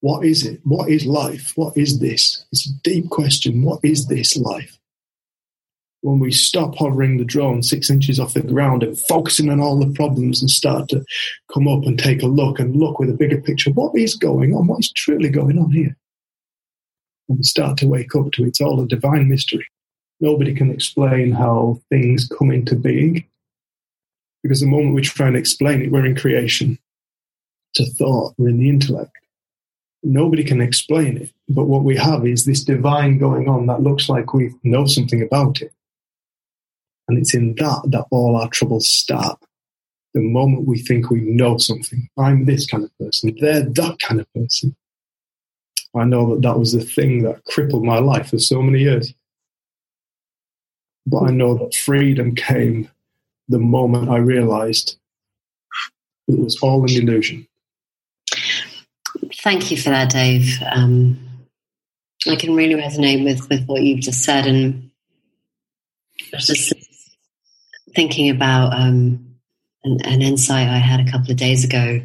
what 0.00 0.24
is 0.24 0.46
it? 0.46 0.60
What 0.64 0.88
is 0.90 1.06
life? 1.06 1.52
What 1.56 1.76
is 1.76 2.00
this? 2.00 2.44
It's 2.52 2.68
a 2.68 2.72
deep 2.82 3.08
question. 3.10 3.62
What 3.62 3.80
is 3.82 4.06
this 4.06 4.36
life? 4.36 4.78
When 6.02 6.18
we 6.18 6.30
stop 6.30 6.76
hovering 6.76 7.16
the 7.16 7.24
drone 7.24 7.62
six 7.62 7.90
inches 7.90 8.20
off 8.20 8.34
the 8.34 8.42
ground 8.42 8.82
and 8.82 8.98
focusing 8.98 9.50
on 9.50 9.60
all 9.60 9.78
the 9.78 9.92
problems 9.94 10.40
and 10.40 10.50
start 10.50 10.88
to 10.90 11.04
come 11.52 11.66
up 11.66 11.84
and 11.84 11.98
take 11.98 12.22
a 12.22 12.26
look 12.26 12.60
and 12.60 12.76
look 12.76 12.98
with 12.98 13.10
a 13.10 13.14
bigger 13.14 13.40
picture, 13.40 13.70
what 13.70 13.96
is 13.96 14.14
going 14.14 14.54
on? 14.54 14.66
What 14.66 14.80
is 14.80 14.92
truly 14.92 15.30
going 15.30 15.58
on 15.58 15.72
here? 15.72 15.96
and 17.28 17.38
we 17.38 17.44
start 17.44 17.76
to 17.78 17.88
wake 17.88 18.14
up 18.14 18.32
to 18.32 18.44
it's 18.44 18.60
all 18.60 18.80
a 18.80 18.86
divine 18.86 19.28
mystery. 19.28 19.66
Nobody 20.20 20.54
can 20.54 20.70
explain 20.70 21.32
how 21.32 21.80
things 21.90 22.28
come 22.38 22.50
into 22.50 22.74
being 22.74 23.26
because 24.42 24.60
the 24.60 24.66
moment 24.66 24.94
we 24.94 25.02
try 25.02 25.26
and 25.26 25.36
explain 25.36 25.82
it, 25.82 25.90
we're 25.90 26.06
in 26.06 26.16
creation. 26.16 26.78
To 27.74 27.84
thought, 27.84 28.34
we're 28.38 28.48
in 28.48 28.58
the 28.58 28.70
intellect. 28.70 29.12
Nobody 30.02 30.44
can 30.44 30.60
explain 30.60 31.16
it, 31.16 31.32
but 31.48 31.66
what 31.66 31.82
we 31.82 31.96
have 31.96 32.26
is 32.26 32.44
this 32.44 32.62
divine 32.62 33.18
going 33.18 33.48
on 33.48 33.66
that 33.66 33.82
looks 33.82 34.08
like 34.08 34.34
we 34.34 34.54
know 34.62 34.86
something 34.86 35.22
about 35.22 35.62
it. 35.62 35.72
And 37.08 37.18
it's 37.18 37.34
in 37.34 37.54
that 37.56 37.82
that 37.86 38.06
all 38.10 38.36
our 38.36 38.48
troubles 38.48 38.88
start. 38.88 39.38
The 40.14 40.20
moment 40.20 40.66
we 40.66 40.78
think 40.78 41.10
we 41.10 41.20
know 41.20 41.58
something, 41.58 42.08
I'm 42.18 42.44
this 42.44 42.66
kind 42.66 42.84
of 42.84 42.98
person, 42.98 43.36
they're 43.40 43.62
that 43.62 43.98
kind 43.98 44.20
of 44.20 44.32
person. 44.32 44.76
I 45.94 46.04
know 46.04 46.34
that 46.34 46.42
that 46.42 46.58
was 46.58 46.72
the 46.72 46.84
thing 46.84 47.22
that 47.22 47.44
crippled 47.44 47.84
my 47.84 47.98
life 47.98 48.30
for 48.30 48.38
so 48.38 48.60
many 48.62 48.80
years. 48.80 49.14
But 51.06 51.24
I 51.24 51.30
know 51.30 51.54
that 51.54 51.74
freedom 51.74 52.34
came 52.34 52.90
the 53.48 53.58
moment 53.58 54.10
I 54.10 54.16
realized 54.16 54.96
it 56.28 56.38
was 56.38 56.58
all 56.60 56.82
an 56.82 56.90
illusion. 56.90 57.46
Thank 59.46 59.70
you 59.70 59.76
for 59.76 59.90
that, 59.90 60.10
Dave. 60.10 60.60
Um, 60.68 61.20
I 62.26 62.34
can 62.34 62.56
really 62.56 62.74
resonate 62.74 63.22
with, 63.22 63.48
with 63.48 63.64
what 63.66 63.80
you've 63.80 64.00
just 64.00 64.24
said. 64.24 64.44
And 64.44 64.90
I 66.32 66.36
was 66.36 66.48
just 66.48 66.72
thinking 67.94 68.28
about 68.28 68.72
um, 68.72 69.36
an, 69.84 69.98
an 70.04 70.20
insight 70.20 70.66
I 70.66 70.78
had 70.78 70.98
a 70.98 71.08
couple 71.08 71.30
of 71.30 71.36
days 71.36 71.62
ago, 71.62 72.04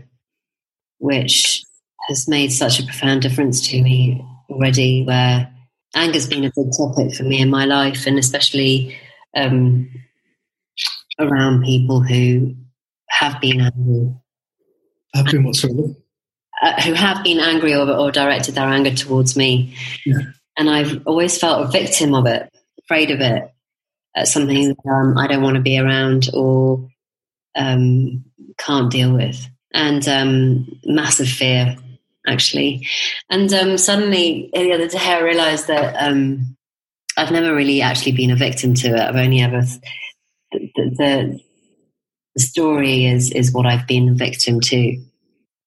which 0.99 1.65
has 2.09 2.27
made 2.27 2.51
such 2.53 2.79
a 2.79 2.83
profound 2.83 3.23
difference 3.23 3.67
to 3.69 3.81
me 3.81 4.23
already, 4.47 5.03
where 5.03 5.51
anger's 5.95 6.27
been 6.27 6.45
a 6.45 6.51
big 6.55 6.67
topic 6.77 7.15
for 7.15 7.23
me 7.23 7.41
in 7.41 7.49
my 7.49 7.65
life, 7.65 8.05
and 8.05 8.19
especially 8.19 8.95
um, 9.35 9.89
around 11.17 11.63
people 11.63 12.01
who 12.01 12.53
have 13.09 13.41
been 13.41 13.61
angry. 13.61 14.13
Have 15.15 15.25
been 15.25 15.43
what 15.43 15.55
uh, 16.61 16.81
who 16.81 16.93
have 16.93 17.23
been 17.23 17.39
angry 17.39 17.73
or, 17.73 17.89
or, 17.89 18.11
directed 18.11 18.55
their 18.55 18.67
anger 18.67 18.93
towards 18.93 19.35
me. 19.35 19.75
Yeah. 20.05 20.19
And 20.57 20.69
I've 20.69 21.05
always 21.07 21.37
felt 21.37 21.65
a 21.65 21.71
victim 21.71 22.13
of 22.13 22.27
it, 22.27 22.49
afraid 22.83 23.09
of 23.09 23.19
it, 23.19 23.51
uh, 24.15 24.25
something 24.25 24.67
that 24.69 24.89
um, 24.89 25.17
I 25.17 25.27
don't 25.27 25.41
want 25.41 25.55
to 25.55 25.61
be 25.61 25.79
around 25.79 26.29
or 26.33 26.87
um, 27.55 28.25
can't 28.57 28.91
deal 28.91 29.13
with. 29.13 29.47
And 29.73 30.07
um, 30.07 30.79
massive 30.85 31.29
fear 31.29 31.77
actually. 32.27 32.87
And 33.29 33.51
um, 33.53 33.77
suddenly 33.77 34.49
the 34.53 34.73
other 34.73 34.87
day, 34.87 34.99
I 34.99 35.21
realized 35.21 35.67
that 35.67 35.95
um, 35.95 36.57
I've 37.17 37.31
never 37.31 37.55
really 37.55 37.81
actually 37.81 38.13
been 38.13 38.31
a 38.31 38.35
victim 38.35 38.73
to 38.75 38.89
it. 38.89 38.99
I've 38.99 39.15
only 39.15 39.41
ever 39.41 39.61
the, 40.51 40.71
the, 40.75 41.39
the 42.35 42.41
story 42.41 43.05
is 43.05 43.31
is 43.31 43.51
what 43.51 43.65
I've 43.65 43.87
been 43.87 44.09
a 44.09 44.13
victim 44.13 44.59
to. 44.61 45.01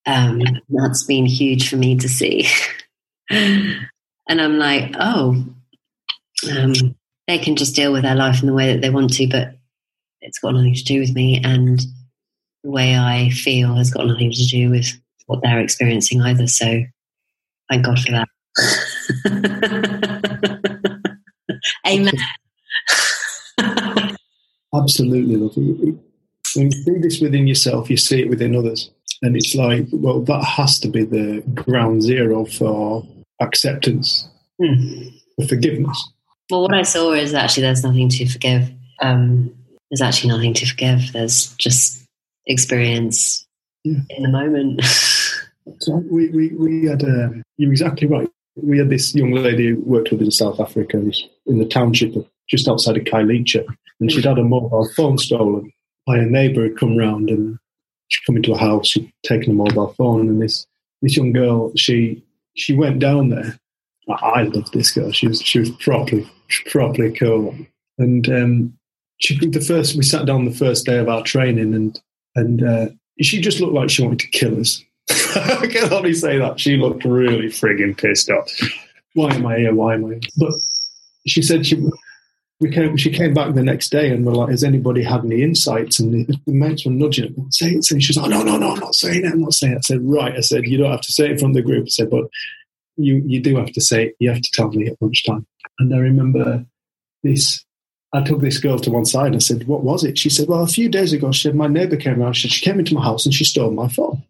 Um, 0.06 0.42
that's 0.68 1.04
been 1.04 1.26
huge 1.26 1.68
for 1.68 1.76
me 1.76 1.96
to 1.96 2.08
see. 2.08 2.46
and 3.30 3.88
I'm 4.28 4.58
like, 4.58 4.94
oh, 4.98 5.44
um, 6.50 6.74
they 7.26 7.38
can 7.38 7.56
just 7.56 7.74
deal 7.74 7.92
with 7.92 8.02
their 8.02 8.14
life 8.14 8.40
in 8.40 8.46
the 8.46 8.54
way 8.54 8.72
that 8.72 8.82
they 8.82 8.90
want 8.90 9.12
to, 9.14 9.28
but 9.28 9.56
it's 10.20 10.38
got 10.38 10.54
nothing 10.54 10.74
to 10.74 10.84
do 10.84 11.00
with 11.00 11.14
me. 11.14 11.40
And 11.42 11.80
the 12.62 12.70
way 12.70 12.96
I 12.96 13.30
feel 13.30 13.74
has 13.74 13.90
got 13.90 14.06
nothing 14.06 14.30
to 14.30 14.46
do 14.46 14.70
with 14.70 14.86
what 15.26 15.42
they're 15.42 15.60
experiencing 15.60 16.20
either. 16.20 16.46
So 16.46 16.82
thank 17.70 17.84
God 17.84 17.98
for 17.98 18.12
that. 18.12 18.28
Amen. 21.86 22.14
Absolutely, 24.74 25.36
lovely. 25.36 25.98
When 26.54 26.70
you 26.70 26.72
see 26.72 26.98
this 26.98 27.20
within 27.20 27.46
yourself, 27.46 27.90
you 27.90 27.96
see 27.96 28.20
it 28.20 28.28
within 28.28 28.54
others. 28.54 28.90
And 29.22 29.36
it's 29.36 29.54
like, 29.54 29.86
well, 29.92 30.20
that 30.22 30.44
has 30.44 30.78
to 30.80 30.88
be 30.88 31.04
the 31.04 31.42
ground 31.54 32.02
zero 32.02 32.44
for 32.44 33.06
acceptance, 33.40 34.28
mm. 34.60 35.12
for 35.36 35.48
forgiveness. 35.48 36.12
Well, 36.50 36.62
what 36.62 36.74
I 36.74 36.82
saw 36.82 37.12
is 37.12 37.32
actually 37.32 37.62
there's 37.62 37.84
nothing 37.84 38.08
to 38.10 38.28
forgive. 38.28 38.70
Um, 39.00 39.54
there's 39.90 40.02
actually 40.02 40.30
nothing 40.30 40.54
to 40.54 40.66
forgive. 40.66 41.12
There's 41.12 41.54
just 41.56 42.04
experience 42.46 43.46
yeah. 43.84 44.00
in 44.10 44.24
the 44.24 44.28
moment. 44.28 44.84
so 45.78 45.96
we, 46.10 46.28
we, 46.30 46.48
we 46.50 46.84
had, 46.86 47.02
um, 47.02 47.42
you're 47.56 47.72
exactly 47.72 48.06
right. 48.06 48.28
We 48.56 48.78
had 48.78 48.90
this 48.90 49.14
young 49.14 49.32
lady 49.32 49.70
who 49.70 49.80
worked 49.80 50.10
with 50.10 50.20
in 50.20 50.30
South 50.30 50.60
Africa 50.60 50.98
in 51.46 51.58
the 51.58 51.66
township 51.66 52.14
of 52.14 52.26
just 52.48 52.68
outside 52.68 52.96
of 52.96 53.04
Khayelitsha, 53.04 53.64
and 54.00 54.12
she'd 54.12 54.26
had 54.26 54.38
a 54.38 54.44
mobile 54.44 54.88
phone 54.94 55.18
stolen 55.18 55.72
by 56.06 56.18
a 56.18 56.26
neighbour 56.26 56.62
who'd 56.62 56.78
come 56.78 56.96
round 56.96 57.30
and 57.30 57.58
she'd 58.08 58.24
come 58.26 58.36
into 58.36 58.52
a 58.52 58.58
house, 58.58 58.88
she'd 58.88 59.12
taken 59.24 59.52
a 59.52 59.54
mobile 59.54 59.94
phone, 59.94 60.28
and 60.28 60.40
this, 60.40 60.66
this 61.02 61.16
young 61.16 61.32
girl, 61.32 61.72
she 61.76 62.22
she 62.56 62.74
went 62.74 62.98
down 62.98 63.30
there. 63.30 63.58
I 64.08 64.42
loved 64.42 64.72
this 64.72 64.90
girl. 64.90 65.10
She 65.12 65.28
was 65.28 65.40
she 65.42 65.58
was 65.58 65.70
properly 65.70 66.28
properly 66.70 67.12
cool. 67.12 67.54
And 67.98 68.28
um, 68.28 68.78
she 69.18 69.38
the 69.46 69.60
first 69.60 69.96
we 69.96 70.02
sat 70.02 70.26
down 70.26 70.44
the 70.44 70.50
first 70.50 70.86
day 70.86 70.98
of 70.98 71.08
our 71.08 71.22
training, 71.22 71.74
and 71.74 72.00
and 72.36 72.62
uh, 72.62 72.86
she 73.20 73.40
just 73.40 73.60
looked 73.60 73.74
like 73.74 73.90
she 73.90 74.02
wanted 74.02 74.20
to 74.20 74.28
kill 74.28 74.60
us. 74.60 74.82
I 75.10 75.66
can 75.66 75.92
only 75.92 76.14
say 76.14 76.38
that. 76.38 76.60
She 76.60 76.76
looked 76.76 77.04
really 77.04 77.46
frigging 77.46 77.96
pissed 77.96 78.30
off. 78.30 78.50
Why 79.14 79.34
am 79.34 79.46
I 79.46 79.58
here? 79.58 79.74
Why 79.74 79.94
am 79.94 80.06
I 80.06 80.08
here? 80.10 80.20
But 80.36 80.52
she 81.26 81.42
said 81.42 81.66
she 81.66 81.76
we 82.64 82.70
came, 82.70 82.96
she 82.98 83.10
came 83.12 83.34
back 83.34 83.54
the 83.54 83.62
next 83.62 83.90
day 83.90 84.10
and 84.10 84.26
we're 84.26 84.34
like, 84.34 84.50
has 84.50 84.64
anybody 84.64 85.04
had 85.04 85.24
any 85.24 85.42
insights? 85.42 86.00
And 86.00 86.12
the, 86.14 86.38
the 86.46 86.52
mates 86.52 86.86
were 86.86 86.92
nudging 86.92 87.34
her, 87.34 87.44
say 87.50 87.70
it. 87.72 87.90
And 87.92 88.02
she's 88.02 88.18
like, 88.18 88.30
no, 88.30 88.42
no, 88.42 88.58
no, 88.58 88.72
I'm 88.72 88.80
not 88.80 88.96
saying 88.96 89.24
it. 89.26 89.32
I'm 89.32 89.42
not 89.42 89.54
saying 89.54 89.74
it. 89.74 89.78
I 89.78 89.82
said, 89.82 90.00
right. 90.02 90.36
I 90.36 90.40
said, 90.40 90.66
you 90.66 90.78
don't 90.78 90.92
have 90.92 91.02
to 91.02 91.12
say 91.12 91.30
it 91.30 91.40
from 91.40 91.54
the 91.54 91.62
group. 91.62 91.86
I 91.86 91.90
said, 91.90 92.10
but 92.10 92.26
you, 92.96 93.22
you 93.26 93.40
do 93.40 93.56
have 93.56 93.72
to 93.72 93.82
say 93.82 94.06
it. 94.06 94.16
You 94.20 94.32
have 94.32 94.42
to 94.42 94.52
tell 94.52 94.70
me 94.70 94.88
at 94.88 94.96
lunchtime. 95.02 95.46
And 95.80 95.94
I 95.94 95.98
remember 95.98 96.66
this 97.24 97.60
I 98.12 98.24
took 98.24 98.42
this 98.42 98.58
girl 98.58 98.80
to 98.80 98.90
one 98.90 99.06
side 99.06 99.28
and 99.28 99.36
I 99.36 99.40
said, 99.40 99.68
What 99.68 99.84
was 99.84 100.04
it? 100.04 100.18
She 100.18 100.30
said, 100.30 100.48
Well, 100.48 100.64
a 100.64 100.68
few 100.68 100.90
days 100.90 101.14
ago, 101.14 101.32
she 101.32 101.42
said, 101.48 101.56
My 101.56 101.68
neighbor 101.68 101.96
came 101.96 102.22
around. 102.22 102.34
She, 102.34 102.48
she 102.48 102.64
came 102.64 102.80
into 102.80 102.96
my 102.96 103.04
house 103.04 103.26
and 103.26 103.34
she 103.34 103.44
stole 103.44 103.72
my 103.72 103.88
phone. 103.88 104.24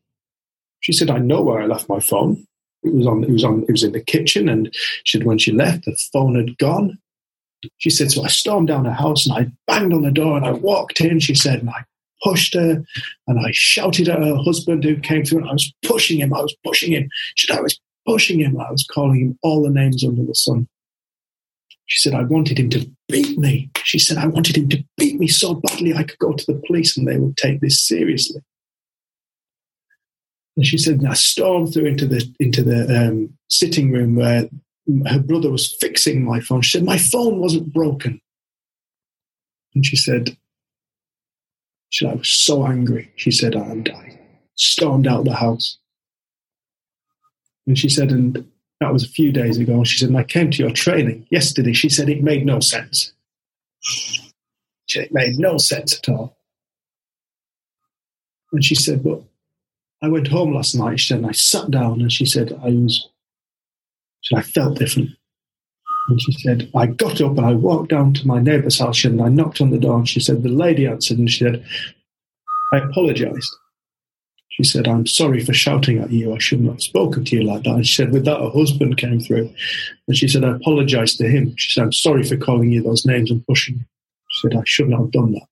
She 0.81 0.93
said, 0.93 1.11
I 1.11 1.19
know 1.19 1.43
where 1.43 1.63
I 1.63 1.67
left 1.67 1.89
my 1.89 2.01
phone. 2.01 2.47
It 2.83 2.95
was 2.95 3.07
on, 3.07 3.25
it 3.25 3.31
was 3.31 3.45
on, 3.45 3.65
it 3.65 3.73
was 3.73 3.85
in 3.85 3.93
the 3.93 4.03
kitchen. 4.03 4.49
And 4.49 4.71
she 5.05 5.19
said, 5.19 5.27
when 5.27 5.39
she 5.39 5.53
left, 5.53 5.87
the 5.87 5.97
phone 6.13 6.37
had 6.37 6.59
gone. 6.59 6.99
She 7.79 7.91
said, 7.91 8.11
so 8.11 8.25
I 8.25 8.29
stormed 8.29 8.69
down 8.69 8.85
her 8.85 8.93
house 8.93 9.27
and 9.27 9.35
I 9.35 9.51
banged 9.67 9.93
on 9.93 10.03
the 10.03 10.11
door 10.11 10.37
and 10.37 10.47
I 10.47 10.53
walked 10.53 11.01
in, 11.01 11.21
she 11.21 11.35
said, 11.35 11.61
and 11.61 11.71
I 11.71 11.85
pushed 12.23 12.55
her 12.55 12.83
and 13.27 13.39
I 13.39 13.51
shouted 13.53 14.09
at 14.09 14.23
her 14.23 14.37
husband 14.37 14.85
who 14.85 14.97
came 14.97 15.25
through 15.25 15.41
and 15.41 15.49
I 15.49 15.53
was 15.53 15.73
pushing 15.85 16.21
him, 16.21 16.33
I 16.33 16.41
was 16.41 16.57
pushing 16.65 16.93
him. 16.93 17.09
She 17.37 17.47
said, 17.47 17.59
I 17.59 17.63
was 17.63 17.79
pushing 18.07 18.41
him, 18.41 18.59
I 18.61 18.71
was 18.71 18.87
calling 18.87 19.21
him 19.21 19.39
all 19.43 19.63
the 19.63 19.71
names 19.71 20.05
under 20.05 20.25
the 20.25 20.35
sun. 20.35 20.69
She 21.87 22.01
said, 22.01 22.19
I 22.19 22.23
wanted 22.23 22.59
him 22.59 22.71
to 22.71 22.91
beat 23.09 23.39
me. 23.39 23.71
She 23.85 23.99
said, 23.99 24.17
I 24.17 24.27
wanted 24.27 24.57
him 24.57 24.69
to 24.71 24.83
beat 24.97 25.21
me 25.21 25.29
so 25.29 25.55
badly 25.55 25.95
I 25.95 26.05
could 26.05 26.19
go 26.19 26.33
to 26.33 26.47
the 26.47 26.61
police 26.67 26.97
and 26.97 27.07
they 27.07 27.19
would 27.19 27.37
take 27.37 27.61
this 27.61 27.87
seriously. 27.87 28.41
And 30.57 30.67
she 30.67 30.79
said, 30.79 31.01
and 31.01 31.09
I 31.09 31.15
stormed 31.15 31.75
through 31.75 31.87
into 31.87 32.07
the 32.07 32.33
into 32.39 32.63
the 32.63 33.09
um, 33.09 33.37
sitting 33.49 33.91
room 33.91 34.15
where 34.15 34.49
her 35.07 35.21
brother 35.21 35.51
was 35.51 35.75
fixing 35.81 36.25
my 36.25 36.41
phone. 36.41 36.63
She 36.63 36.79
said, 36.79 36.87
My 36.87 36.99
phone 36.99 37.39
wasn't 37.39 37.73
broken. 37.73 38.21
And 39.75 39.85
she 39.85 39.97
said, 39.97 40.37
she 41.95 42.05
said, 42.05 42.13
I 42.13 42.17
was 42.17 42.29
so 42.29 42.67
angry. 42.67 43.13
She 43.15 43.31
said, 43.31 43.55
and 43.55 43.89
I 43.89 44.19
stormed 44.57 45.07
out 45.07 45.21
of 45.21 45.25
the 45.27 45.35
house. 45.35 45.79
And 47.69 47.79
she 47.79 47.89
said, 47.89 48.11
and 48.11 48.45
that 48.81 48.93
was 48.93 49.05
a 49.05 49.09
few 49.09 49.31
days 49.31 49.59
ago. 49.59 49.75
And 49.75 49.87
she 49.87 49.99
said, 49.99 50.09
and 50.09 50.19
I 50.19 50.25
came 50.25 50.51
to 50.51 50.63
your 50.63 50.73
training 50.73 51.27
yesterday. 51.31 51.73
She 51.73 51.89
said, 51.89 52.09
it 52.09 52.23
made 52.23 52.45
no 52.45 52.59
sense. 52.59 53.13
She 53.81 54.33
said, 54.89 55.05
it 55.05 55.13
made 55.13 55.39
no 55.39 55.57
sense 55.57 55.97
at 55.97 56.09
all. 56.09 56.37
And 58.53 58.65
she 58.65 58.75
said, 58.75 59.05
but 59.05 59.23
I 60.03 60.09
went 60.09 60.27
home 60.27 60.53
last 60.53 60.75
night. 60.75 60.99
She 60.99 61.09
said, 61.09 61.19
and 61.19 61.29
I 61.29 61.33
sat 61.33 61.71
down 61.71 62.01
and 62.01 62.13
she 62.13 62.27
said, 62.27 62.53
I 62.61 62.71
was, 62.71 63.09
said, 64.25 64.39
I 64.39 64.43
felt 64.43 64.79
different. 64.79 65.11
And 66.09 66.21
she 66.21 66.33
said, 66.33 66.71
I 66.75 66.87
got 66.87 67.21
up 67.21 67.39
and 67.39 67.47
I 67.47 67.53
walked 67.53 67.91
down 67.91 68.13
to 68.15 68.27
my 68.27 68.41
neighbour's 68.41 68.79
house 68.79 69.05
and 69.05 69.23
I 69.23 69.29
knocked 69.29 69.61
on 69.61 69.71
the 69.71 69.79
door 69.79 69.97
and 69.97 70.09
she 70.09 70.21
said, 70.21 70.43
the 70.43 70.51
lady 70.51 70.87
answered 70.87 71.19
and 71.19 71.31
she 71.31 71.45
said, 71.45 71.65
I 72.73 72.79
apologised. 72.79 73.57
She 74.51 74.65
said, 74.65 74.87
I'm 74.87 75.07
sorry 75.07 75.45
for 75.45 75.53
shouting 75.53 75.99
at 75.99 76.13
you. 76.13 76.33
I 76.33 76.39
shouldn't 76.39 76.69
have 76.71 76.83
spoken 76.83 77.25
to 77.25 77.37
you 77.37 77.43
like 77.43 77.65
that. 77.65 77.75
And 77.75 77.87
she 77.87 77.95
said, 77.95 78.13
with 78.13 78.25
that, 78.27 78.41
her 78.41 78.51
husband 78.51 78.99
came 78.99 79.19
through. 79.19 79.53
And 80.07 80.17
she 80.17 80.29
said, 80.29 80.45
I 80.45 80.55
apologised 80.55 81.19
to 81.19 81.29
him. 81.29 81.55
She 81.57 81.73
said, 81.73 81.85
I'm 81.85 81.93
sorry 81.93 82.23
for 82.23 82.37
calling 82.37 82.71
you 82.71 82.83
those 82.83 83.07
names 83.07 83.31
and 83.31 83.45
pushing 83.47 83.77
you. 83.77 83.85
She 84.31 84.49
said, 84.49 84.59
I 84.59 84.63
should 84.65 84.89
not 84.89 85.01
have 85.01 85.11
done 85.11 85.33
that. 85.33 85.47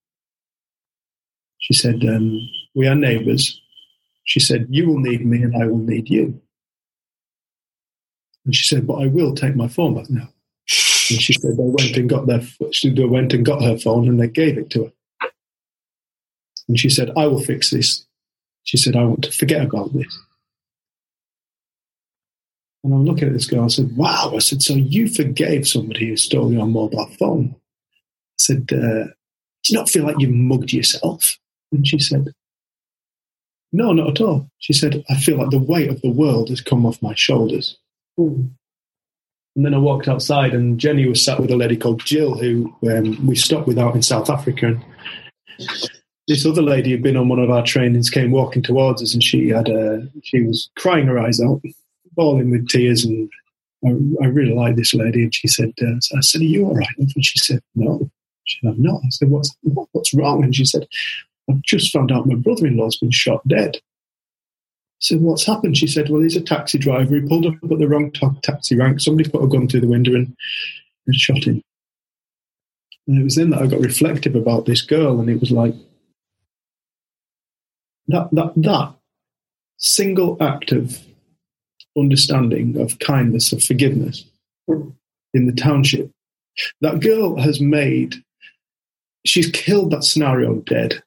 She 1.59 1.75
said, 1.75 2.05
um, 2.05 2.49
we 2.75 2.87
are 2.87 2.95
neighbours. 2.95 3.61
She 4.25 4.41
said, 4.41 4.66
you 4.68 4.89
will 4.89 4.99
need 4.99 5.25
me 5.25 5.43
and 5.43 5.57
I 5.61 5.66
will 5.66 5.79
need 5.79 6.09
you. 6.09 6.41
And 8.45 8.55
she 8.55 8.66
said, 8.66 8.86
but 8.86 8.95
I 8.95 9.07
will 9.07 9.34
take 9.34 9.55
my 9.55 9.68
phone 9.68 9.95
back 9.95 10.11
now. 10.11 10.28
And 11.11 11.20
she 11.20 11.32
said 11.32 11.53
they 11.53 11.64
went 11.64 11.97
and 11.97 12.09
got 12.09 12.26
their 12.26 12.43
they 12.84 13.05
went 13.05 13.32
and 13.34 13.45
got 13.45 13.62
her 13.62 13.76
phone 13.76 14.09
and 14.09 14.20
they 14.20 14.28
gave 14.28 14.59
it 14.59 14.70
to 14.70 14.84
her. 14.84 14.93
And 16.68 16.78
she 16.78 16.88
said, 16.88 17.11
I 17.16 17.26
will 17.26 17.40
fix 17.40 17.70
this. 17.70 18.07
She 18.62 18.76
said, 18.76 18.97
I 18.97 19.05
want 19.05 19.24
to 19.24 19.32
forget 19.32 19.64
about 19.64 19.93
this. 19.93 20.18
And 22.84 22.95
I'm 22.95 23.05
looking 23.05 23.28
at 23.28 23.34
this 23.34 23.47
girl. 23.47 23.64
I 23.64 23.68
said, 23.68 23.97
Wow. 23.97 24.32
I 24.34 24.38
said, 24.38 24.62
So 24.62 24.74
you 24.74 25.09
forgave 25.09 25.68
somebody 25.68 26.09
who 26.09 26.16
stole 26.16 26.53
your 26.53 26.66
mobile 26.66 27.07
phone? 27.18 27.55
I 27.55 28.38
said, 28.38 28.68
uh, 28.72 29.05
Do 29.05 29.68
you 29.68 29.78
not 29.78 29.90
feel 29.90 30.05
like 30.05 30.18
you 30.18 30.28
mugged 30.28 30.72
yourself? 30.72 31.38
And 31.72 31.86
she 31.86 31.99
said, 31.99 32.32
No, 33.72 33.93
not 33.93 34.11
at 34.11 34.20
all. 34.20 34.49
She 34.59 34.72
said, 34.72 35.05
I 35.11 35.16
feel 35.16 35.38
like 35.38 35.51
the 35.51 35.59
weight 35.59 35.90
of 35.90 36.01
the 36.01 36.11
world 36.11 36.49
has 36.49 36.61
come 36.61 36.86
off 36.86 37.03
my 37.03 37.14
shoulders. 37.14 37.76
And 38.17 39.67
then 39.67 39.75
I 39.75 39.79
walked 39.79 40.09
outside, 40.09 40.55
and 40.55 40.79
Jenny 40.79 41.07
was 41.07 41.23
sat 41.23 41.39
with 41.39 41.51
a 41.51 41.57
lady 41.57 41.77
called 41.77 42.05
Jill, 42.05 42.39
who 42.39 42.75
um, 42.89 43.27
we 43.27 43.37
stopped 43.37 43.67
with 43.67 43.79
out 43.79 43.95
in 43.95 44.03
South 44.03 44.31
Africa. 44.31 44.67
And 44.67 44.85
this 46.27 46.47
other 46.47 46.63
lady 46.63 46.91
had 46.91 47.03
been 47.03 47.17
on 47.17 47.29
one 47.29 47.39
of 47.39 47.51
our 47.51 47.63
trainings, 47.63 48.09
came 48.09 48.31
walking 48.31 48.63
towards 48.63 49.03
us, 49.03 49.13
and 49.13 49.23
she 49.23 49.49
had 49.49 49.69
a, 49.69 50.09
she 50.23 50.43
was 50.43 50.71
crying 50.79 51.07
her 51.07 51.19
eyes 51.19 51.41
out, 51.41 51.61
bawling 52.15 52.51
with 52.51 52.69
tears. 52.69 53.05
And 53.05 53.31
I, 53.85 54.25
I 54.25 54.29
really 54.29 54.55
like 54.55 54.77
this 54.77 54.95
lady. 54.95 55.25
And 55.25 55.35
she 55.35 55.49
said, 55.49 55.73
uh, 55.83 55.97
I 56.17 56.21
said, 56.21 56.41
"Are 56.41 56.45
you 56.45 56.67
all 56.67 56.75
right?" 56.75 56.97
And 56.99 57.13
she 57.25 57.39
said, 57.39 57.61
"No." 57.75 58.11
She 58.45 58.59
said, 58.61 58.71
"I'm 58.71 58.83
not." 58.83 59.03
I 59.05 59.09
said, 59.11 59.29
"What's 59.29 59.55
what's 59.93 60.15
wrong?" 60.15 60.45
And 60.45 60.55
she 60.55 60.65
said, 60.65 60.87
"I've 61.51 61.63
just 61.63 61.93
found 61.93 62.11
out 62.11 62.27
my 62.27 62.37
brother-in-law's 62.37 62.97
been 62.97 63.11
shot 63.11 63.47
dead." 63.47 63.81
Said, 65.03 65.21
What's 65.21 65.45
happened? 65.45 65.77
She 65.77 65.87
said, 65.87 66.09
Well, 66.09 66.23
he's 66.23 66.37
a 66.37 66.41
taxi 66.41 66.79
driver. 66.79 67.15
He 67.15 67.21
pulled 67.21 67.47
up 67.47 67.55
at 67.63 67.79
the 67.79 67.89
wrong 67.89 68.13
taxi 68.43 68.77
rank. 68.77 69.01
Somebody 69.01 69.29
put 69.29 69.43
a 69.43 69.49
gun 69.49 69.69
through 69.69 69.81
the 69.81 69.89
window 69.89 70.15
and, 70.15 70.35
and 71.07 71.15
shot 71.15 71.45
him. 71.45 71.63
And 73.07 73.21
it 73.21 73.25
was 73.25 73.35
then 73.35 73.51
that 73.51 73.63
I 73.63 73.67
got 73.67 73.81
reflective 73.81 74.37
about 74.37 74.67
this 74.67 74.81
girl, 74.81 75.21
and 75.21 75.29
it 75.29 75.41
was 75.41 75.51
like 75.51 75.75
that 78.09 78.29
that 78.33 78.53
that 78.57 78.95
single 79.77 80.37
act 80.41 80.71
of 80.71 80.99
understanding, 81.99 82.81
of 82.81 83.01
kindness, 83.01 83.53
of 83.53 83.63
forgiveness 83.63 84.25
in 84.69 85.47
the 85.47 85.53
township. 85.53 86.11
That 86.81 87.01
girl 87.01 87.41
has 87.41 87.61
made 87.61 88.23
she's 89.27 89.51
killed 89.51 89.91
that 89.91 90.05
scenario 90.05 90.57
dead. 90.61 91.03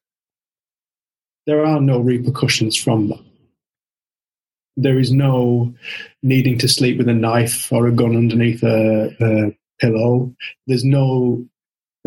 There 1.48 1.66
are 1.66 1.80
no 1.80 2.00
repercussions 2.00 2.76
from 2.76 3.08
that 3.10 3.24
there 4.78 5.00
is 5.00 5.12
no 5.12 5.74
needing 6.22 6.58
to 6.60 6.68
sleep 6.68 6.98
with 6.98 7.08
a 7.08 7.14
knife 7.14 7.72
or 7.72 7.88
a 7.88 7.92
gun 7.92 8.16
underneath 8.16 8.64
a, 8.64 9.16
a 9.20 9.58
pillow. 9.80 10.34
There's 10.68 10.84
no 10.84 11.46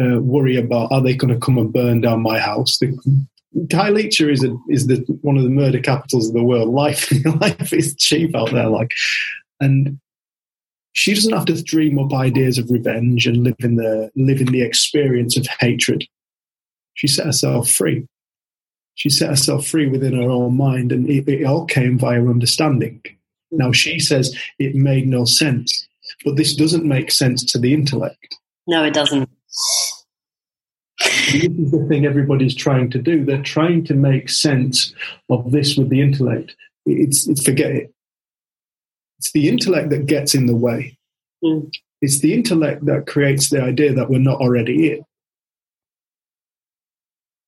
uh, 0.00 0.20
worry 0.20 0.56
about 0.56 0.92
are 0.92 1.02
they 1.02 1.14
going 1.14 1.32
to 1.32 1.40
come 1.40 1.58
and 1.58 1.72
burn 1.72 2.00
down 2.00 2.22
my 2.22 2.38
house. 2.38 2.78
The, 2.78 2.96
Khayelitsha 3.56 4.30
is 4.30 4.44
a, 4.44 4.56
is 4.68 4.86
the 4.86 4.96
one 5.22 5.38
of 5.38 5.42
the 5.42 5.48
murder 5.48 5.80
capitals 5.80 6.28
of 6.28 6.34
the 6.34 6.44
world. 6.44 6.68
Life 6.68 7.10
life 7.40 7.72
is 7.72 7.96
cheap 7.96 8.36
out 8.36 8.52
there, 8.52 8.68
like, 8.68 8.92
and 9.60 9.98
she 10.92 11.14
doesn't 11.14 11.32
have 11.32 11.46
to 11.46 11.62
dream 11.62 11.98
up 11.98 12.12
ideas 12.12 12.58
of 12.58 12.70
revenge 12.70 13.26
and 13.26 13.44
live 13.44 13.56
in 13.60 13.76
the 13.76 14.10
live 14.16 14.40
in 14.40 14.48
the 14.48 14.62
experience 14.62 15.36
of 15.36 15.46
hatred. 15.60 16.04
She 16.94 17.08
set 17.08 17.26
herself 17.26 17.70
free 17.70 18.06
she 18.98 19.10
set 19.10 19.30
herself 19.30 19.64
free 19.64 19.86
within 19.86 20.20
her 20.20 20.28
own 20.28 20.56
mind, 20.56 20.90
and 20.90 21.08
it, 21.08 21.28
it 21.28 21.44
all 21.44 21.64
came 21.66 21.96
via 21.96 22.20
understanding. 22.20 23.00
Now, 23.52 23.70
she 23.70 24.00
says 24.00 24.36
it 24.58 24.74
made 24.74 25.06
no 25.06 25.24
sense, 25.24 25.86
but 26.24 26.36
this 26.36 26.56
doesn't 26.56 26.84
make 26.84 27.12
sense 27.12 27.44
to 27.44 27.60
the 27.60 27.72
intellect. 27.72 28.36
No, 28.66 28.82
it 28.82 28.92
doesn't. 28.92 29.30
this 30.98 31.44
is 31.44 31.70
the 31.70 31.86
thing 31.88 32.06
everybody's 32.06 32.56
trying 32.56 32.90
to 32.90 32.98
do. 32.98 33.24
They're 33.24 33.40
trying 33.40 33.84
to 33.84 33.94
make 33.94 34.28
sense 34.28 34.92
of 35.30 35.52
this 35.52 35.76
with 35.76 35.90
the 35.90 36.00
intellect. 36.00 36.56
It's, 36.84 37.28
it's 37.28 37.44
forget 37.44 37.70
it. 37.70 37.94
It's 39.18 39.30
the 39.30 39.48
intellect 39.48 39.90
that 39.90 40.06
gets 40.06 40.34
in 40.34 40.46
the 40.46 40.56
way. 40.56 40.98
Mm. 41.44 41.70
It's 42.02 42.18
the 42.18 42.34
intellect 42.34 42.84
that 42.86 43.06
creates 43.06 43.48
the 43.48 43.62
idea 43.62 43.92
that 43.92 44.10
we're 44.10 44.18
not 44.18 44.40
already 44.40 44.88
it 44.88 45.04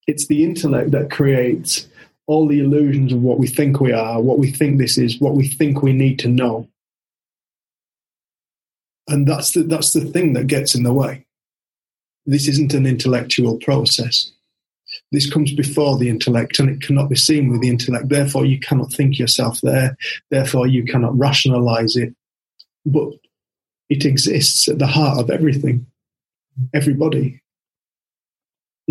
it's 0.07 0.27
the 0.27 0.45
intellect 0.45 0.91
that 0.93 1.11
creates 1.11 1.87
all 2.27 2.47
the 2.47 2.61
illusions 2.61 3.13
of 3.13 3.23
what 3.23 3.39
we 3.39 3.47
think 3.47 3.81
we 3.81 3.93
are, 3.93 4.21
what 4.21 4.39
we 4.39 4.51
think 4.51 4.79
this 4.79 4.97
is, 4.97 5.21
what 5.21 5.35
we 5.35 5.49
think 5.49 5.83
we 5.83 5.93
need 5.93 6.19
to 6.21 6.29
know. 6.29 6.69
And 9.09 9.27
that's 9.27 9.51
the, 9.53 9.63
that's 9.63 9.93
the 9.93 10.03
thing 10.03 10.35
that 10.35 10.47
gets 10.47 10.75
in 10.75 10.85
the 10.85 10.93
way. 10.93 11.27
This 12.27 12.47
isn't 12.47 12.75
an 12.75 12.87
intellectual 12.87 13.57
process. 13.59 14.31
This 15.11 15.29
comes 15.29 15.53
before 15.53 15.99
the 15.99 16.09
intellect 16.09 16.61
and 16.61 16.71
it 16.71 16.81
cannot 16.81 17.09
be 17.09 17.17
seen 17.17 17.51
with 17.51 17.63
the 17.63 17.69
intellect. 17.69 18.09
Therefore, 18.09 18.45
you 18.45 18.61
cannot 18.61 18.93
think 18.93 19.19
yourself 19.19 19.61
there. 19.63 19.97
Therefore, 20.31 20.67
you 20.67 20.85
cannot 20.85 21.19
rationalize 21.19 21.97
it. 21.97 22.15
But 22.87 23.09
it 23.89 24.05
exists 24.05 24.69
at 24.69 24.79
the 24.79 24.87
heart 24.87 25.19
of 25.19 25.31
everything, 25.31 25.87
everybody 26.73 27.41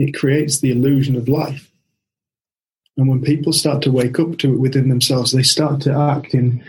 it 0.01 0.17
creates 0.17 0.59
the 0.59 0.71
illusion 0.71 1.15
of 1.15 1.27
life. 1.27 1.71
And 2.97 3.07
when 3.07 3.21
people 3.21 3.53
start 3.53 3.81
to 3.83 3.91
wake 3.91 4.19
up 4.19 4.37
to 4.39 4.53
it 4.53 4.59
within 4.59 4.89
themselves, 4.89 5.31
they 5.31 5.43
start 5.43 5.81
to 5.81 5.93
act 5.93 6.33
in, 6.33 6.63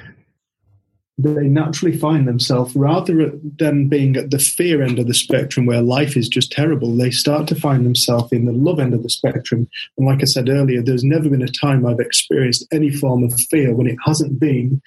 they 1.19 1.49
naturally 1.49 1.97
find 1.97 2.29
themselves, 2.29 2.75
rather 2.77 3.33
than 3.59 3.89
being 3.89 4.17
at 4.17 4.31
the 4.31 4.39
fear 4.39 4.81
end 4.81 4.99
of 4.99 5.09
the 5.09 5.15
spectrum 5.15 5.67
where 5.67 5.83
life 5.83 6.17
is 6.17 6.29
just 6.29 6.53
terrible, 6.53 6.97
they 6.97 7.11
start 7.11 7.49
to 7.49 7.55
find 7.57 7.85
themselves 7.85 8.33
in 8.33 8.45
the 8.45 8.53
love 8.53 8.79
end 8.79 8.95
of 8.95 9.03
the 9.03 9.11
spectrum. 9.11 9.69
And 9.99 10.07
like 10.07 10.23
I 10.23 10.27
said 10.27 10.49
earlier, 10.49 10.83
there's 10.83 11.05
never 11.05 11.29
been 11.29 11.43
a 11.43 11.49
time 11.49 11.85
I've 11.85 11.99
experienced 11.99 12.67
any 12.73 12.91
form 12.91 13.25
of 13.25 13.35
fear 13.51 13.75
when 13.75 13.89
it 13.89 13.99
hasn't 14.05 14.39
been 14.39 14.81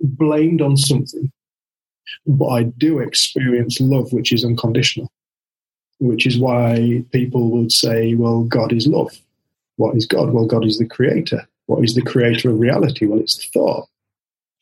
blamed 0.00 0.60
on 0.60 0.76
something. 0.76 1.32
But 2.26 2.48
I 2.48 2.62
do 2.64 2.98
experience 2.98 3.80
love, 3.80 4.12
which 4.12 4.32
is 4.32 4.44
unconditional 4.44 5.10
which 5.98 6.26
is 6.26 6.38
why 6.38 7.04
people 7.12 7.50
would 7.50 7.72
say, 7.72 8.14
well, 8.14 8.44
God 8.44 8.72
is 8.72 8.86
love. 8.86 9.12
What 9.76 9.96
is 9.96 10.06
God? 10.06 10.32
Well, 10.32 10.46
God 10.46 10.64
is 10.64 10.78
the 10.78 10.86
creator. 10.86 11.46
What 11.66 11.82
is 11.82 11.94
the 11.94 12.02
creator 12.02 12.50
of 12.50 12.60
reality? 12.60 13.06
Well, 13.06 13.20
it's 13.20 13.44
thought. 13.48 13.88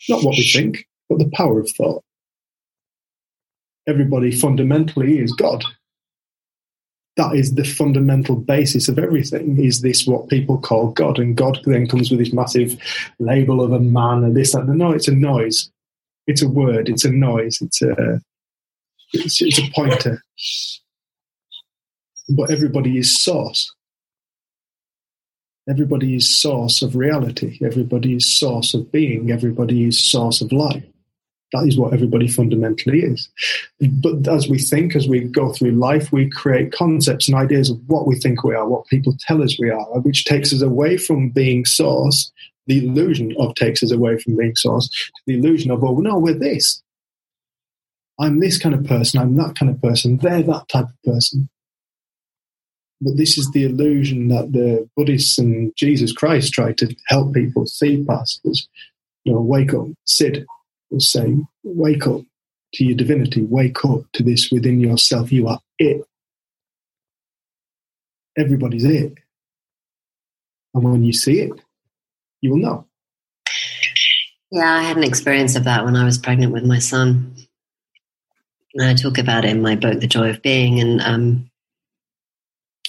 Not 0.08 0.24
what 0.24 0.36
we 0.36 0.44
think, 0.44 0.86
but 1.08 1.18
the 1.18 1.30
power 1.34 1.60
of 1.60 1.70
thought. 1.70 2.02
everybody 3.86 4.30
fundamentally 4.32 5.18
is 5.18 5.32
God. 5.32 5.64
That 7.16 7.34
is 7.34 7.54
the 7.54 7.64
fundamental 7.64 8.36
basis 8.36 8.88
of 8.88 8.98
everything. 8.98 9.62
Is 9.62 9.82
this 9.82 10.06
what 10.06 10.28
people 10.28 10.58
call 10.58 10.92
God? 10.92 11.18
And 11.18 11.36
God 11.36 11.58
then 11.66 11.86
comes 11.86 12.10
with 12.10 12.20
this 12.20 12.32
massive 12.32 12.76
label 13.18 13.60
of 13.60 13.72
a 13.72 13.80
man 13.80 14.24
and 14.24 14.34
this, 14.34 14.52
that. 14.52 14.66
No, 14.66 14.92
it's 14.92 15.08
a 15.08 15.14
noise. 15.14 15.70
It's 16.26 16.42
a 16.42 16.48
word. 16.48 16.88
It's 16.88 17.04
a 17.04 17.10
noise. 17.10 17.60
It's 17.60 17.82
a 17.82 18.20
it's, 19.12 19.42
it's 19.42 19.58
a 19.58 19.70
pointer. 19.74 20.22
But 22.28 22.50
everybody 22.50 22.98
is 22.98 23.22
source. 23.22 23.74
Everybody 25.68 26.16
is 26.16 26.40
source 26.40 26.82
of 26.82 26.96
reality. 26.96 27.58
Everybody 27.64 28.16
is 28.16 28.38
source 28.38 28.74
of 28.74 28.90
being. 28.90 29.30
Everybody 29.30 29.84
is 29.84 29.98
source 29.98 30.40
of 30.40 30.50
life. 30.52 30.84
That 31.52 31.66
is 31.66 31.76
what 31.76 31.92
everybody 31.92 32.28
fundamentally 32.28 33.00
is. 33.00 33.28
But 33.78 34.26
as 34.26 34.48
we 34.48 34.58
think, 34.58 34.96
as 34.96 35.06
we 35.06 35.20
go 35.20 35.52
through 35.52 35.72
life, 35.72 36.10
we 36.10 36.30
create 36.30 36.72
concepts 36.72 37.28
and 37.28 37.36
ideas 37.36 37.70
of 37.70 37.78
what 37.86 38.06
we 38.06 38.16
think 38.18 38.42
we 38.42 38.54
are, 38.54 38.66
what 38.66 38.86
people 38.86 39.14
tell 39.20 39.42
us 39.42 39.58
we 39.60 39.70
are, 39.70 39.84
which 40.00 40.24
takes 40.24 40.52
us 40.52 40.62
away 40.62 40.96
from 40.96 41.28
being 41.28 41.64
source. 41.64 42.32
The 42.66 42.86
illusion 42.86 43.34
of 43.38 43.54
takes 43.54 43.82
us 43.82 43.92
away 43.92 44.18
from 44.18 44.36
being 44.36 44.56
source 44.56 44.88
to 44.88 45.22
the 45.26 45.34
illusion 45.34 45.70
of, 45.70 45.84
oh, 45.84 45.96
no, 45.96 46.18
we're 46.18 46.32
this. 46.32 46.82
I'm 48.18 48.40
this 48.40 48.58
kind 48.58 48.74
of 48.74 48.84
person, 48.84 49.20
I'm 49.20 49.36
that 49.36 49.56
kind 49.56 49.70
of 49.70 49.82
person, 49.82 50.18
they're 50.18 50.42
that 50.44 50.68
type 50.68 50.86
of 50.86 51.02
person. 51.04 51.48
But 53.04 53.16
this 53.16 53.36
is 53.36 53.50
the 53.50 53.64
illusion 53.64 54.28
that 54.28 54.52
the 54.52 54.88
Buddhists 54.96 55.36
and 55.36 55.72
Jesus 55.76 56.12
Christ 56.12 56.52
tried 56.52 56.78
to 56.78 56.94
help 57.08 57.34
people 57.34 57.66
see 57.66 58.04
past 58.04 58.40
was, 58.44 58.68
you 59.24 59.32
know, 59.32 59.40
wake 59.40 59.74
up, 59.74 59.86
Syd, 60.04 60.46
was 60.90 61.10
saying, 61.10 61.44
wake 61.64 62.06
up 62.06 62.20
to 62.74 62.84
your 62.84 62.96
divinity, 62.96 63.42
wake 63.42 63.84
up 63.84 64.02
to 64.12 64.22
this 64.22 64.52
within 64.52 64.78
yourself. 64.78 65.32
You 65.32 65.48
are 65.48 65.58
it. 65.80 66.02
Everybody's 68.38 68.84
it. 68.84 69.14
And 70.72 70.84
when 70.84 71.02
you 71.02 71.12
see 71.12 71.40
it, 71.40 71.52
you 72.40 72.50
will 72.50 72.58
know. 72.58 72.86
Yeah, 74.52 74.74
I 74.74 74.82
had 74.82 74.96
an 74.96 75.04
experience 75.04 75.56
of 75.56 75.64
that 75.64 75.84
when 75.84 75.96
I 75.96 76.04
was 76.04 76.18
pregnant 76.18 76.52
with 76.52 76.64
my 76.64 76.78
son. 76.78 77.34
And 78.74 78.88
I 78.88 78.94
talk 78.94 79.18
about 79.18 79.44
it 79.44 79.50
in 79.50 79.60
my 79.60 79.74
book, 79.74 79.98
The 79.98 80.06
Joy 80.06 80.30
of 80.30 80.40
Being. 80.40 80.78
And 80.78 81.00
um, 81.00 81.50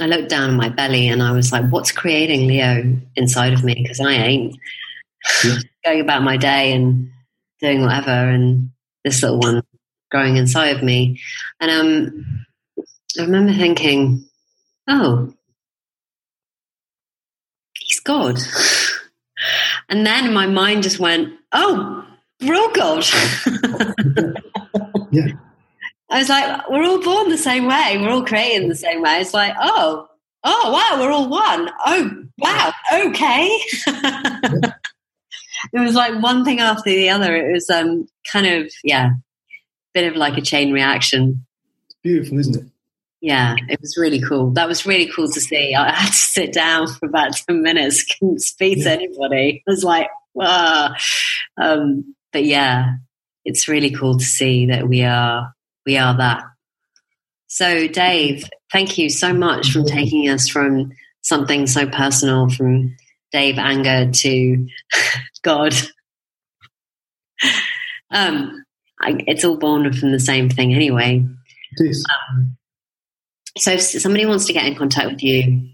I 0.02 0.08
looked 0.08 0.30
down 0.30 0.50
on 0.50 0.56
my 0.58 0.70
belly 0.70 1.08
and 1.08 1.22
I 1.22 1.32
was 1.32 1.52
like, 1.52 1.70
what's 1.70 1.92
creating 1.92 2.48
Leo 2.48 2.98
inside 3.16 3.54
of 3.54 3.64
me? 3.64 3.76
Because 3.76 4.00
I 4.00 4.12
ain't 4.12 4.58
yeah. 5.44 5.58
going 5.86 6.02
about 6.02 6.24
my 6.24 6.38
day 6.38 6.74
and 6.74 7.12
doing 7.62 7.82
whatever, 7.82 8.10
and 8.10 8.72
this 9.04 9.22
little 9.22 9.40
one 9.40 9.64
growing 10.10 10.38
inside 10.38 10.76
of 10.76 10.84
me. 10.84 11.20
And 11.60 11.72
um, 11.72 12.46
I 13.20 13.24
remember 13.24 13.54
thinking, 13.54 14.26
oh, 14.88 15.34
he's 17.78 18.00
God. 18.00 18.40
And 19.90 20.06
then 20.06 20.34
my 20.34 20.48
mind 20.48 20.84
just 20.84 21.00
went, 21.00 21.34
oh, 21.52 22.06
we're 22.42 22.74
God. 22.74 23.06
yeah. 25.12 25.28
I 26.14 26.20
was 26.20 26.30
like, 26.30 26.70
we're 26.70 26.84
all 26.84 27.02
born 27.02 27.30
the 27.30 27.38
same 27.40 27.66
way. 27.66 27.98
We're 28.00 28.12
all 28.12 28.24
created 28.24 28.70
the 28.70 28.76
same 28.76 29.02
way. 29.02 29.20
It's 29.20 29.34
like, 29.34 29.56
oh, 29.60 30.08
oh, 30.44 30.72
wow, 30.72 31.02
we're 31.02 31.12
all 31.12 31.28
one. 31.28 31.72
Oh, 31.88 32.24
wow, 32.38 32.72
okay. 32.94 33.48
it 33.88 34.74
was 35.74 35.96
like 35.96 36.22
one 36.22 36.46
thing 36.46 36.60
after 36.60 36.92
the 36.92 37.10
other. 37.10 37.36
It 37.36 37.52
was 37.52 37.68
um, 37.72 38.06
kind 38.32 38.46
of 38.46 38.72
yeah, 38.84 39.10
bit 39.96 40.08
of 40.08 40.16
like 40.16 40.38
a 40.38 40.42
chain 40.42 40.72
reaction. 40.72 41.48
It's 41.88 41.96
beautiful, 42.04 42.38
isn't 42.38 42.58
it? 42.58 42.72
Yeah, 43.20 43.56
it 43.68 43.82
was 43.82 43.98
really 43.98 44.22
cool. 44.22 44.52
That 44.52 44.68
was 44.68 44.86
really 44.86 45.08
cool 45.08 45.32
to 45.32 45.42
see. 45.42 45.74
I 45.74 45.96
had 45.96 46.12
to 46.12 46.14
sit 46.14 46.54
down 46.54 46.90
for 46.90 47.08
about 47.08 47.36
ten 47.48 47.64
minutes, 47.64 48.04
couldn't 48.04 48.42
speak 48.44 48.78
yeah. 48.78 48.84
to 48.84 48.92
anybody. 48.92 49.64
I 49.68 49.72
was 49.72 49.84
like, 49.84 50.10
wow. 50.36 50.94
Um, 51.60 52.14
but 52.32 52.46
yeah, 52.46 52.98
it's 53.46 53.68
really 53.68 53.90
cool 53.90 54.20
to 54.20 54.26
see 54.26 54.68
that 54.68 54.88
we 54.88 55.02
are 55.02 55.56
we 55.86 55.98
are 55.98 56.16
that. 56.18 56.44
So, 57.48 57.88
Dave, 57.88 58.50
thank 58.72 58.98
you 58.98 59.10
so 59.10 59.34
much 59.34 59.72
for 59.72 59.84
taking 59.84 60.28
us 60.30 60.48
from 60.48 60.92
something 61.22 61.68
so 61.68 61.88
personal, 61.88 62.50
from 62.50 62.96
Dave 63.32 63.58
Anger 63.58 64.12
to 64.12 64.68
God. 65.44 65.74
um, 68.12 68.64
I, 69.02 69.18
it's 69.28 69.44
all 69.44 69.58
born 69.58 69.92
from 69.94 70.12
the 70.12 70.20
same 70.20 70.50
thing 70.50 70.74
anyway. 70.74 71.26
It 71.78 71.90
is. 71.90 72.06
Um, 72.30 72.58
so 73.58 73.72
if 73.72 73.82
somebody 73.82 74.26
wants 74.26 74.46
to 74.46 74.54
get 74.54 74.66
in 74.66 74.76
contact 74.76 75.12
with 75.12 75.24
you 75.24 75.70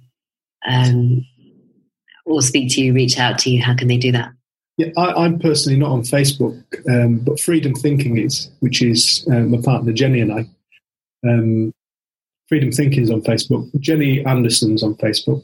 um, 0.68 1.26
or 2.26 2.42
speak 2.42 2.74
to 2.74 2.82
you, 2.82 2.94
reach 2.94 3.18
out 3.18 3.40
to 3.40 3.50
you, 3.50 3.62
how 3.62 3.76
can 3.76 3.88
they 3.88 3.98
do 3.98 4.12
that? 4.14 4.32
Yeah, 4.80 4.88
I, 4.96 5.26
am 5.26 5.40
personally 5.40 5.78
not 5.78 5.92
on 5.92 6.04
Facebook, 6.04 6.64
um, 6.90 7.20
but 7.20 7.42
Freedom 7.42 7.76
Thinking 7.76 8.18
is, 8.18 8.50
which 8.62 8.82
is 8.82 9.28
uh, 9.30 9.42
my 9.42 9.62
partner 9.62 9.92
Jenny 9.92 10.22
and 10.22 10.32
I. 10.32 10.46
Um, 11.28 11.74
Freedom 12.48 12.72
Thinking 12.72 13.04
is 13.04 13.12
on 13.12 13.22
Facebook. 13.22 13.70
Jenny 13.82 14.26
Anderson's 14.26 14.82
on 14.82 14.96
Facebook, 14.96 15.44